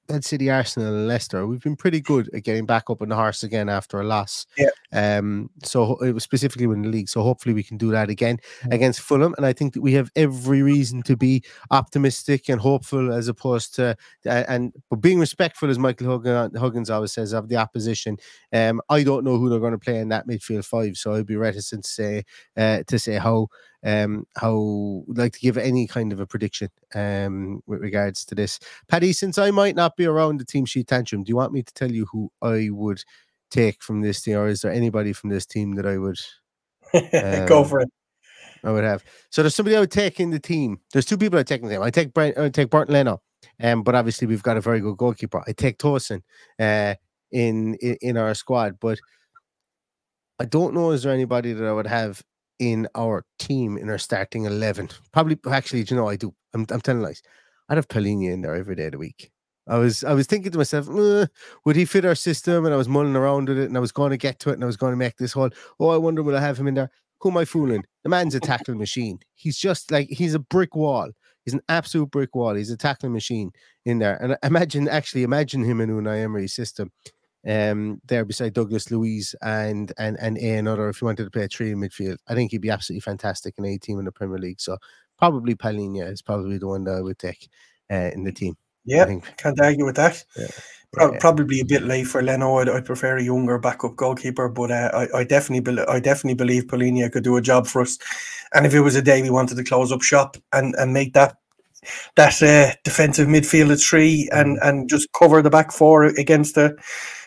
Man 0.09 0.21
City, 0.21 0.49
Arsenal, 0.49 0.93
and 0.93 1.07
Leicester. 1.07 1.47
We've 1.47 1.61
been 1.61 1.75
pretty 1.75 2.01
good 2.01 2.29
at 2.33 2.43
getting 2.43 2.65
back 2.65 2.89
up 2.89 3.01
on 3.01 3.09
the 3.09 3.15
horse 3.15 3.43
again 3.43 3.69
after 3.69 3.99
a 3.99 4.03
loss. 4.03 4.45
Yeah. 4.57 4.69
Um. 4.93 5.49
So 5.63 5.95
it 5.97 6.11
was 6.13 6.23
specifically 6.23 6.65
in 6.65 6.83
the 6.83 6.89
league. 6.89 7.09
So 7.09 7.21
hopefully 7.23 7.53
we 7.55 7.63
can 7.63 7.77
do 7.77 7.91
that 7.91 8.09
again 8.09 8.37
Mm. 8.65 8.73
against 8.73 9.01
Fulham, 9.01 9.33
and 9.37 9.45
I 9.45 9.53
think 9.53 9.73
that 9.73 9.81
we 9.81 9.93
have 9.93 10.11
every 10.15 10.61
reason 10.61 11.01
to 11.03 11.17
be 11.17 11.43
optimistic 11.71 12.49
and 12.49 12.61
hopeful, 12.61 13.11
as 13.13 13.27
opposed 13.27 13.75
to 13.75 13.95
uh, 14.25 14.43
and 14.47 14.73
but 14.89 14.97
being 15.01 15.19
respectful, 15.19 15.69
as 15.69 15.79
Michael 15.79 16.07
Hugg- 16.19 16.55
Huggins 16.57 16.89
always 16.89 17.11
says, 17.13 17.33
of 17.33 17.49
the 17.49 17.57
opposition. 17.57 18.17
Um, 18.53 18.81
I 18.89 19.03
don't 19.03 19.23
know 19.23 19.37
who 19.37 19.49
they're 19.49 19.59
going 19.59 19.71
to 19.73 19.77
play 19.77 19.97
in 19.99 20.09
that 20.09 20.27
midfield 20.27 20.65
five, 20.65 20.97
so 20.97 21.13
I'd 21.13 21.25
be 21.25 21.35
reticent 21.35 21.83
to 21.85 21.89
say 21.89 22.23
uh, 22.57 22.83
to 22.87 22.99
say 22.99 23.15
how 23.15 23.47
um 23.85 24.25
how 24.37 25.03
like 25.07 25.33
to 25.33 25.39
give 25.39 25.57
any 25.57 25.87
kind 25.87 26.13
of 26.13 26.19
a 26.21 26.25
prediction 26.25 26.69
um 26.95 27.61
with 27.67 27.81
regards 27.81 28.23
to 28.25 28.35
this. 28.35 28.59
Paddy, 28.87 29.11
since 29.13 29.37
I 29.37 29.51
might 29.51 29.75
not 29.75 29.97
be 29.97 30.05
around 30.05 30.39
the 30.39 30.45
team 30.45 30.65
sheet 30.65 30.87
tantrum, 30.87 31.23
do 31.23 31.29
you 31.29 31.35
want 31.35 31.51
me 31.53 31.63
to 31.63 31.73
tell 31.73 31.91
you 31.91 32.05
who 32.11 32.31
I 32.41 32.69
would 32.71 33.03
take 33.53 33.83
from 33.83 34.01
this 34.01 34.21
team, 34.21 34.37
or 34.37 34.47
is 34.47 34.61
there 34.61 34.71
anybody 34.71 35.13
from 35.13 35.29
this 35.29 35.45
team 35.45 35.75
that 35.75 35.85
I 35.85 35.97
would 35.97 36.17
Go 37.47 37.63
Um, 37.63 37.69
for 37.69 37.79
it. 37.81 37.89
I 38.63 38.71
would 38.71 38.83
have. 38.83 39.03
So 39.29 39.41
there's 39.43 39.55
somebody 39.55 39.75
I 39.75 39.79
would 39.79 39.91
take 39.91 40.19
in 40.19 40.29
the 40.31 40.39
team. 40.39 40.79
There's 40.91 41.05
two 41.05 41.17
people 41.17 41.39
I 41.39 41.43
take 41.43 41.61
in 41.61 41.67
the 41.67 41.73
team. 41.75 41.83
I 41.83 41.89
take 41.89 42.13
Brent, 42.13 42.37
I 42.37 42.49
take 42.49 42.69
Barton 42.69 42.93
Leno. 42.93 43.21
Um, 43.61 43.83
but 43.83 43.93
obviously 43.95 44.27
we've 44.27 44.43
got 44.43 44.57
a 44.57 44.61
very 44.61 44.79
good 44.79 44.97
goalkeeper. 44.97 45.43
I 45.47 45.51
take 45.51 45.77
Tosin 45.77 46.21
uh, 46.59 46.95
in, 47.31 47.75
in 47.75 47.97
in 48.01 48.17
our 48.17 48.33
squad, 48.35 48.77
but 48.79 48.99
I 50.39 50.45
don't 50.45 50.73
know 50.73 50.91
is 50.91 51.03
there 51.03 51.13
anybody 51.13 51.53
that 51.53 51.65
I 51.67 51.73
would 51.73 51.87
have 51.87 52.21
in 52.59 52.87
our 52.95 53.25
team 53.39 53.77
in 53.77 53.89
our 53.89 53.97
starting 53.97 54.45
eleven. 54.45 54.89
Probably, 55.11 55.37
actually, 55.51 55.83
do 55.83 55.93
you 55.95 56.01
know 56.01 56.07
I 56.07 56.15
do. 56.15 56.33
I'm 56.53 56.65
I'm 56.69 56.81
telling 56.81 57.01
lies. 57.01 57.21
I'd 57.67 57.77
have 57.77 57.87
Palhinha 57.87 58.31
in 58.31 58.41
there 58.41 58.55
every 58.55 58.75
day 58.75 58.85
of 58.85 58.93
the 58.93 58.97
week. 58.97 59.32
I 59.67 59.77
was 59.77 60.03
I 60.03 60.13
was 60.13 60.27
thinking 60.27 60.51
to 60.51 60.57
myself, 60.57 60.89
"Uh, 60.89 61.27
would 61.65 61.75
he 61.75 61.85
fit 61.85 62.05
our 62.05 62.15
system? 62.15 62.65
And 62.65 62.73
I 62.73 62.77
was 62.77 62.89
mulling 62.89 63.15
around 63.15 63.47
with 63.49 63.59
it, 63.59 63.67
and 63.67 63.77
I 63.77 63.79
was 63.79 63.91
going 63.91 64.11
to 64.11 64.17
get 64.17 64.39
to 64.39 64.49
it, 64.49 64.53
and 64.53 64.63
I 64.63 64.67
was 64.67 64.77
going 64.77 64.91
to 64.91 64.97
make 64.97 65.17
this 65.17 65.33
whole. 65.33 65.49
Oh, 65.79 65.89
I 65.89 65.97
wonder 65.97 66.21
will 66.23 66.35
I 66.35 66.41
have 66.41 66.57
him 66.57 66.67
in 66.67 66.73
there? 66.73 66.91
Who 67.21 67.31
am 67.31 67.37
I 67.37 67.45
fooling? 67.45 67.85
The 68.03 68.09
man's 68.09 68.35
a 68.35 68.39
tackling 68.41 68.77
machine. 68.77 69.19
He's 69.35 69.57
just 69.57 69.91
like 69.91 70.09
he's 70.09 70.33
a 70.33 70.39
brick 70.39 70.75
wall. 70.75 71.11
He's 71.45 71.53
an 71.53 71.61
absolute 71.69 72.11
brick 72.11 72.35
wall. 72.35 72.55
He's 72.55 72.71
a 72.71 72.77
tackling 72.77 73.13
machine 73.13 73.51
in 73.85 73.99
there. 73.99 74.21
And 74.21 74.37
imagine, 74.43 74.87
actually, 74.87 75.23
imagine 75.23 75.63
him 75.63 75.81
in 75.81 75.89
Unai 75.89 76.23
Emery's 76.23 76.53
system, 76.53 76.91
um, 77.47 78.01
there 78.05 78.23
beside 78.25 78.53
Douglas 78.53 78.91
Luiz 78.91 79.35
and 79.41 79.91
and 79.97 80.17
and 80.19 80.37
a 80.37 80.55
another. 80.57 80.89
If 80.89 81.01
you 81.01 81.05
wanted 81.05 81.25
to 81.25 81.31
play 81.31 81.45
a 81.45 81.47
three 81.47 81.71
in 81.71 81.79
midfield, 81.79 82.17
I 82.27 82.35
think 82.35 82.51
he'd 82.51 82.61
be 82.61 82.69
absolutely 82.69 83.01
fantastic 83.01 83.55
in 83.57 83.65
a 83.65 83.77
team 83.77 83.99
in 83.99 84.05
the 84.05 84.11
Premier 84.11 84.37
League. 84.37 84.61
So 84.61 84.77
probably 85.17 85.55
Palhinha 85.55 86.11
is 86.11 86.21
probably 86.21 86.57
the 86.57 86.67
one 86.67 86.83
that 86.85 86.95
I 86.95 87.01
would 87.01 87.19
take 87.19 87.49
uh, 87.91 88.11
in 88.13 88.23
the 88.23 88.31
team. 88.31 88.55
Yeah, 88.85 89.03
I 89.03 89.05
think. 89.05 89.37
can't 89.37 89.59
argue 89.61 89.85
with 89.85 89.95
that. 89.95 90.23
Yeah. 90.37 90.47
Pro- 90.91 91.11
Yeah. 91.13 91.17
Probably 91.19 91.59
a 91.59 91.65
bit 91.65 91.83
late 91.83 92.05
for 92.07 92.21
Leno. 92.21 92.57
I'd, 92.59 92.69
I'd 92.69 92.85
prefer 92.85 93.17
a 93.17 93.23
younger 93.23 93.57
backup 93.57 93.95
goalkeeper, 93.95 94.47
but 94.49 94.71
uh, 94.71 94.91
I, 94.93 95.19
I 95.19 95.23
definitely, 95.23 95.61
bel 95.61 95.89
I 95.89 95.99
definitely 95.99 96.35
believe 96.35 96.67
Palhinha 96.67 97.11
could 97.11 97.23
do 97.23 97.37
a 97.37 97.41
job 97.41 97.65
for 97.67 97.81
us. 97.81 97.97
And 98.53 98.65
if 98.65 98.73
it 98.73 98.81
was 98.81 98.95
a 98.95 99.01
day 99.01 99.21
we 99.21 99.29
wanted 99.31 99.55
to 99.55 99.63
close 99.63 99.91
up 99.91 100.01
shop 100.03 100.37
and, 100.51 100.75
and 100.77 100.93
make 100.93 101.13
that 101.13 101.37
that 102.15 102.41
uh, 102.41 102.73
defensive 102.83 103.27
midfield 103.27 103.71
at 103.73 103.79
three 103.79 104.29
and 104.31 104.57
Mm. 104.59 104.67
and 104.69 104.89
just 104.89 105.11
cover 105.11 105.41
the 105.41 105.49
back 105.49 105.71
four 105.71 106.05
against 106.05 106.55
a 106.57 106.75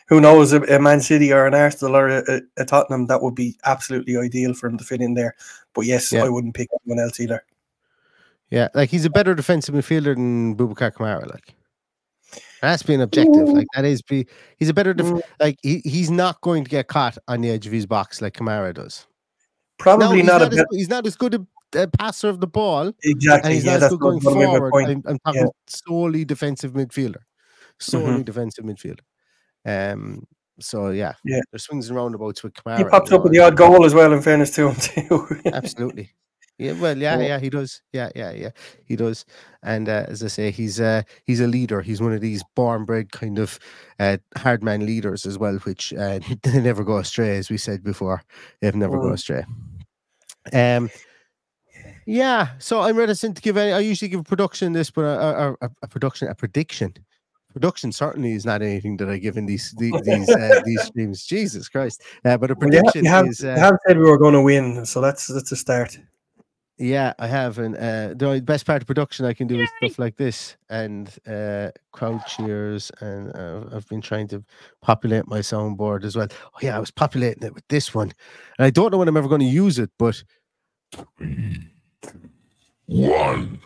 who 0.09 0.21
knows 0.21 0.53
a, 0.53 0.63
a 0.63 0.79
Man 0.79 1.01
City 1.01 1.33
or 1.33 1.47
an 1.47 1.55
Arsenal 1.55 1.97
or 1.97 2.09
a, 2.09 2.23
a, 2.29 2.41
a 2.59 2.65
Tottenham, 2.65 3.07
that 3.09 3.21
would 3.23 3.35
be 3.35 3.57
absolutely 3.65 4.17
ideal 4.17 4.55
for 4.55 4.69
him 4.69 4.79
to 4.79 4.85
fit 4.85 5.01
in 5.03 5.15
there. 5.15 5.35
But 5.75 5.85
yes, 5.87 6.13
Yeah. 6.13 6.25
I 6.25 6.29
wouldn't 6.29 6.55
pick 6.55 6.69
anyone 6.87 7.05
else 7.05 7.19
either. 7.19 7.43
Yeah, 8.51 8.69
like 8.75 8.91
he's 8.91 9.05
a 9.05 9.11
better 9.11 9.35
defensive 9.35 9.75
midfielder 9.75 10.15
than 10.15 10.57
Boubacar 10.57 10.93
Kamara. 10.93 11.29
Like 11.31 11.55
that's 12.63 12.83
being 12.83 13.01
objective. 13.03 13.49
Like 13.49 13.67
that 13.75 13.85
is 13.85 14.03
be. 14.03 14.27
He's 14.57 14.69
a 14.69 14.75
better. 14.75 14.95
Def- 14.95 15.21
like 15.41 15.59
he, 15.63 15.81
he's 15.85 16.11
not 16.11 16.41
going 16.43 16.65
to 16.65 16.71
get 16.71 16.87
caught 16.89 17.19
on 17.29 17.41
the 17.41 17.51
edge 17.51 17.67
of 17.67 17.73
his 17.73 17.87
box 17.87 18.23
like 18.23 18.35
Kamara 18.35 18.73
does. 18.73 19.07
Probably 19.79 20.19
he's 20.19 20.27
not 20.27 20.43
a 20.43 20.47
as, 20.47 20.65
he's 20.71 20.89
not 20.89 21.07
as 21.07 21.17
good 21.17 21.35
a, 21.35 21.47
a 21.83 21.87
passer 21.89 22.29
of 22.29 22.41
the 22.41 22.47
ball. 22.47 22.93
Exactly, 23.03 23.49
And 23.49 23.55
he's 23.55 23.65
yeah, 23.65 23.75
not 23.79 23.83
as 23.83 23.91
good 23.91 24.01
going 24.01 24.19
what- 24.21 24.35
what 24.35 24.37
I 24.37 24.39
mean 24.39 24.47
by 24.49 24.57
forward. 24.59 24.71
point. 24.71 24.89
I'm, 24.91 25.03
I'm 25.07 25.19
talking 25.19 25.41
Yeah. 25.43 25.49
solely 25.67 26.25
defensive 26.25 26.73
midfielder. 26.73 27.23
Solely 27.81 28.23
Mhm. 28.23 28.25
defensive 28.25 28.65
midfielder. 28.65 29.01
Um. 29.67 30.23
So 30.61 30.89
yeah, 30.91 31.13
Yeah. 31.25 31.41
There's 31.53 31.65
swings 31.65 31.89
and 31.89 31.97
roundabouts 31.97 32.43
with 32.43 32.55
Kamara. 32.55 32.79
He 32.79 32.85
popped 32.85 33.13
up 33.13 33.23
with 33.25 33.33
the 33.33 33.41
odd 33.41 33.57
goal 33.57 33.85
as 33.85 33.93
well. 33.93 34.13
In 34.13 34.23
fairness 34.23 34.53
to 34.53 34.69
him 34.69 34.77
too. 34.81 35.27
Absolutely. 35.53 36.13
Yeah, 36.59 36.73
well, 36.73 36.97
yeah, 36.97 37.19
Yeah. 37.19 37.27
yeah, 37.27 37.39
he 37.39 37.51
does. 37.51 37.83
Yeah, 37.93 38.09
yeah, 38.17 38.31
yeah, 38.33 38.51
he 38.87 38.97
does. 38.97 39.27
And 39.63 39.89
uh, 39.89 40.07
as 40.09 40.23
I 40.23 40.29
say, 40.29 40.51
he's 40.51 40.81
uh, 40.81 41.03
he's 41.25 41.41
a 41.41 41.47
leader. 41.47 41.83
He's 41.83 42.01
one 42.01 42.15
of 42.15 42.21
these 42.23 42.43
born 42.55 42.85
bred 42.87 43.13
kind 43.13 43.39
of 43.39 43.59
uh, 44.01 44.17
hard 44.37 44.63
man 44.63 44.87
leaders 44.87 45.27
as 45.27 45.37
well, 45.39 45.57
which 45.65 45.93
uh, 45.93 46.19
they 46.43 46.61
never 46.63 46.83
go 46.83 46.97
astray, 46.97 47.37
as 47.37 47.51
we 47.51 47.59
said 47.59 47.83
before. 47.85 48.23
They've 48.61 48.75
never 48.75 48.99
go 48.99 49.09
Mm. 49.09 49.15
astray. 49.15 49.45
Um, 50.53 50.91
yeah. 52.07 52.51
So 52.59 52.81
I'm 52.81 52.97
reticent 52.97 53.37
to 53.37 53.43
give 53.43 53.57
any. 53.57 53.73
I 53.73 53.81
usually 53.81 54.09
give 54.09 54.21
a 54.21 54.25
production 54.25 54.73
this, 54.73 54.91
but 54.91 55.03
a, 55.03 55.49
a, 55.49 55.53
a, 55.61 55.71
a 55.83 55.89
production, 55.89 56.29
a 56.29 56.35
prediction. 56.35 56.95
Production 57.53 57.91
certainly 57.93 58.33
is 58.33 58.45
not 58.45 58.63
anything 58.63 58.97
that 58.99 59.09
I 59.09 59.17
give 59.19 59.37
in 59.39 59.47
these 59.47 59.75
the- 59.79 60.01
these 60.05 60.29
uh, 60.29 60.61
these 60.65 60.83
streams. 60.87 61.25
Jesus 61.27 61.69
Christ! 61.69 62.03
Uh, 62.25 62.37
but 62.39 62.51
a 62.51 62.55
Well, 62.55 62.61
prediction 62.69 63.05
you 63.05 63.11
have, 63.11 63.27
is. 63.27 63.41
you 63.43 63.49
Uh, 63.51 63.59
have 63.59 63.77
said 63.87 63.97
we 63.99 64.05
were 64.05 64.19
going 64.19 64.35
to 64.35 64.43
win, 64.43 64.85
so 64.87 65.01
that's 65.01 65.27
that's 65.27 65.53
a 65.53 65.57
start. 65.57 65.99
Yeah, 66.79 67.15
I 67.19 67.27
have, 67.27 67.59
and 67.59 67.75
uh, 67.75 68.09
the 68.15 68.43
best 68.43 68.67
part 68.67 68.83
of 68.83 68.87
production 68.87 69.25
I 69.25 69.33
can 69.33 69.47
do 69.47 69.59
is 69.59 69.71
stuff 69.79 69.99
like 69.99 70.17
this 70.17 70.59
and 70.69 71.09
uh, 71.27 71.71
crowd 71.93 72.21
cheers, 72.27 72.93
and 73.01 73.35
uh, 73.35 73.65
I've 73.73 73.89
been 73.89 74.03
trying 74.03 74.29
to 74.29 74.45
populate 74.83 75.27
my 75.27 75.39
soundboard 75.39 76.05
as 76.05 76.17
well. 76.17 76.29
Oh 76.55 76.59
yeah, 76.61 76.77
I 76.77 76.79
was 76.79 76.91
populating 76.91 77.45
it 77.45 77.55
with 77.55 77.67
this 77.69 77.95
one, 77.95 78.13
and 78.59 78.67
I 78.67 78.71
don't 78.71 78.93
know 78.93 78.99
when 78.99 79.09
I'm 79.09 79.17
ever 79.17 79.29
going 79.29 79.41
to 79.41 79.47
use 79.47 79.79
it, 79.79 79.91
but 79.99 80.23
One. 82.87 83.59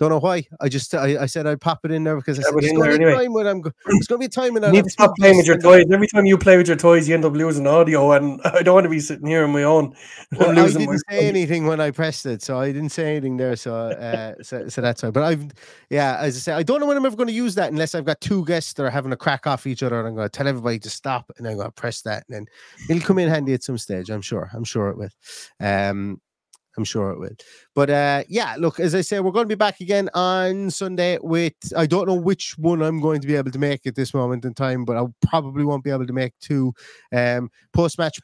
Don't 0.00 0.08
know 0.08 0.18
why. 0.18 0.46
I 0.60 0.70
just 0.70 0.94
I, 0.94 1.22
I 1.22 1.26
said 1.26 1.46
I'd 1.46 1.60
pop 1.60 1.80
it 1.84 1.90
in 1.90 2.04
there 2.04 2.16
because 2.16 2.38
I 2.38 2.42
said 2.42 2.54
it 2.56 2.60
there's 2.62 2.72
in 2.72 2.78
going 2.78 2.88
there 2.88 2.92
to 2.92 2.98
be 2.98 3.04
a 3.04 3.08
anyway. 3.08 3.24
time 3.24 3.32
when 3.34 3.46
I'm 3.46 3.60
go- 3.60 3.70
there's 3.84 4.06
going 4.06 4.18
to 4.18 4.20
be 4.20 4.24
a 4.24 4.28
time 4.30 4.54
when 4.54 4.62
You 4.62 4.68
I 4.70 4.72
need 4.72 4.84
to 4.84 4.90
stop 4.90 5.14
playing 5.18 5.36
with 5.36 5.46
your 5.46 5.58
toys. 5.58 5.84
Every 5.92 6.06
time 6.06 6.24
you 6.24 6.38
play 6.38 6.56
with 6.56 6.68
your 6.68 6.78
toys, 6.78 7.06
you 7.06 7.14
end 7.14 7.26
up 7.26 7.34
losing 7.34 7.66
audio, 7.66 8.12
and 8.12 8.40
I 8.44 8.62
don't 8.62 8.74
want 8.74 8.84
to 8.86 8.88
be 8.90 8.98
sitting 8.98 9.26
here 9.26 9.44
on 9.44 9.52
my 9.52 9.62
own. 9.62 9.94
Well, 10.38 10.56
I 10.58 10.70
didn't 10.70 11.02
say 11.10 11.28
anything 11.28 11.66
when 11.66 11.80
I 11.80 11.90
pressed 11.90 12.24
it, 12.24 12.40
so 12.40 12.58
I 12.58 12.72
didn't 12.72 12.90
say 12.90 13.10
anything 13.10 13.36
there. 13.36 13.56
So, 13.56 13.74
uh, 13.74 14.34
so, 14.42 14.68
so 14.68 14.80
that's 14.80 15.02
why. 15.02 15.10
But 15.10 15.24
I've, 15.24 15.44
yeah, 15.90 16.18
as 16.20 16.36
I 16.36 16.38
say, 16.38 16.52
I 16.52 16.62
don't 16.62 16.78
know 16.78 16.86
when 16.86 16.96
I'm 16.96 17.04
ever 17.04 17.16
going 17.16 17.26
to 17.26 17.32
use 17.32 17.56
that 17.56 17.72
unless 17.72 17.94
I've 17.96 18.04
got 18.04 18.20
two 18.20 18.44
guests 18.44 18.72
that 18.74 18.84
are 18.84 18.90
having 18.90 19.12
a 19.12 19.16
crack 19.16 19.48
off 19.48 19.66
each 19.66 19.82
other, 19.82 19.98
and 19.98 20.06
I'm 20.08 20.14
going 20.14 20.26
to 20.28 20.30
tell 20.30 20.46
everybody 20.46 20.78
to 20.78 20.88
stop, 20.88 21.30
and 21.36 21.46
I'm 21.48 21.56
going 21.56 21.66
to 21.66 21.72
press 21.72 22.02
that, 22.02 22.24
and 22.28 22.36
then 22.36 22.46
it'll 22.88 23.06
come 23.06 23.18
in 23.18 23.28
handy 23.28 23.54
at 23.54 23.64
some 23.64 23.76
stage. 23.76 24.08
I'm 24.08 24.22
sure. 24.22 24.48
I'm 24.54 24.64
sure 24.64 24.88
it 24.88 24.96
will. 24.96 25.10
Um, 25.58 26.20
I'm 26.76 26.84
sure 26.84 27.10
it 27.10 27.18
will. 27.18 27.30
But 27.74 27.90
uh, 27.90 28.24
yeah, 28.28 28.56
look, 28.58 28.80
as 28.80 28.94
I 28.94 29.00
say, 29.00 29.20
we're 29.20 29.32
going 29.32 29.44
to 29.44 29.48
be 29.48 29.54
back 29.56 29.80
again 29.80 30.08
on 30.14 30.70
Sunday 30.70 31.18
with 31.20 31.54
I 31.76 31.86
don't 31.86 32.06
know 32.06 32.14
which 32.14 32.54
one 32.58 32.82
I'm 32.82 33.00
going 33.00 33.20
to 33.20 33.26
be 33.26 33.36
able 33.36 33.50
to 33.50 33.58
make 33.58 33.86
at 33.86 33.96
this 33.96 34.14
moment 34.14 34.44
in 34.44 34.54
time, 34.54 34.84
but 34.84 34.96
I 34.96 35.04
probably 35.26 35.64
won't 35.64 35.84
be 35.84 35.90
able 35.90 36.06
to 36.06 36.12
make 36.12 36.32
two 36.40 36.72
um, 37.12 37.50
post 37.72 37.98
match 37.98 38.18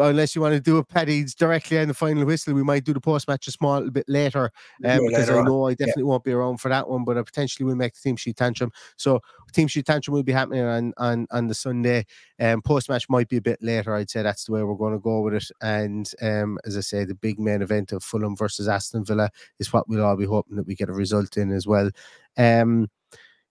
unless 0.00 0.34
you 0.36 0.40
want 0.42 0.54
to 0.54 0.60
do 0.60 0.76
a 0.76 0.84
Paddy's 0.84 1.34
directly 1.34 1.78
on 1.78 1.88
the 1.88 1.94
final 1.94 2.24
whistle. 2.24 2.54
We 2.54 2.62
might 2.62 2.84
do 2.84 2.92
the 2.92 3.00
post 3.00 3.26
match 3.26 3.48
a 3.48 3.50
small 3.50 3.88
bit 3.90 4.08
later 4.08 4.50
um, 4.84 5.00
because 5.06 5.28
later 5.28 5.36
I 5.36 5.40
on. 5.40 5.46
know 5.46 5.66
I 5.66 5.70
Yeah. 5.70 5.76
definitely 5.86 6.04
won't 6.04 6.22
be 6.24 6.32
around 6.32 6.58
for 6.58 6.68
that 6.68 6.88
one, 6.88 7.04
but 7.04 7.18
I 7.18 7.22
potentially 7.22 7.64
will 7.66 7.74
make 7.74 7.94
the 7.94 8.00
team 8.00 8.16
sheet 8.16 8.36
tantrum. 8.36 8.70
So 8.96 9.20
team 9.52 9.66
sheet 9.66 9.86
tantrum 9.86 10.14
will 10.14 10.22
be 10.22 10.32
happening 10.32 10.62
on 10.62 10.92
on 10.98 11.26
on 11.30 11.48
the 11.48 11.54
Sunday. 11.54 12.06
Um, 12.38 12.62
post 12.62 12.88
match 12.88 13.08
might 13.08 13.28
be 13.28 13.38
a 13.38 13.42
bit 13.42 13.58
later. 13.62 13.94
I'd 13.94 14.10
say 14.10 14.22
that's 14.22 14.44
the 14.44 14.52
way 14.52 14.62
we're 14.62 14.76
going 14.76 14.92
to 14.92 15.00
go 15.00 15.20
with 15.22 15.34
it. 15.34 15.50
And 15.62 16.08
um, 16.22 16.58
as 16.64 16.76
I 16.76 16.80
say, 16.80 17.04
the 17.04 17.14
big 17.14 17.40
main 17.40 17.62
event 17.62 17.92
of 17.92 18.04
Fulham 18.04 18.36
versus 18.36 18.68
Aston 18.68 19.04
Villa 19.04 19.30
is 19.58 19.72
what 19.72 19.88
we'll 19.88 20.04
all 20.04 20.16
be 20.16 20.26
hoping 20.26 20.56
that 20.56 20.66
we 20.66 20.76
get 20.76 20.90
a 20.90 20.92
result 20.92 21.36
in 21.36 21.50
as 21.50 21.66
well. 21.66 21.90
Um, 22.36 22.88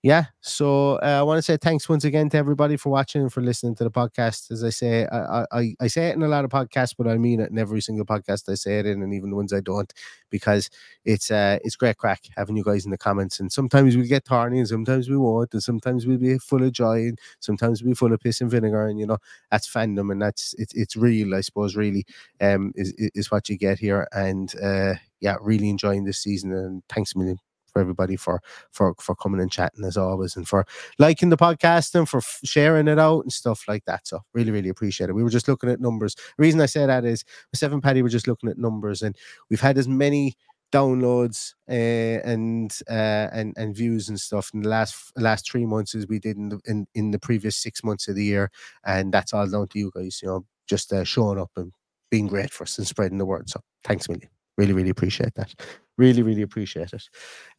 yeah, 0.08 0.26
so 0.42 0.94
uh, 1.04 1.20
I 1.20 1.24
want 1.24 1.38
to 1.40 1.42
say 1.42 1.58
thanks 1.58 1.90
once 1.90 2.06
again 2.06 2.30
to 2.30 2.38
everybody 2.38 2.78
for 2.78 2.90
watching 2.90 3.22
and 3.24 3.34
for 3.34 3.42
listening 3.42 3.76
to 3.76 3.84
the 3.84 3.92
podcast. 3.92 4.52
As 4.52 4.64
I 4.64 4.70
say, 4.70 5.06
I, 5.08 5.46
I- 5.52 5.76
I 5.82 5.88
say 5.88 6.08
it 6.10 6.16
in 6.16 6.24
a 6.24 6.28
lot 6.30 6.46
of 6.46 6.52
podcasts, 6.52 6.94
but 6.98 7.08
I 7.08 7.18
mean 7.18 7.40
it 7.42 7.52
in 7.52 7.58
every 7.58 7.82
single 7.82 8.06
podcast 8.06 8.50
I 8.50 8.54
say 8.56 8.80
it 8.80 8.86
in, 8.86 9.02
and 9.04 9.14
even 9.14 9.32
the 9.32 9.36
ones 9.36 9.52
I 9.54 9.60
don't, 9.60 9.92
because 10.30 10.70
it's 11.04 11.30
uh 11.32 11.58
it's 11.64 11.76
great 11.76 11.98
crack 11.98 12.22
having 12.38 12.56
you 12.56 12.64
guys 12.64 12.86
in 12.86 12.92
the 12.92 12.98
comments. 12.98 13.40
And 13.40 13.52
sometimes 13.52 13.98
we 13.98 14.08
get 14.08 14.26
thorny, 14.26 14.60
and 14.60 14.68
sometimes 14.68 15.10
we 15.10 15.18
won't, 15.18 15.54
and 15.54 15.64
sometimes 15.64 16.06
we'll 16.08 16.18
be 16.20 16.38
full 16.38 16.64
of 16.64 16.72
joy, 16.72 17.00
and 17.10 17.20
sometimes 17.40 17.82
we'll 17.84 17.92
be 17.92 17.96
full 17.96 18.14
of 18.14 18.20
piss 18.22 18.40
and 18.42 18.50
vinegar, 18.52 18.88
and 18.88 19.00
you 19.00 19.08
know 19.08 19.18
that's 19.52 19.68
fandom, 19.72 20.12
and 20.12 20.22
that's 20.22 20.54
it's 20.58 20.74
it's 20.76 20.96
real, 20.96 21.36
I 21.36 21.42
suppose. 21.42 21.76
Really, 21.76 22.06
um, 22.42 22.72
is 22.76 22.94
is 22.98 23.12
is 23.16 23.32
what 23.32 23.50
you 23.50 23.58
get 23.58 23.80
here, 23.80 24.08
and 24.14 24.54
uh, 24.64 24.94
yeah, 25.20 25.36
really 25.42 25.70
enjoying 25.70 26.06
this 26.06 26.20
season, 26.20 26.54
and 26.54 26.84
thanks 26.90 27.16
a 27.16 27.18
million 27.20 27.40
for 27.78 27.82
everybody 27.82 28.16
for 28.16 28.42
for 28.72 28.96
for 29.00 29.16
coming 29.16 29.40
and 29.40 29.52
chatting 29.52 29.86
as 29.86 29.98
always 29.98 30.36
and 30.36 30.48
for 30.48 30.66
liking 30.98 31.30
the 31.30 31.38
podcast 31.38 31.94
and 31.94 32.10
for 32.10 32.18
f- 32.18 32.40
sharing 32.44 32.88
it 32.88 32.98
out 33.00 33.22
and 33.22 33.32
stuff 33.32 33.64
like 33.68 33.86
that. 33.86 34.08
So 34.08 34.22
really 34.34 34.52
really 34.52 34.70
appreciate 34.70 35.10
it. 35.10 35.14
We 35.14 35.24
were 35.24 35.30
just 35.30 35.48
looking 35.48 35.70
at 35.70 35.80
numbers. 35.80 36.16
The 36.16 36.42
reason 36.42 36.62
i 36.62 36.66
say 36.66 36.86
that 36.86 37.06
is 37.06 37.24
myself 37.54 37.74
and 37.74 37.84
paddy 37.84 38.02
were 38.02 38.10
just 38.10 38.28
looking 38.28 38.50
at 38.50 38.58
numbers 38.58 39.02
and 39.02 39.16
we've 39.50 39.62
had 39.62 39.78
as 39.78 39.88
many 39.88 40.36
downloads 40.72 41.54
uh, 41.70 42.20
and 42.28 42.78
uh, 42.90 43.28
and 43.32 43.54
and 43.58 43.76
views 43.76 44.10
and 44.10 44.20
stuff 44.20 44.52
in 44.54 44.62
the 44.62 44.70
last 44.70 45.12
last 45.16 45.50
three 45.50 45.66
months 45.66 45.96
as 45.96 46.08
we 46.08 46.20
did 46.20 46.38
in 46.38 46.50
the, 46.50 46.60
in, 46.66 46.88
in 46.96 47.12
the 47.12 47.20
previous 47.20 47.56
six 47.56 47.84
months 47.84 48.08
of 48.08 48.16
the 48.16 48.26
year. 48.26 48.50
And 48.86 49.14
that's 49.14 49.34
all 49.34 49.48
down 49.48 49.68
to 49.68 49.80
you 49.80 49.92
guys 49.96 50.20
you 50.22 50.28
know 50.30 50.46
just 50.68 50.92
uh, 50.92 51.04
showing 51.04 51.40
up 51.40 51.52
and 51.56 51.72
being 52.10 52.28
great 52.28 52.52
for 52.52 52.64
us 52.64 52.78
and 52.78 52.88
spreading 52.88 53.18
the 53.18 53.26
word. 53.26 53.50
So 53.50 53.62
thanks 53.84 54.08
a 54.08 54.12
million 54.12 54.37
really 54.58 54.74
really 54.74 54.90
appreciate 54.90 55.36
that. 55.36 55.54
Really 55.98 56.22
really 56.24 56.42
appreciate 56.42 56.92
it. 56.94 57.04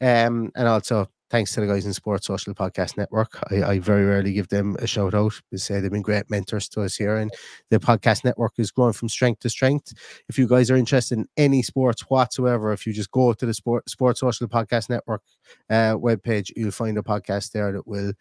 Um 0.00 0.50
and 0.54 0.68
also 0.68 1.08
thanks 1.30 1.52
to 1.52 1.60
the 1.60 1.66
guys 1.66 1.84
in 1.84 1.92
sports 1.92 2.26
social 2.26 2.54
podcast 2.54 2.96
network. 2.96 3.38
I, 3.50 3.62
I 3.62 3.78
very 3.80 4.04
rarely 4.04 4.32
give 4.32 4.48
them 4.48 4.76
a 4.80 4.86
shout 4.86 5.12
out. 5.12 5.34
They 5.50 5.58
say 5.58 5.78
they've 5.80 5.90
been 5.90 6.00
great 6.00 6.30
mentors 6.30 6.68
to 6.70 6.82
us 6.82 6.96
here 6.96 7.16
and 7.16 7.30
the 7.70 7.78
podcast 7.78 8.24
network 8.24 8.52
is 8.56 8.70
growing 8.70 8.94
from 8.94 9.08
strength 9.10 9.40
to 9.40 9.50
strength. 9.50 9.92
If 10.28 10.38
you 10.38 10.48
guys 10.48 10.70
are 10.70 10.76
interested 10.76 11.18
in 11.18 11.26
any 11.36 11.62
sports 11.62 12.02
whatsoever 12.08 12.72
if 12.72 12.86
you 12.86 12.92
just 12.92 13.10
go 13.10 13.32
to 13.32 13.46
the 13.46 13.54
sport 13.54 13.88
sports 13.90 14.20
social 14.20 14.48
podcast 14.48 14.88
network 14.88 15.22
uh 15.70 15.94
webpage 15.94 16.50
you'll 16.56 16.70
find 16.70 16.96
a 16.98 17.02
podcast 17.02 17.52
there 17.52 17.72
that 17.72 17.86
will 17.86 18.12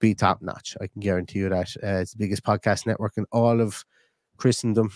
be 0.00 0.14
top 0.14 0.40
notch 0.42 0.76
i 0.80 0.86
can 0.86 1.00
guarantee 1.00 1.40
you 1.40 1.48
that 1.48 1.68
uh, 1.82 2.00
it's 2.00 2.12
the 2.12 2.18
biggest 2.18 2.42
podcast 2.44 2.86
network 2.86 3.12
in 3.16 3.24
all 3.32 3.60
of 3.60 3.84
christendom 4.36 4.90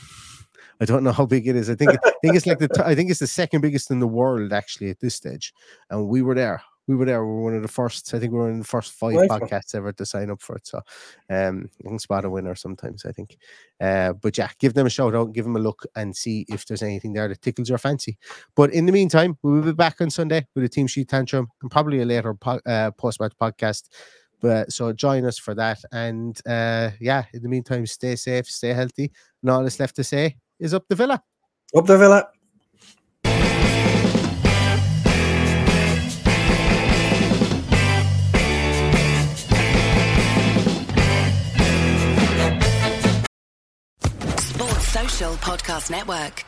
I 0.81 0.85
don't 0.85 1.05
know 1.05 1.13
how 1.13 1.27
big 1.27 1.47
it 1.49 1.57
is. 1.57 1.69
I 1.71 1.75
think 1.75 1.93
I 1.93 2.13
think 2.23 2.37
it's 2.37 2.47
like 2.47 2.59
the 2.59 2.69
t- 2.75 2.83
I 2.85 2.95
think 2.95 3.11
it's 3.11 3.21
the 3.21 3.27
second 3.27 3.61
biggest 3.61 3.91
in 3.91 4.01
the 4.01 4.07
world 4.09 4.53
actually 4.53 4.91
at 4.91 5.01
this 5.01 5.15
stage, 5.15 5.53
and 5.91 6.09
we 6.09 6.23
were 6.23 6.35
there. 6.35 6.63
we 6.87 6.97
were 6.97 7.05
there. 7.07 7.25
We 7.25 7.33
were 7.33 7.43
one 7.45 7.55
of 7.55 7.63
the 7.63 7.69
first. 7.69 8.13
I 8.15 8.19
think 8.19 8.33
we 8.33 8.39
were 8.39 8.51
in 8.51 8.59
the 8.59 8.65
first 8.65 8.93
five 8.93 9.13
Nice 9.15 9.29
one. 9.29 9.41
podcasts 9.41 9.75
ever 9.77 9.93
to 9.93 10.05
sign 10.05 10.29
up 10.31 10.41
for 10.43 10.57
it. 10.57 10.67
So 10.67 10.81
um, 11.29 11.69
you 11.79 11.89
can 11.89 11.99
spot 12.01 12.25
a 12.25 12.31
winner 12.31 12.55
sometimes. 12.57 13.05
I 13.05 13.13
think. 13.13 13.37
Uh, 13.81 14.13
but 14.15 14.37
yeah, 14.37 14.49
give 14.59 14.75
them 14.75 14.87
a 14.87 14.91
shout 14.91 15.15
out, 15.15 15.33
give 15.33 15.45
them 15.45 15.57
a 15.57 15.61
look, 15.61 15.85
and 15.95 16.17
see 16.17 16.45
if 16.49 16.67
there's 16.67 16.83
anything 16.83 17.13
there 17.13 17.29
that 17.29 17.43
tickles 17.43 17.69
your 17.69 17.79
fancy. 17.79 18.19
But 18.57 18.73
in 18.73 18.87
the 18.87 18.93
meantime, 18.93 19.39
we 19.43 19.53
will 19.53 19.63
be 19.63 19.73
back 19.73 20.01
on 20.01 20.11
Sunday 20.11 20.47
with 20.55 20.65
a 20.65 20.69
team 20.69 20.87
sheet 20.89 21.09
tantrum 21.09 21.49
and 21.63 21.71
probably 21.71 22.01
a 22.01 22.05
later 22.05 22.35
po- 22.35 22.61
uh, 22.67 22.91
post 22.93 23.21
match 23.21 23.35
podcast. 23.41 23.85
But 24.41 24.73
so 24.73 24.93
join 24.93 25.27
us 25.27 25.39
for 25.39 25.55
that. 25.55 25.79
And 25.93 26.41
uh, 26.47 26.91
yeah, 26.99 27.27
in 27.35 27.43
the 27.43 27.49
meantime, 27.49 27.87
stay 27.87 28.17
safe, 28.17 28.47
stay 28.47 28.73
healthy. 28.73 29.13
And 29.43 29.51
all 29.51 29.63
that's 29.63 29.79
left 29.79 29.97
to 29.97 30.05
say 30.05 30.37
is 30.61 30.75
up 30.75 30.85
the 30.89 30.95
villa. 30.95 31.23
Up 31.75 31.87
the 31.87 31.99
villa. 31.99 32.29
Sports 44.39 44.89
Social 44.89 45.33
Podcast 45.37 45.91
Network. 45.91 46.45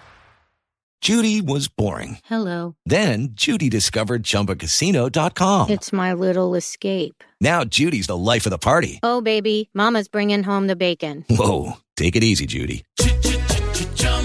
Judy 1.01 1.41
was 1.41 1.67
boring. 1.67 2.19
Hello. 2.25 2.77
Then 2.87 3.31
Judy 3.33 3.69
discovered 3.69 4.23
ChumbaCasino.com. 4.23 5.71
It's 5.71 5.93
my 5.93 6.13
little 6.13 6.55
escape. 6.55 7.25
Now 7.41 7.65
Judy's 7.65 8.07
the 8.07 8.17
life 8.17 8.47
of 8.47 8.51
the 8.51 8.59
party. 8.59 9.01
Oh, 9.03 9.21
baby, 9.21 9.69
Mama's 9.75 10.07
bringing 10.07 10.45
home 10.45 10.69
the 10.69 10.77
bacon. 10.77 11.25
Whoa, 11.29 11.73
take 11.97 12.15
it 12.15 12.23
easy, 12.23 12.47
Judy. 12.47 12.85